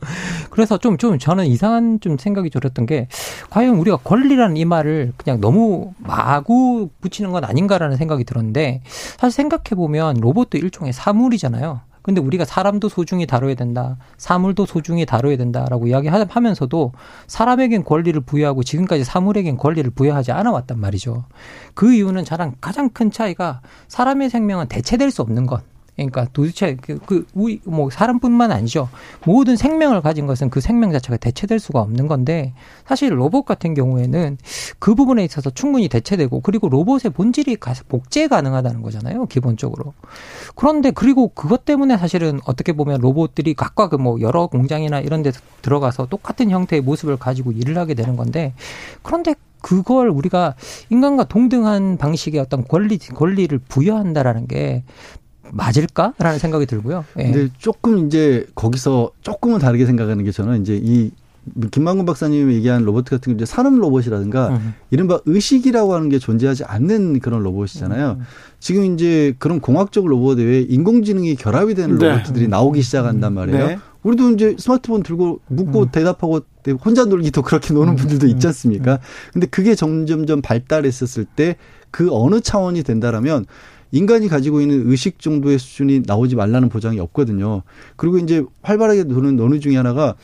[0.51, 3.09] 그래서 좀, 좀 저는 이상한 좀 생각이 들었던 게
[3.51, 8.83] 과연 우리가 권리라는 이 말을 그냥 너무 마구 붙이는 건 아닌가라는 생각이 들었는데
[9.19, 11.81] 사실 생각해보면 로봇도 일종의 사물이잖아요.
[12.05, 13.97] 근데 우리가 사람도 소중히 다뤄야 된다.
[14.19, 16.93] 사물도 소중히 다뤄야 된다라고 이야기하면서도
[17.27, 21.25] 사람에겐 권리를 부여하고 지금까지 사물에겐 권리를 부여하지 않아 왔단 말이죠.
[21.73, 25.63] 그 이유는 저랑 가장 큰 차이가 사람의 생명은 대체될 수 없는 것.
[25.97, 28.89] 그러니까 도대체 그, 그 우리 뭐 사람뿐만 아니죠.
[29.25, 32.53] 모든 생명을 가진 것은 그 생명 자체가 대체될 수가 없는 건데
[32.85, 34.37] 사실 로봇 같은 경우에는
[34.79, 39.27] 그 부분에 있어서 충분히 대체되고 그리고 로봇의 본질이 가- 복제 가능하다는 거잖아요.
[39.27, 39.95] 기본적으로.
[40.57, 45.31] 그런데 그리고 그것 때문에 사실은 어떻게 보면 로봇들이 각각 그뭐 여러 공장이나 이런 데
[45.63, 48.55] 들어가서 똑같은 형태의 모습을 가지고 일을 하게 되는 건데
[49.03, 50.55] 그런데 그걸 우리가
[50.91, 54.85] 인간과 동등한 방식의 어떤 권리 권리를 부여한다라는 게
[55.53, 57.05] 맞을까라는 생각이 들고요.
[57.19, 57.25] 예.
[57.25, 61.11] 근데 조금 이제 거기서 조금은 다르게 생각하는 게 저는 이제 이
[61.71, 64.75] 김만곤 박사님이 얘기한 로봇 같은 게 이제 산업 로봇이라든가 음.
[64.91, 68.19] 이른바 의식이라고 하는 게 존재하지 않는 그런 로봇이잖아요.
[68.61, 72.09] 지금 이제 그런 공학적 로봇 외에 인공지능이 결합이 되는 네.
[72.09, 73.67] 로봇들이 나오기 시작한단 말이에요.
[73.67, 73.79] 네.
[74.03, 76.41] 우리도 이제 스마트폰 들고 묻고 대답하고
[76.83, 78.99] 혼자 놀기도 그렇게 노는 분들도 있지 않습니까?
[79.33, 81.57] 근데 그게 점점점 발달했었을 때
[81.95, 83.47] 그 어느 차원이 된다라면
[83.95, 87.63] 인간이 가지고 있는 의식 정도의 수준이 나오지 말라는 보장이 없거든요.
[87.95, 90.17] 그리고 이제 활발하게 도는 논의 중에 하나가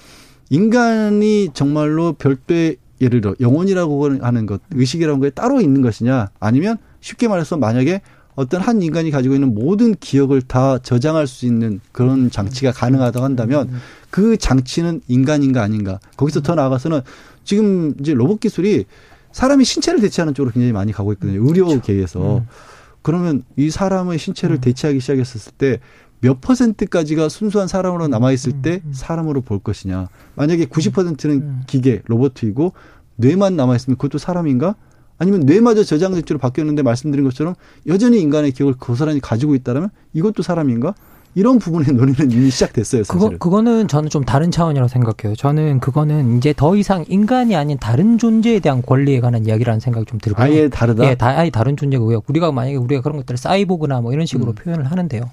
[0.50, 7.28] 인간이 정말로 별도의 예를 들어 영혼이라고 하는 것, 의식이라는 거에 따로 있는 것이냐, 아니면 쉽게
[7.28, 8.02] 말해서 만약에
[8.34, 13.70] 어떤 한 인간이 가지고 있는 모든 기억을 다 저장할 수 있는 그런 장치가 가능하다고 한다면
[14.10, 16.00] 그 장치는 인간인가 아닌가.
[16.16, 17.02] 거기서 더 나아가서는
[17.44, 18.86] 지금 이제 로봇 기술이
[19.30, 21.40] 사람이 신체를 대체하는 쪽으로 굉장히 많이 가고 있거든요.
[21.46, 22.42] 의료계에서.
[22.44, 25.80] 그 러면 이 사람의 신체를 대체하기 시작했었을 때
[26.20, 30.08] 몇 퍼센트까지가 순수한 사람으로 남아 있을 때 사람으로 볼 것이냐.
[30.36, 32.72] 만약에 90%는 기계, 로봇이고
[33.16, 34.76] 뇌만 남아 있으면 그것도 사람인가?
[35.18, 37.54] 아니면 뇌마저 저장식지로 바뀌었는데 말씀드린 것처럼
[37.86, 40.94] 여전히 인간의 기억을 고스란히 가지고 있다면 이것도 사람인가?
[41.34, 43.04] 이런 부분의 논의는 이미 시작됐어요.
[43.04, 43.38] 사실은.
[43.38, 45.36] 그거 그거는 저는 좀 다른 차원이라고 생각해요.
[45.36, 50.18] 저는 그거는 이제 더 이상 인간이 아닌 다른 존재에 대한 권리에 관한 이야기라는 생각이 좀
[50.18, 50.44] 들고요.
[50.44, 51.04] 아예 다르다.
[51.04, 52.22] 예, 다, 아예 다른 존재고요.
[52.28, 54.54] 우리가 만약에 우리가 그런 것들을 사이보그나 뭐 이런 식으로 음.
[54.54, 55.30] 표현을 하는데요.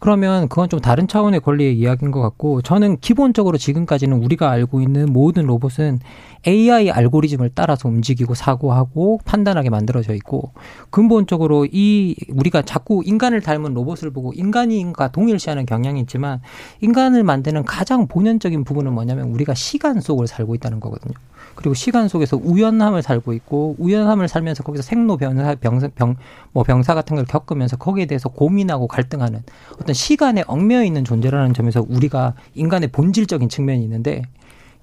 [0.00, 5.12] 그러면 그건 좀 다른 차원의 권리의 이야기인 것 같고 저는 기본적으로 지금까지는 우리가 알고 있는
[5.12, 6.00] 모든 로봇은
[6.46, 10.52] AI 알고리즘을 따라서 움직이고 사고하고 판단하게 만들어져 있고
[10.90, 16.40] 근본적으로 이 우리가 자꾸 인간을 닮은 로봇을 보고 인간인과 동 일시하는 경향이 있지만
[16.80, 21.14] 인간을 만드는 가장 본연적인 부분은 뭐냐면 우리가 시간 속을 살고 있다는 거거든요.
[21.54, 25.54] 그리고 시간 속에서 우연함을 살고 있고 우연함을 살면서 거기서 생로 병사
[25.94, 26.16] 병,
[26.52, 29.42] 뭐 병사 같은 걸 겪으면서 거기에 대해서 고민하고 갈등하는
[29.74, 34.22] 어떤 시간에 얽매여 있는 존재라는 점에서 우리가 인간의 본질적인 측면이 있는데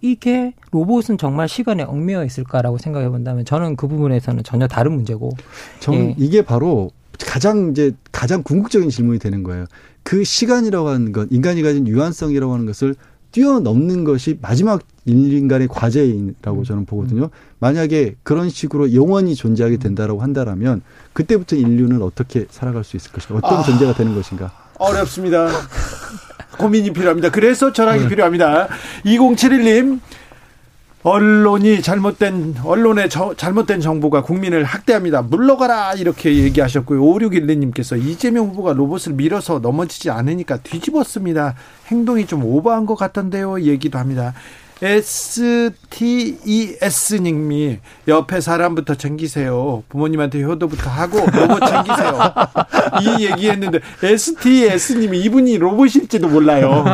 [0.01, 5.31] 이게 로봇은 정말 시간에 얽매여 있을까라고 생각해 본다면 저는 그 부분에서는 전혀 다른 문제고
[5.79, 6.15] 저는 예.
[6.17, 6.91] 이게 바로
[7.25, 9.65] 가장 이제 가장 궁극적인 질문이 되는 거예요.
[10.09, 12.95] 그 시간이라고 하는 것, 인간이 가진 유한성이라고 하는 것을
[13.31, 17.29] 뛰어넘는 것이 마지막 인간의 과제라고 저는 보거든요.
[17.59, 20.81] 만약에 그런 식으로 영원히 존재하게 된다라고 한다라면
[21.13, 23.35] 그때부터 인류는 어떻게 살아갈 수 있을 것인가?
[23.37, 23.61] 어떤 아.
[23.61, 24.51] 존재가 되는 것인가?
[24.79, 25.47] 어렵습니다.
[26.57, 27.29] 고민이 필요합니다.
[27.29, 28.67] 그래서 철학이 필요합니다.
[29.05, 29.99] 2071님,
[31.09, 35.23] 언론이 잘못된, 언론의 저- 잘못된 정보가 국민을 학대합니다.
[35.23, 35.93] 물러가라!
[35.93, 37.01] 이렇게 얘기하셨고요.
[37.01, 41.55] 5612님께서 이재명 후보가 로봇을 밀어서 넘어지지 않으니까 뒤집었습니다.
[41.87, 43.61] 행동이 좀 오버한 것 같던데요.
[43.61, 44.33] 얘기도 합니다.
[46.71, 49.83] STES님이 옆에 사람부터 챙기세요.
[49.89, 52.19] 부모님한테 효도부터 하고 로봇 챙기세요.
[53.01, 56.85] 이 얘기했는데 STS님이 이분이 로봇일지도 몰라요.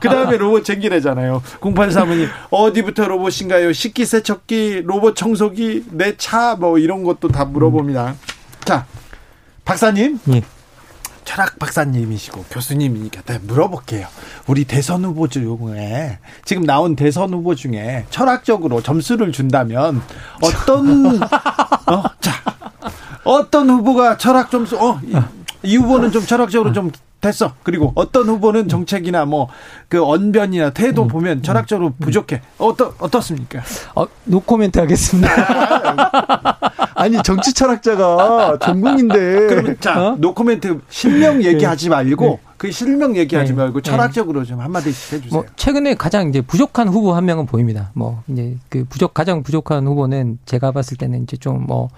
[0.00, 1.42] 그 다음에 로봇 챙기래잖아요.
[1.60, 3.72] 0835님 어디부터 로봇인가요?
[3.72, 8.14] 식기세척기, 로봇 청소기, 내 차 뭐 이런 것도 다 물어봅니다.
[8.64, 8.86] 자,
[9.64, 10.18] 박사님.
[10.32, 10.42] 예.
[11.28, 14.06] 철학 박사님이시고 교수님이니까 내가 물어볼게요.
[14.46, 20.00] 우리 대선 후보 중에 지금 나온 대선 후보 중에 철학적으로 점수를 준다면
[20.40, 21.20] 어떤
[21.84, 22.32] 어, 자
[23.24, 25.14] 어떤 후보가 철학 점수 어, 이,
[25.64, 27.54] 이 후보는 좀 철학적으로 좀 됐어.
[27.62, 29.48] 그리고 어떤 후보는 정책이나 뭐
[29.88, 32.42] 그 언변이나 태도 보면 철학적으로 부족해.
[32.58, 33.62] 어떠 어떻습니까?
[33.94, 35.30] 어, 노코멘트 하겠습니다.
[36.94, 43.56] 아니 정치 철학자가 전공인데 그러면 자 노코멘트 실명 얘기하지 말고 그 실명 얘기하지 네.
[43.56, 43.90] 말고 네.
[43.90, 45.32] 철학적으로 좀 한마디씩 해주세요.
[45.32, 47.90] 뭐 최근에 가장 이제 부족한 후보 한 명은 보입니다.
[47.94, 51.88] 뭐 이제 그 부족 가장 부족한 후보는 제가 봤을 때는 이제 좀뭐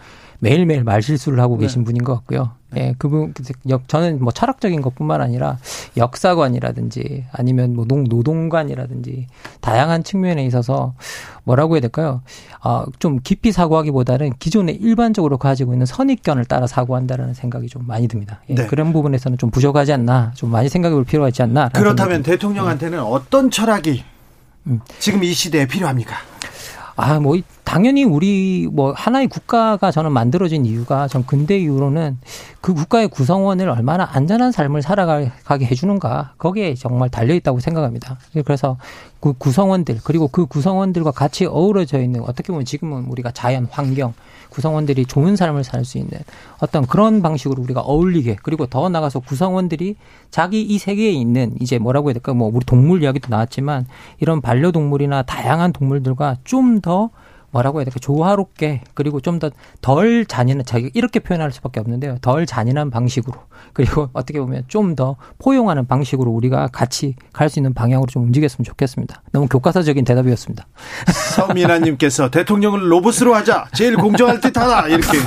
[0.41, 1.63] 매일매일 말 실수를 하고 네.
[1.63, 2.51] 계신 분인 것 같고요.
[2.77, 3.35] 예, 그분
[3.69, 5.59] 역 저는 뭐 철학적인 것뿐만 아니라
[5.97, 9.27] 역사관이라든지 아니면 뭐 농, 노동관이라든지
[9.61, 10.95] 다양한 측면에 있어서
[11.45, 12.23] 뭐라고 해야 될까요?
[12.63, 18.41] 아, 좀 깊이 사고하기보다는 기존에 일반적으로 가지고 있는 선입견을 따라 사고한다라는 생각이 좀 많이 듭니다.
[18.51, 18.67] 예, 네.
[18.67, 21.71] 그런 부분에서는 좀 부족하지 않나, 좀 많이 생각해 볼 필요가 있지 않나.
[21.71, 24.05] 그렇다면 대통령한테는 어떤 철학이
[24.69, 24.81] 음.
[24.99, 26.15] 지금 이 시대에 필요합니까?
[26.97, 32.19] 아, 뭐, 이- 당연히 우리 뭐 하나의 국가가 저는 만들어진 이유가 전 근대 이후로는
[32.61, 35.31] 그 국가의 구성원을 얼마나 안전한 삶을 살아가게
[35.67, 38.19] 해주는가 거기에 정말 달려 있다고 생각합니다.
[38.45, 38.77] 그래서
[39.21, 44.15] 그 구성원들 그리고 그 구성원들과 같이 어우러져 있는 어떻게 보면 지금은 우리가 자연 환경
[44.49, 46.19] 구성원들이 좋은 삶을 살 수 있는
[46.59, 49.95] 어떤 그런 방식으로 우리가 어울리게 그리고 더 나가서 구성원들이
[50.33, 53.87] 자기 이 세계에 있는 이제 뭐라고 해야 될까 뭐 우리 동물 이야기도 나왔지만
[54.19, 57.11] 이런 반려동물이나 다양한 동물들과 좀더
[57.53, 59.51] 뭐라고 해야 될까 조화롭게 그리고 좀 더
[59.81, 63.35] 덜 잔인한 자기가 이렇게 표현할 수밖에 없는데요 덜 잔인한 방식으로
[63.73, 68.65] 그리고 어떻게 보면 좀 더 포용하는 방식으로 우리가 같이 갈 수 있는 방향으로 좀 움직였으면
[68.65, 70.67] 좋겠습니다 너무 교과서적인 대답이었습니다
[71.35, 73.67] 서민아님께서 대통령을 로봇으로 하자.
[73.75, 74.89] 제일 공정할 듯하다.
[74.89, 75.19] 이렇게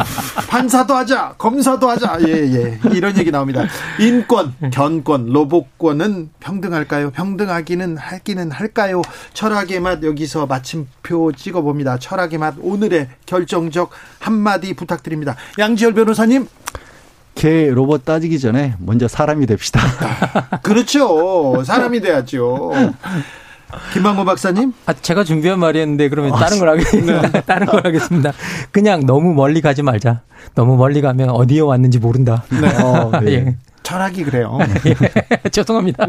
[0.50, 2.18] 판사도 하자, 검사도 하자.
[2.28, 2.80] 예, 예.
[2.94, 3.66] 이런 얘기 나옵니다.
[4.00, 7.12] 인권, 견권, 로봇권은 평등할까요?
[7.12, 9.02] 평등하기는 하기는 할까요?
[9.34, 12.00] 철학의 맛 여기서 마침표 찍어봅니다.
[12.14, 15.36] 철학의 맛 오늘의 결정적 한마디 부탁드립니다.
[15.58, 16.48] 양지열 변호사님.
[17.36, 19.82] 개 로봇 따지기 전에 먼저 사람이 됩시다.
[20.62, 21.64] 그렇죠.
[21.64, 22.72] 사람이 돼야죠.
[23.94, 24.74] 김만고 박사님.
[24.86, 27.32] 아, 제가 준비한 말이었는데 그러면 다른 걸 하겠습니다.
[27.42, 28.32] 다른 걸 하겠습니다.
[28.72, 30.22] 그냥 너무 멀리 가지 말자.
[30.54, 32.44] 너무 멀리 가면 어디에 왔는지 모른다.
[32.52, 32.68] 네.
[32.84, 33.32] 어, 네.
[33.34, 33.56] 예.
[33.82, 34.60] 철학이 그래요.
[35.52, 36.08] 죄송합니다.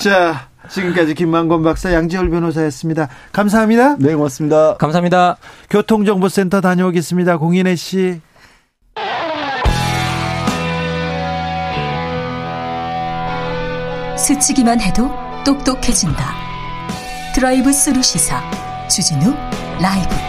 [0.00, 3.08] 자, 지금까지 김만권 박사 양지열 변호사였습니다.
[3.32, 3.96] 감사합니다.
[3.98, 4.76] 네, 고맙습니다.
[4.76, 5.36] 감사합니다.
[5.70, 7.38] 교통정보센터 다녀오겠습니다.
[7.38, 8.20] 공인혜 씨.
[14.16, 15.10] 스치기만 해도
[15.44, 16.34] 똑똑해진다.
[17.34, 18.42] 드라이브 스루 시사
[18.88, 19.32] 주진우
[19.80, 20.27] 라이브.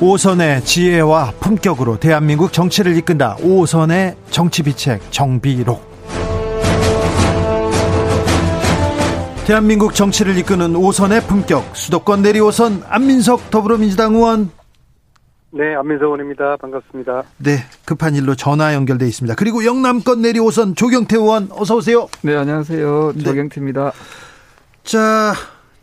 [0.00, 3.38] 오선의 지혜와 품격으로 대한민국 정치를 이끈다.
[3.42, 5.96] 오선의 정치비책 정비록.
[9.46, 14.50] 대한민국 정치를 이끄는 오선의 품격 수도권 내리오선 안민석 더불어민주당 의원.
[15.50, 16.56] 네 안민석 의원입니다.
[16.60, 17.22] 반갑습니다.
[17.38, 19.34] 네 급한 일로 전화 연결돼 있습니다.
[19.36, 22.08] 그리고 영남권 내리오선 조경태 의원 어서 오세요.
[22.20, 23.14] 네 안녕하세요.
[23.24, 23.92] 조경태입니다.
[24.84, 25.32] 자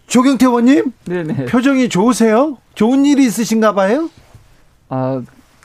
[0.05, 0.91] 조경태 의원님.
[1.05, 1.45] 네네.
[1.45, 4.09] 표정이 좋으세요 좋은 일이 있으신가 봐요
[4.89, 5.21] 아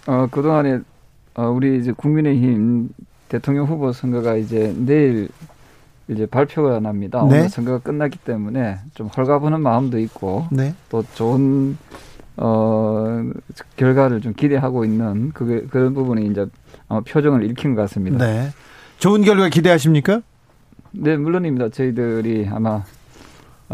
[0.07, 0.81] 어, 그동안에
[1.35, 2.89] 어, 우리 이제 국민의힘
[3.29, 5.29] 대통령 후보 선거가 이제 내일
[6.09, 7.21] 이제 발표가 납니다.
[7.29, 7.39] 네.
[7.39, 10.75] 오늘 선거가 끝났기 때문에 좀 헐가분한 마음도 있고 네.
[10.89, 11.77] 또 좋은
[12.39, 13.23] 어
[13.77, 16.47] 결과를 좀 기대하고 있는 그 그런 부분이 이제
[16.89, 18.25] 아마 표정을 읽힌 것 같습니다.
[18.25, 18.49] 네.
[18.99, 20.23] 좋은 결과 기대하십니까?
[20.93, 21.69] 네, 물론입니다.
[21.69, 22.83] 저희들이 아마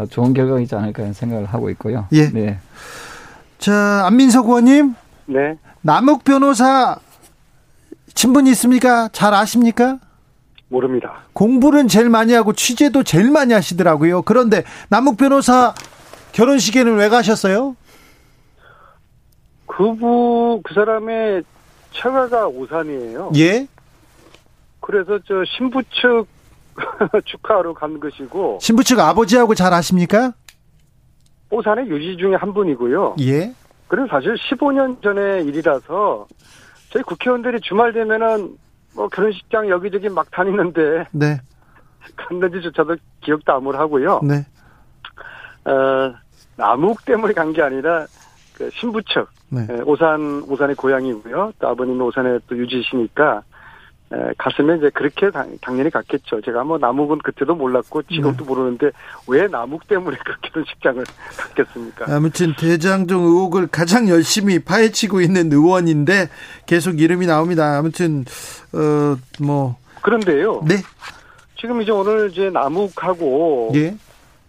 [0.09, 2.07] 좋은 결과가 있지 않을까 하는 생각을 하고 있고요.
[2.11, 2.29] 예.
[2.29, 2.59] 네.
[3.59, 4.95] 자, 안민석 의원님.
[5.27, 5.57] 네.
[5.81, 6.97] 남욱 변호사
[8.13, 9.09] 친분이 있습니까?
[9.11, 9.99] 잘 아십니까?
[10.67, 11.23] 모릅니다.
[11.33, 14.23] 공부는 제일 많이 하고 취재도 제일 많이 하시더라고요.
[14.23, 15.73] 그런데 남욱 변호사
[16.31, 17.75] 결혼식에는 왜 가셨어요?
[19.67, 21.43] 그부 그 사람의
[21.91, 23.31] 처가가 오산이에요.
[23.37, 23.67] 예.
[24.79, 26.25] 그래서 저 신부 측
[27.25, 30.33] 축하하러 간 것이고 신부 측 아버지하고 잘 아십니까?
[31.49, 33.15] 오산의 유지 중에 한 분이고요.
[33.21, 33.53] 예.
[33.87, 36.27] 그리고 사실 15년 전의 일이라서
[36.91, 38.57] 저희 국회의원들이 주말 되면은
[38.95, 41.37] 뭐 결혼식장 여기저기 막 다니는데 네.
[42.15, 44.21] 갔는지조차도 기억도 아무하고요.
[44.23, 44.45] 네.
[45.69, 46.13] 어,
[46.57, 48.05] 남욱 때문에 간 게 아니라
[48.55, 49.67] 그 신부 측 네.
[49.85, 51.53] 오산 오산의 고향이고요.
[51.59, 53.43] 또 아버님은 오산에 또 유지시니까
[54.13, 56.41] 에, 갔으면 이제 그렇게 당, 당연히 갔겠죠.
[56.41, 58.47] 제가 뭐 남욱은 그때도 몰랐고 지금도 네.
[58.47, 58.91] 모르는데
[59.27, 61.03] 왜 남욱 때문에 그 결혼식장을
[61.37, 62.05] 갔겠습니까?
[62.15, 66.29] 아무튼 대장동 의혹을 가장 열심히 파헤치고 있는 의원인데
[66.67, 67.77] 계속 이름이 나옵니다.
[67.77, 68.25] 아무튼
[68.73, 70.61] 어 뭐 그런데요.
[70.67, 70.75] 네.
[71.59, 73.95] 지금 이제 오늘 이제 남욱하고 예.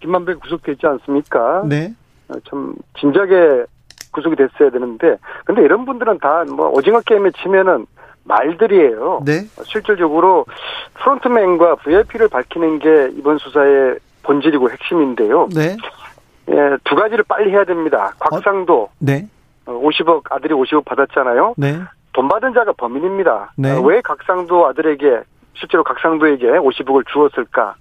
[0.01, 1.63] 김만배 구속됐지 않습니까?
[1.67, 1.95] 네.
[2.29, 3.65] 어, 참 진작에
[4.13, 5.17] 구속이 됐어야 되는데
[5.47, 7.87] 근데 이런 분들은 다 뭐 오징어 게임에 치면은
[8.27, 9.23] 말들이에요.
[9.25, 9.43] 네.
[9.65, 10.47] 실질적으로
[10.95, 15.49] 프론트맨과 VIP를 밝히는 게 이번 수사의 본질이고 핵심인데요.
[15.55, 15.77] 네.
[16.51, 18.13] 예, 두 가지를 빨리 해야 됩니다.
[18.19, 18.83] 곽상도.
[18.83, 18.89] 어?
[18.99, 19.29] 네.
[19.67, 21.55] 50억 아들이 50억 받았잖아요.
[21.57, 21.81] 네.
[22.13, 23.53] 돈 받은 자가 범인입니다.
[23.57, 23.73] 네.
[23.73, 25.21] 어, 왜 각상도 아들에게
[25.55, 27.75] 실제로 각상도에게 50억을 주었을까?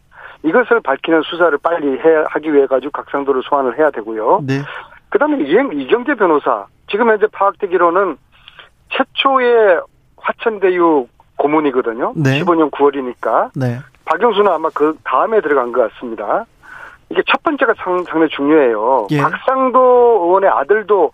[0.44, 4.42] 이것을 밝히는 수사를 빨리 해 하기 위해 가지고 각상도를 소환을 해야 되고요.
[4.46, 4.62] 네.
[5.10, 8.18] 그다음에 이경재 변호사 지금 현재 파악되기로는
[8.90, 9.82] 최초의
[10.26, 11.08] 화천대유
[11.38, 12.14] 고문이거든요.
[12.16, 12.42] 네.
[12.42, 13.52] 15년 9월이니까.
[13.56, 13.80] 네.
[14.06, 16.46] 박영수는 아마 그 다음에 들어간 것 같습니다.
[17.10, 19.08] 이게 첫 번째가 상, 상당히 중요해요.
[19.12, 19.22] 예.
[19.22, 21.12] 박상도 의원의 아들도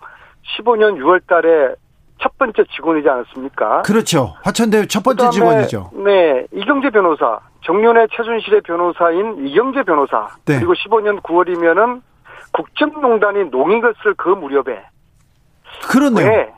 [0.56, 1.74] 15년 6월 달에
[2.20, 3.82] 첫 번째 직원이지 않았습니까?
[3.82, 4.34] 그렇죠.
[4.42, 5.90] 화천대유 첫 번째 직원이죠.
[6.04, 6.46] 네.
[6.52, 10.28] 이경재 변호사, 정년의 최순실의 변호사인 이경재 변호사.
[10.46, 10.58] 네.
[10.58, 12.00] 그리고 15년 9월이면은
[12.52, 14.84] 국정농단이 농인 것을 그 무렵에.
[15.90, 16.26] 그렇네요.
[16.26, 16.52] 왜,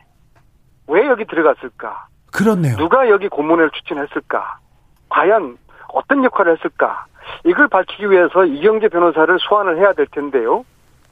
[0.89, 2.07] 왜 여기 들어갔을까?
[2.35, 2.77] 그렇네요.
[2.77, 4.59] 누가 여기 고문을 추천했을까?
[5.09, 5.57] 과연
[5.89, 7.07] 어떤 역할을 했을까?
[7.45, 10.65] 이걸 밝히기 위해서 이경재 변호사를 소환을 해야 될 텐데요.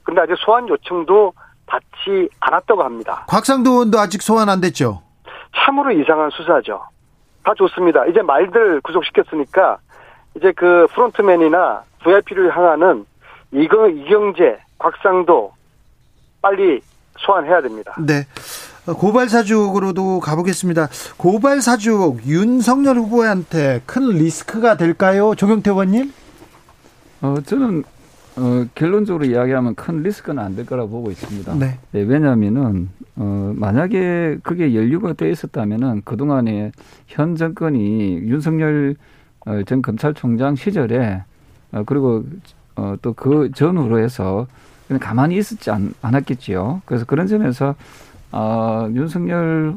[0.02, 1.32] 근데 아직 소환 요청도
[1.66, 3.24] 받지 않았다고 합니다.
[3.28, 5.02] 곽상도 의원도 아직 소환 안 됐죠?
[5.54, 6.82] 참으로 이상한 수사죠.
[7.44, 8.04] 다 좋습니다.
[8.06, 9.78] 이제 말들 구속시켰으니까
[10.36, 13.06] 이제 그 프론트맨이나 VIP를 향하는
[13.52, 15.52] 이거 이경재, 곽상도
[16.40, 16.80] 빨리
[17.18, 17.94] 소환해야 됩니다.
[17.98, 18.24] 네.
[18.86, 20.88] 고발 사주로도 가보겠습니다.
[21.16, 26.12] 고발 사주 윤석열 후보한테 큰 리스크가 될까요, 조경태 의원님?
[27.20, 27.84] 어 저는
[28.34, 31.54] 어, 결론적으로 이야기하면 큰 리스크는 안 될 거라고 보고 있습니다.
[31.54, 31.78] 네.
[31.92, 36.72] 네 왜냐하면은 어, 만약에 그게 연류가 돼 있었다면은 그 동안에
[37.06, 38.96] 현 정권이 윤석열
[39.46, 41.22] 어, 전 검찰총장 시절에
[41.70, 42.24] 어, 그리고
[42.74, 44.48] 어, 또 그 전후로 해서
[44.88, 46.82] 그냥 가만히 있었지 않, 않았겠지요.
[46.86, 47.76] 그래서 그런 점에서
[48.32, 49.76] 어, 윤석열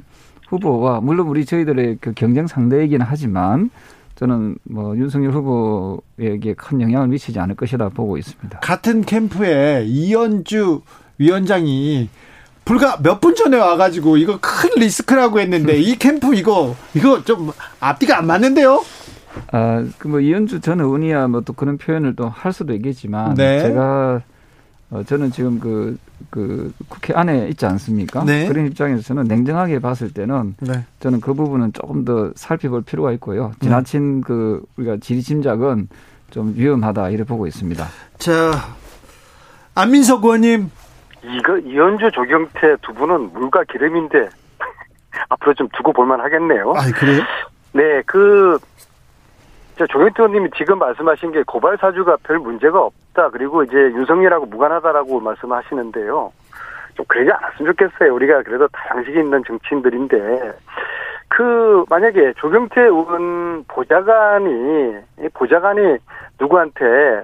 [0.49, 3.69] 후보와 물론 우리 저희들의 그 경쟁 상대이기는 하지만
[4.15, 8.59] 저는 뭐 윤석열 후보에게 큰 영향을 미치지 않을 것이다 보고 있습니다.
[8.59, 10.81] 같은 캠프에 이현주
[11.17, 12.09] 위원장이
[12.63, 18.17] 불과 몇 분 전에 와가지고 이거 큰 리스크라고 했는데 이 캠프 이거 이거 좀 앞뒤가
[18.17, 18.83] 안 맞는데요?
[19.51, 23.59] 아, 그뭐 이현주 전 의원이야 뭐 또 그런 표현을 또 할 수도 있겠지만 네.
[23.59, 24.21] 제가
[24.91, 25.97] 어, 저는 지금 그,
[26.29, 28.23] 그 국회 안에 있지 않습니까?
[28.23, 28.47] 네.
[28.47, 30.85] 그런 입장에서는 냉정하게 봤을 때는 네.
[30.99, 33.51] 저는 그 부분은 조금 더 살펴볼 필요가 있고요.
[33.61, 35.89] 지나친 그 우리가 지리 짐작은
[36.29, 37.85] 좀 위험하다 이렇게 보고 있습니다.
[38.19, 38.51] 자,
[39.73, 40.69] 안민석 의원님.
[41.23, 44.29] 이거 이현주 조경태 두 분은 물과 기름인데
[45.29, 46.73] 앞으로 좀 두고 볼만 하겠네요.
[46.75, 47.23] 아, 그래요?
[47.73, 48.59] 네, 그저
[49.77, 53.29] 조경태 의원님이 지금 말씀하신 게 고발 사주가 별 문제가 없다.
[53.29, 56.31] 그리고 이제 윤석열하고 무관하다라고 말씀하시는데요.
[56.95, 58.13] 좀 그러지 않았으면 좋겠어요.
[58.15, 60.53] 우리가 그래도 다양식이 있는 정치인들인데
[61.27, 65.97] 그 만약에 조경태 의원 보좌관이 이 보좌관이
[66.39, 67.23] 누구한테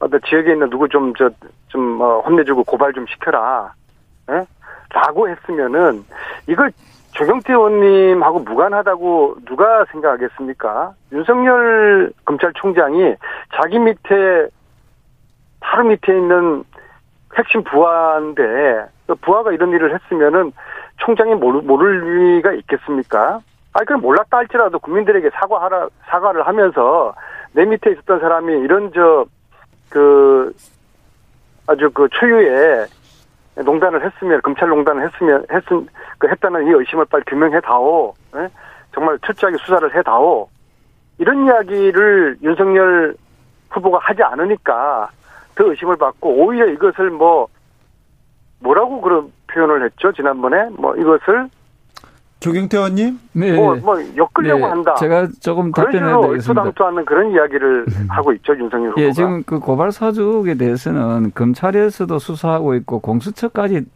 [0.00, 1.30] 어떤 지역에 있는 누구 좀 저
[1.68, 3.72] 좀 어, 혼내주고 고발 좀 시켜라,
[4.30, 4.46] 예?
[4.94, 6.04] 라고 했으면은
[6.46, 6.70] 이걸
[7.16, 10.94] 조경태 의원님하고 무관하다고 누가 생각하겠습니까?
[11.12, 13.14] 윤석열 검찰총장이
[13.54, 14.48] 자기 밑에
[15.60, 16.64] 바로 밑에 있는
[17.36, 20.52] 핵심 부하인데 그 부하가 이런 일을 했으면은
[20.98, 23.40] 총장이 모를, 모를 리가 있겠습니까?
[23.72, 27.14] 아니 그럼 몰랐다 할지라도 국민들에게 사과하라 사과를 하면서
[27.52, 29.26] 내 밑에 있었던 사람이 이런 저
[29.88, 30.52] 그
[31.66, 32.86] 아주 그 초유의
[33.62, 35.88] 농단을 했으면 검찰 농단을 했으면 했은
[36.18, 38.14] 그 했다는 이 의심을 빨리 규명해 다오.
[38.36, 38.48] 예?
[38.94, 40.48] 정말 철저하게 수사를 해 다오.
[41.18, 43.16] 이런 이야기를 윤석열
[43.70, 45.08] 후보가 하지 않으니까
[45.54, 47.48] 더 의심을 받고 오히려 이것을 뭐
[48.60, 51.48] 뭐라고 그런 표현을 했죠 지난번에 뭐 이것을
[52.40, 53.18] 조경태 의원님?
[53.32, 53.52] 네.
[53.52, 54.94] 뭐, 뭐 엮으려고 네, 한다.
[54.96, 56.28] 제가 조금 식으로 되겠습니다.
[56.28, 59.02] 얼토당토하는 그런 이야기를 하고 있죠 윤석열 후보가.
[59.02, 63.86] 예, 지금 그 고발 사주에 대해서는 검찰에서도 수사하고 있고 공수처까지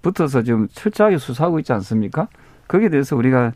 [0.00, 2.28] 붙어서 지금 철저하게 수사하고 있지 않습니까?
[2.66, 3.52] 거기에 대해서 우리가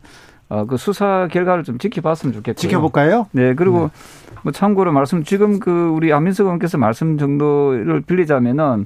[0.49, 2.53] 어, 그 수사 결과를 좀 지켜봤으면 좋겠고요.
[2.53, 3.27] 지켜볼까요?
[3.31, 3.89] 네, 그리고
[4.43, 8.85] 뭐 참고로 말씀 지금 그 우리 안민석 의원께서 말씀 정도를 빌리자면은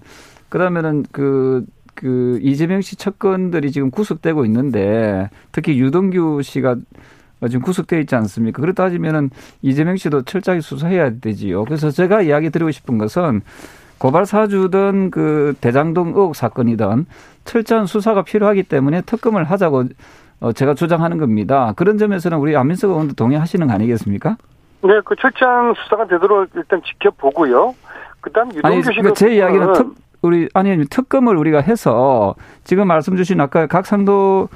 [0.49, 6.75] 그다음에는 그 그 이재명 씨 측근들이 지금 구속되고 있는데 특히 유동규 씨가
[7.47, 8.61] 지금 구속돼 있지 않습니까?
[8.61, 9.29] 그렇다 따지면은
[9.61, 11.65] 이재명 씨도 철저하게 수사해야 되지요.
[11.65, 13.41] 그래서 제가 이야기 드리고 싶은 것은
[13.97, 17.05] 고발 사주든 그 대장동 의혹 사건이든
[17.45, 19.85] 철저한 수사가 필요하기 때문에 특검을 하자고
[20.39, 21.73] 어, 제가 주장하는 겁니다.
[21.75, 24.37] 그런 점에서는 우리 안민석 의원도 동의하시는 거 아니겠습니까?
[24.83, 27.75] 네, 그 철저한 수사가 되도록 일단 지켜보고요.
[28.21, 33.67] 그다음 유동규 그러니까 제 이야기는 특, 우리 아니 특검을 우리가 해서 지금 말씀 주신 아까
[33.67, 34.49] 각 상도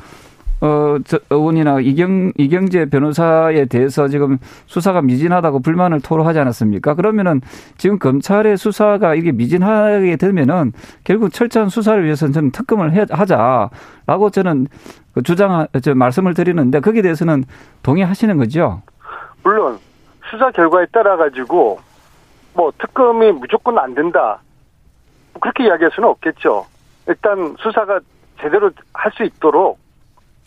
[0.61, 4.37] 어, 저, 의원이나 이경, 이경재 변호사에 대해서 지금
[4.67, 6.95] 수사가 미진하다고 불만을 토로하지 않았습니까?
[6.95, 7.41] 그러면은
[7.77, 10.71] 지금 검찰의 수사가 이게 미진하게 되면은
[11.03, 14.67] 결국 철저한 수사를 위해서는 저는 특검을 해, 하자라고 저는
[15.13, 17.43] 그 주장, 저 말씀을 드리는데 거기에 대해서는
[17.83, 18.81] 동의하시는 거죠?
[19.43, 19.77] 물론
[20.29, 21.79] 수사 결과에 따라 가지고
[22.53, 24.39] 뭐 특검이 무조건 안 된다.
[25.39, 26.65] 그렇게 이야기할 수는 없겠죠.
[27.07, 27.99] 일단 수사가
[28.41, 29.79] 제대로 할 수 있도록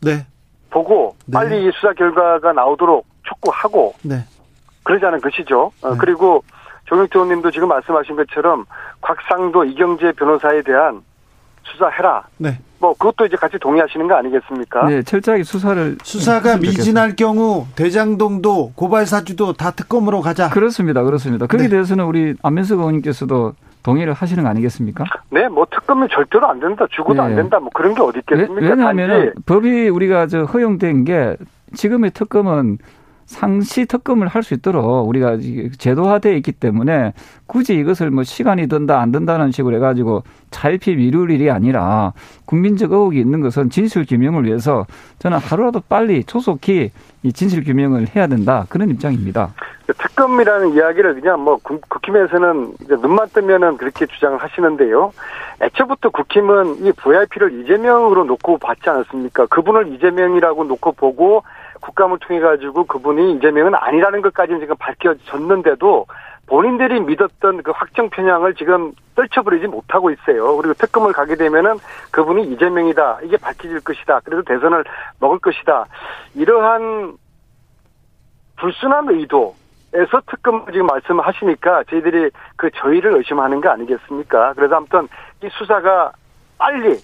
[0.02, 0.26] 네.
[0.70, 1.32] 보고 네.
[1.32, 4.24] 빨리 이 수사 결과가 나오도록 촉구하고 네.
[4.82, 5.72] 그러자는 것이죠.
[5.82, 5.96] 어, 네.
[5.98, 6.42] 그리고
[6.88, 8.64] 정영태 의원님도 지금 말씀하신 것처럼
[9.00, 11.02] 곽상도 이경재 변호사에 대한
[11.64, 12.24] 수사해라.
[12.38, 12.58] 네.
[12.78, 14.86] 뭐 그것도 이제 같이 동의하시는 거 아니겠습니까?
[14.86, 16.56] 네, 철저하게 수사를 수사가.
[16.58, 20.48] 미진할 경우 대장동도 고발 사주도 다 특검으로 가자.
[20.48, 21.02] 그렇습니다.
[21.02, 21.46] 그렇습니다.
[21.46, 21.70] 거기에 네.
[21.70, 25.04] 대해서는 우리 안민석 의원님께서도 동의를 하시는 거 아니겠습니까?
[25.30, 27.36] 네, 뭐 특검이 절대로 안 된다, 죽어도 안 네.
[27.36, 28.54] 된다, 뭐 그런 게 어디 있겠습니까?
[28.60, 31.36] 왜, 왜냐하면 법이 우리가 저 허용된 게
[31.74, 32.78] 지금의 특검은
[33.28, 35.36] 상시 특검을 할 수 있도록 우리가
[35.78, 37.12] 제도화되어 있기 때문에
[37.46, 42.14] 굳이 이것을 뭐 시간이 든다 안 든다는 식으로 해가지고 차일피 미룰 일이 아니라
[42.46, 44.86] 국민적 의혹이 있는 것은 진실 규명을 위해서
[45.18, 46.90] 저는 하루라도 빨리 조속히
[47.22, 49.52] 이 진실 규명을 해야 된다 그런 입장입니다.
[49.86, 55.12] 특검이라는 이야기를 그냥 뭐 국- 국힘에서는 이제 눈만 뜨면은 그렇게 주장을 하시는데요.
[55.60, 59.46] 애초부터 국힘은 이 VIP를 이재명으로 놓고 봤지 않았습니까?
[59.46, 61.42] 그분을 이재명이라고 놓고 보고
[61.80, 66.06] 국감을 통해 가지고 그분이 이재명은 아니라는 것까지는 지금 밝혀졌는데도
[66.46, 70.56] 본인들이 믿었던 그 확정 편향을 지금 떨쳐버리지 못하고 있어요.
[70.56, 71.76] 그리고 특검을 가게 되면은
[72.10, 73.20] 그분이 이재명이다.
[73.24, 74.20] 이게 밝혀질 것이다.
[74.24, 74.84] 그래서 대선을
[75.20, 75.84] 먹을 것이다.
[76.34, 77.16] 이러한
[78.56, 79.54] 불순한 의도
[79.94, 84.52] 에서 특검을 지금 말씀하시니까 저희들이 그 저희를 의심하는 거 아니겠습니까?
[84.52, 85.08] 그래서 아무튼
[85.42, 86.12] 이 수사가
[86.58, 86.98] 빨리 에,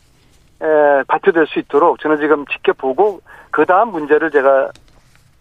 [1.06, 3.20] 발표될 수 있도록 저는 지금 지켜보고
[3.50, 4.70] 그 다음 문제를 제가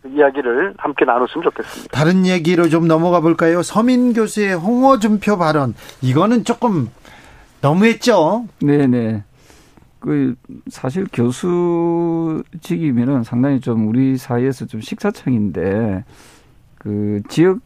[0.06, 1.98] 이야기를 함께 나눴으면 좋겠습니다.
[1.98, 3.62] 다른 얘기로 좀 넘어가 볼까요?
[3.62, 5.76] 서민 교수의 홍어준표 발언.
[6.02, 6.90] 이거는 조금
[7.62, 8.46] 너무했죠.
[8.62, 9.24] 네네.
[10.00, 10.36] 그
[10.70, 12.44] 사실 교수직이면은
[13.24, 16.04] 상당히 좀 우리 사회에서 좀 식사청인데
[16.78, 17.60] 그 지역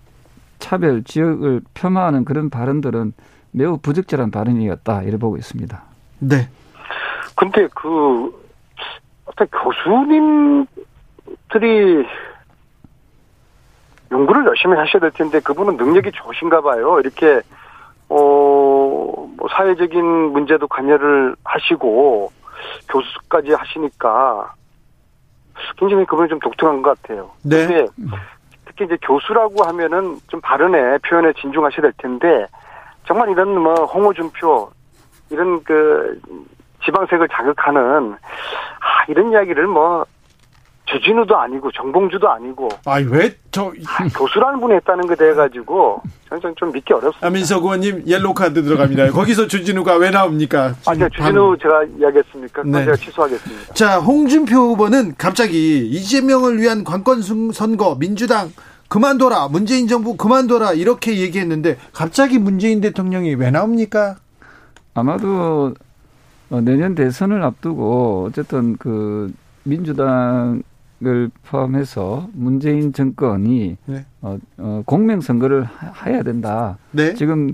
[0.60, 3.14] 차별, 지역을 폄하하는 그런 발언들은
[3.52, 5.82] 매우 부적절한 발언이었다 이래 보고 있습니다.
[6.20, 6.50] 네.
[7.36, 8.32] 근데 그
[9.26, 10.68] 어떤 교수님들이
[14.12, 16.99] 연구를 열심히 하셔야 될 텐데 그분은 능력이 좋으신가 봐요.
[16.99, 17.41] 이렇게
[18.10, 22.32] 어, 뭐 사회적인 문제도 관여를 하시고
[22.90, 24.54] 교수까지 하시니까
[25.78, 27.32] 굉장히 그분이 좀 독특한 것 같아요.
[27.44, 27.68] 네.
[27.68, 27.88] 근데
[28.66, 32.45] 특히 이제 교수라고 하면은 좀 발언에 표현에 진중하셔야 될 텐데
[33.06, 34.72] 정말 이런 뭐 홍어준표
[35.30, 36.20] 이런 그
[36.88, 40.06] 지방색을 자극하는 아 이런 이야기를 뭐
[40.86, 46.94] 주진우도 아니고 정봉주도 아니고 아니 왜저 아, 교수라는 분이 했다는 거 돼가지고 저는 좀 믿기
[46.94, 47.28] 어렵습니다.
[47.28, 49.12] 아 민석 의원님 옐로우 카드 들어갑니다.
[49.12, 50.76] 거기서 주진우가 왜 나옵니까?
[50.88, 52.64] 아니요 주진우 제가 이야기했습니까?
[52.64, 52.86] 네.
[52.86, 53.74] 제가 취소하겠습니다.
[53.74, 58.50] 자, 홍준표 후보는 갑자기 이재명을 위한 관건 승- 선거 민주당
[58.88, 64.16] 그만둬라 문재인 정부 그만둬라 이렇게 얘기했는데 갑자기 문재인 대통령이 왜 나옵니까?
[64.94, 65.74] 아마도
[66.49, 69.34] 어, 내년 대선을 앞두고 어쨌든 그
[69.64, 74.06] 민주당을 포함해서 문재인 정권이 네.
[74.22, 76.78] 어, 어, 공명 선거를 하- 해야 된다.
[76.91, 77.14] 네.
[77.15, 77.52] 지금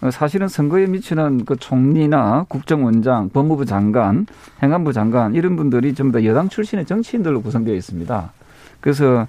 [0.00, 4.26] 어, 사실은 선거에 미치는 그 총리나 국정원장, 법무부 장관,
[4.62, 8.32] 행안부 장관 이런 분들이 전부 다 여당 출신의 정치인들로 구성되어 있습니다.
[8.80, 9.28] 그래서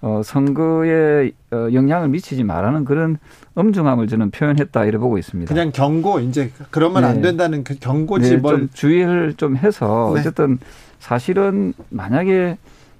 [0.00, 3.18] 어, 선거에 어, 영향을 미치지 말라는 그런
[3.56, 5.52] 엄중함을 저는 표현했다 이래 보고 있습니다.
[5.52, 7.22] 그냥 경고 이제 그러면 안 네.
[7.22, 10.20] 된다는 그 경고지 네, 뭘좀 주의를 좀 해서 네.
[10.20, 10.58] 어쨌든
[11.00, 12.58] 사실은 만약에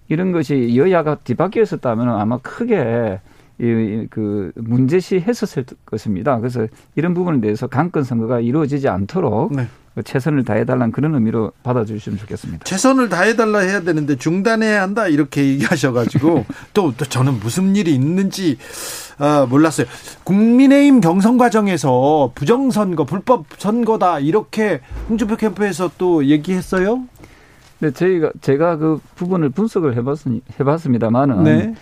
[0.09, 3.19] 이런 것이 여야가 뒤바뀌어 있었다면 아마 크게 이,
[3.59, 6.39] 그 문제시 했었을 것입니다.
[6.39, 9.67] 그래서 이런 부분에 대해서 강권 선거가 이루어지지 않도록 네.
[10.05, 12.65] 최선을 다해달라는 그런 의미로 받아주시면 좋겠습니다.
[12.65, 18.59] 최선을 다해달라 해야 되는데 중단해야 한다 이렇게 얘기하셔가지고 또, 또 저는 무슨 일이 있는지
[19.19, 19.87] 아, 몰랐어요.
[20.25, 27.05] 국민의힘 경선 과정에서 부정선거, 불법 선거다 이렇게 홍준표 캠프에서 또 얘기했어요.
[27.79, 30.19] 네, 저희가 제가 그 부분을 분석을 해봤,
[30.61, 31.75] 해봤습니다만은 네.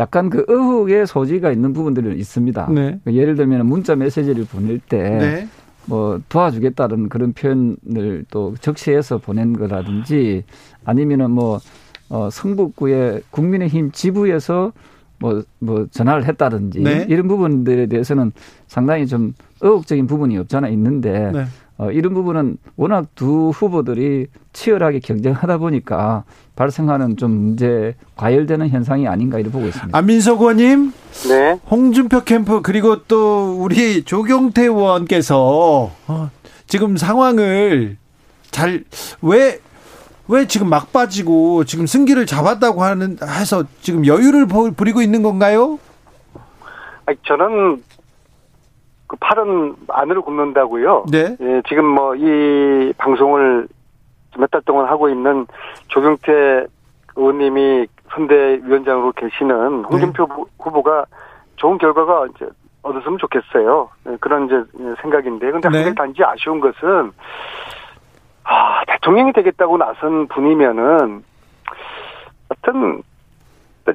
[0.00, 2.70] 약간 그 의혹의 소지가 있는 부분들이 있습니다.
[2.70, 2.98] 네.
[3.04, 5.48] 그 예를 들면 문자 메시지를 보낼 때 네.
[5.84, 10.44] 뭐 도와주겠다는 그런 표현을 또 적시해서 보낸 거라든지
[10.86, 11.60] 아니면은 뭐
[12.08, 14.72] 어, 성북구의 국민의힘 지부에서
[15.18, 17.06] 뭐, 뭐 전화를 했다든지 네.
[17.10, 18.32] 이런 부분들에 대해서는
[18.68, 21.44] 상당히 좀 의혹적인 부분이 없잖아 있는데 네.
[21.76, 26.24] 어, 이런 부분은 워낙 두 후보들이 치열하게 경쟁하다 보니까
[26.64, 29.96] 발생하는 좀 문제 과열되는 현상이 아닌가 이렇게 보고 있습니다.
[29.96, 30.92] 안민석 의원님,
[31.30, 31.58] 네.
[31.70, 36.30] 홍준표 캠프 그리고 또 우리 조경태 의원께서 어,
[36.66, 37.96] 지금 상황을
[38.50, 38.84] 잘
[39.22, 39.58] 왜
[40.32, 45.80] 왜 지금 막 빠지고 지금 승기를 잡았다고 하는 해서 지금 여유를 보- 부리고 있는 건가요?
[47.04, 47.82] 아니, 저는
[49.08, 51.06] 그 팔은 안으로 굽는다고요.
[51.10, 51.36] 네.
[51.40, 53.66] 예, 지금 뭐 이 방송을
[54.38, 55.46] 몇 달 동안 하고 있는
[55.88, 56.66] 조경태
[57.16, 61.04] 의원님이 선대위원장으로 계시는 홍준표 후- 후보가
[61.56, 62.48] 좋은 결과가 이제
[62.82, 63.90] 얻었으면 좋겠어요.
[64.08, 64.54] 예, 그런 이제
[65.02, 65.94] 생각인데, 근데 네.
[65.94, 67.12] 단지 아쉬운 것은
[68.44, 71.22] 아, 대통령이 되겠다고 나선 분이면은
[72.48, 73.02] 어떤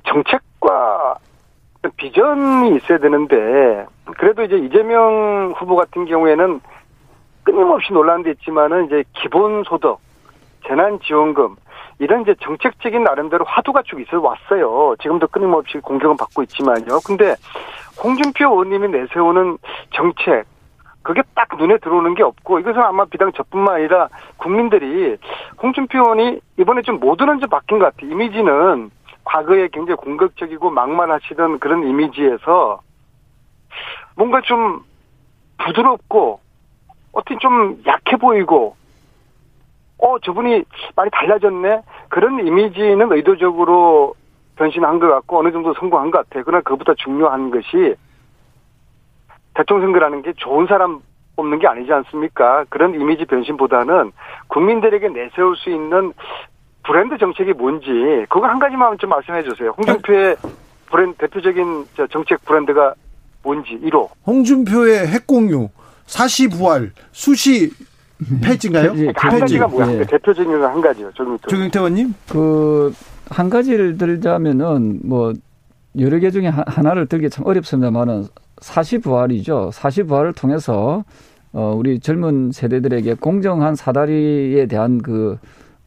[0.08, 1.16] 정책과
[1.98, 3.86] 비전이 있어야 되는데
[4.18, 6.62] 그래도 이제 이재명 후보 같은 경우에는
[7.44, 9.98] 끊임없이 논란도 있지만은 이제 기본소득,
[10.68, 11.56] 재난지원금
[12.00, 14.96] 이런 이제 정책적인 나름대로 화두가 쭉 있어 왔어요.
[15.02, 17.00] 지금도 끊임없이 공격은 받고 있지만요.
[17.06, 17.36] 근데
[18.04, 19.58] 홍준표 의원님이 내세우는
[19.92, 20.46] 정책
[21.02, 25.18] 그게 딱 눈에 들어오는 게 없고 이것은 아마 비단 저뿐만 아니라 국민들이
[25.62, 28.12] 홍준표 의원이 이번에 좀 모두는 좀 바뀐 것 같아요.
[28.12, 28.90] 이미지는
[29.24, 32.82] 과거에 굉장히 공격적이고 막말하시던 그런 이미지에서
[34.16, 34.84] 뭔가 좀
[35.60, 36.40] 부드럽고
[37.12, 38.76] 어떻게 좀 약해 보이고
[39.98, 40.64] 어 저분이
[40.96, 44.14] 많이 달라졌네 그런 이미지는 의도적으로
[44.58, 46.44] 변신한 것 같고 어느 정도 성공한 것 같아요.
[46.46, 47.96] 그러나 그보다 중요한 것이
[49.54, 51.00] 대통령 선거라는 게 좋은 사람
[51.36, 52.66] 뽑는 게 아니지 않습니까?
[52.70, 54.12] 그런 이미지 변신보다는
[54.48, 56.14] 국민들에게 내세울 수 있는
[56.84, 59.74] 브랜드 정책이 뭔지 그거 한 가지만 좀 말씀해 주세요.
[59.78, 60.36] 홍준표의
[60.90, 62.94] 브랜드 대표적인 저 정책 브랜드가
[63.44, 64.10] 뭔지 1호.
[64.26, 65.70] 홍준표의 핵공유,
[66.06, 67.72] 사시 부활, 수시
[68.42, 68.94] 폐지인가요?
[68.94, 69.40] 폐지, 한 폐지.
[69.42, 69.94] 가지가 뭐야?
[70.00, 70.06] 예.
[70.06, 71.12] 대표적인 건 한 가지요.
[71.14, 71.48] 조경태.
[71.48, 72.14] 조경태 의원님?
[72.30, 72.94] 그
[73.30, 75.34] 한 가지를 들자면은 뭐
[76.00, 78.28] 여러 개 중에 하- 하나를 들기 참 어렵습니다만은
[78.62, 79.72] 사시부활이죠.
[79.74, 81.04] 사시부활을 통해서
[81.54, 85.38] 어 우리 젊은 세대들에게 공정한 사다리에 대한 그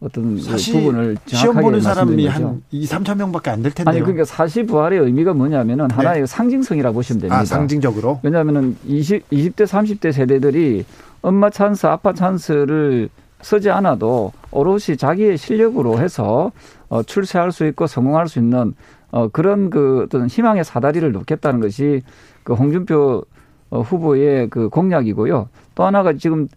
[0.00, 3.90] 어떤 그 부분을 정확하게 시험 보는 사람이 한 2, 3천 명밖에 안 될 텐데요.
[3.92, 5.94] 아니 그러니까 사시 부활의 의미가 뭐냐면은 네.
[5.94, 7.38] 하나의 상징성이라고 보시면 됩니다.
[7.38, 8.18] 아, 상징적으로.
[8.22, 10.84] 왜냐하면은 20, 20대 30대 세대들이
[11.22, 13.08] 엄마 찬스, 아빠 찬스를
[13.40, 16.52] 쓰지 않아도 오롯이 자기의 실력으로 해서
[16.88, 18.74] 어, 출세할 수 있고 성공할 수 있는
[19.10, 22.02] 어, 그런 그 어떤 희망의 사다리를 놓겠다는 것이
[22.42, 23.24] 그 홍준표
[23.70, 25.48] 어, 후보의 그 공약이고요.
[25.74, 26.48] 또 하나가 지금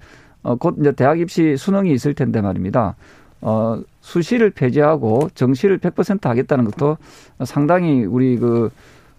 [0.44, 2.96] 어, 곧 이제 대학 입시 수능이 있을 텐데 말입니다.
[3.42, 6.98] 어, 수시를 폐지하고 정시를 100% 하겠다는 것도
[7.44, 8.70] 상당히 우리 그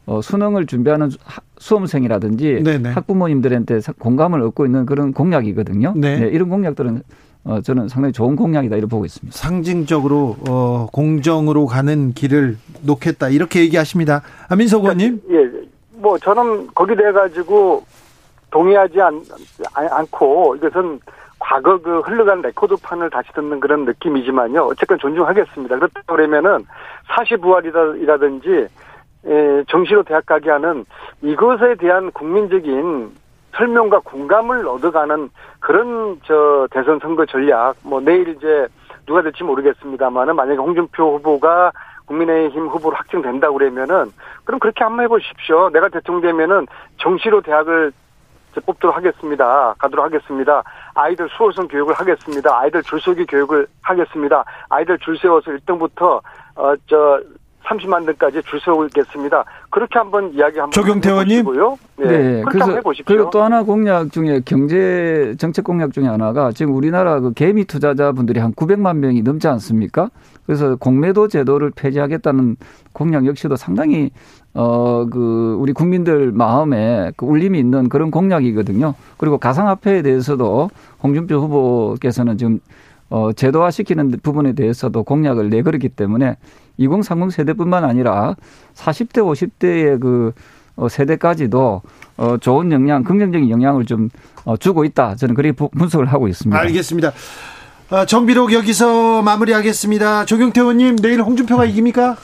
[0.07, 1.11] 어, 수능을 준비하는
[1.59, 2.91] 수험생이라든지 네네.
[2.91, 5.95] 학부모님들한테 공감을 얻고 있는 그런 공약이거든요.
[5.97, 6.19] 네.
[6.19, 7.03] 네, 이런 공약들은
[7.45, 9.37] 어, 저는 상당히 좋은 공약이다 이렇게 보고 있습니다.
[9.37, 14.23] 상징적으로 어, 공정으로 가는 길을 놓겠다 이렇게 얘기하십니다.
[14.49, 15.23] 안민석 의원님.
[15.31, 15.51] 예,
[15.99, 17.85] 뭐 저는 거기 돼 가지고
[18.51, 19.21] 동의하지 않,
[19.75, 21.01] 않고 이것은
[21.39, 24.63] 과거 그 흘러간 레코드판을 다시 듣는 그런 느낌이지만요.
[24.63, 25.75] 어쨌든 존중하겠습니다.
[25.77, 26.65] 그렇다 그러면은
[27.09, 28.69] 사시부활이라든지 에,
[29.69, 30.85] 정시로 대학 가게 하는
[31.23, 33.11] 이것에 대한 국민적인
[33.57, 35.31] 설명과 공감을 얻어가는
[35.61, 38.67] 그런 저 대선 선거 전략 뭐 내일 이제
[39.07, 41.73] 누가 될지 모르겠습니다만은 만약에 홍준표 후보가
[42.07, 44.11] 국민의힘 후보로 확정된다 그러면은
[44.45, 45.71] 그럼 그렇게 한번 해보십시오.
[45.71, 46.67] 내가 대통령 되면은
[46.99, 47.93] 정시로 대학을
[48.67, 49.75] 뽑도록 하겠습니다.
[49.79, 50.63] 가도록 하겠습니다.
[50.95, 52.59] 아이들 수월성 교육을 하겠습니다.
[52.59, 54.45] 아이들 줄서기 교육을 하겠습니다.
[54.69, 56.21] 아이들 줄 세워서 1등부터
[56.55, 57.21] 어 저
[57.65, 59.45] 30만 등까지 줄 세우겠습니다.
[59.71, 61.45] 그렇게 한번 이야기 한번 조경태 의원님.
[61.97, 62.07] 네.
[62.07, 62.43] 네.
[62.49, 63.05] 그래서 해보십시오.
[63.07, 68.41] 그리고 또 하나 공약 중에 경제 정책 공약 중에 하나가 지금 우리나라 그 개미 투자자분들이
[68.41, 70.11] 한 900만 명이 넘지 않습니까?
[70.47, 72.57] 그래서 공매도 제도를 폐지하겠다는
[72.93, 74.11] 공약 역시도 상당히
[74.55, 78.95] 어, 그, 우리 국민들 마음에 그 울림이 있는 그런 공약이거든요.
[79.17, 80.69] 그리고 가상화폐에 대해서도
[81.03, 82.61] 홍준표 후보께서는 지금
[83.09, 86.37] 어, 제도화 시키는 부분에 대해서도 공약을 내걸었기 때문에
[86.77, 88.37] 2030 세대뿐만 아니라
[88.75, 90.33] 40대, 50대의 그
[90.77, 91.83] 어, 세대까지도
[92.17, 94.09] 어, 좋은 영향, 긍정적인 영향을 좀
[94.45, 95.17] 어, 주고 있다.
[95.17, 96.59] 저는 그렇게 분석을 하고 있습니다.
[96.59, 97.13] 알겠습니다.
[97.91, 100.25] 어, 정비록 여기서 마무리하겠습니다.
[100.25, 102.17] 조경태 의원님, 내일 홍준표가 이깁니까?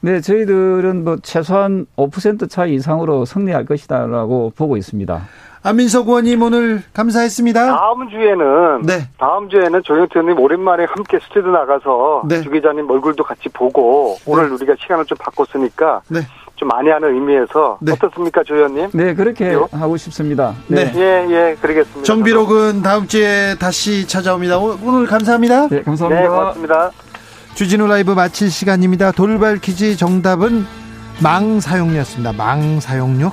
[0.00, 5.26] 네, 저희들은 뭐 최소한 5% 차이 이상으로 승리할 것이다라고 보고 있습니다.
[5.66, 7.66] 안민석 의원님 오늘 감사했습니다.
[7.66, 9.08] 다음 주에는 네.
[9.18, 12.40] 다음 주에는 조영태 의원님 오랜만에 함께 스튜디오 나가서 네.
[12.42, 14.22] 주 기자님 얼굴도 같이 보고 네.
[14.26, 16.20] 오늘 우리가 시간을 좀 바꿨으니까 네.
[16.54, 17.92] 좀 많이 하는 의미에서 네.
[17.92, 18.90] 어떻습니까, 조 의원님?
[18.94, 19.68] 네, 그렇게 요?
[19.72, 20.54] 하고 싶습니다.
[20.68, 20.90] 네.
[20.94, 22.04] 예, 예, 그러겠습니다.
[22.04, 24.58] 정비록은 다음 주에 다시 찾아옵니다.
[24.58, 25.68] 오늘 감사합니다.
[25.68, 26.22] 네, 감사합니다.
[26.22, 26.90] 네, 고맙습니다.
[27.54, 29.10] 주진우 라이브 마칠 시간입니다.
[29.10, 30.64] 돌발 퀴즈 정답은
[31.22, 32.32] 망 사용료였습니다.
[32.34, 33.32] 망 사용료.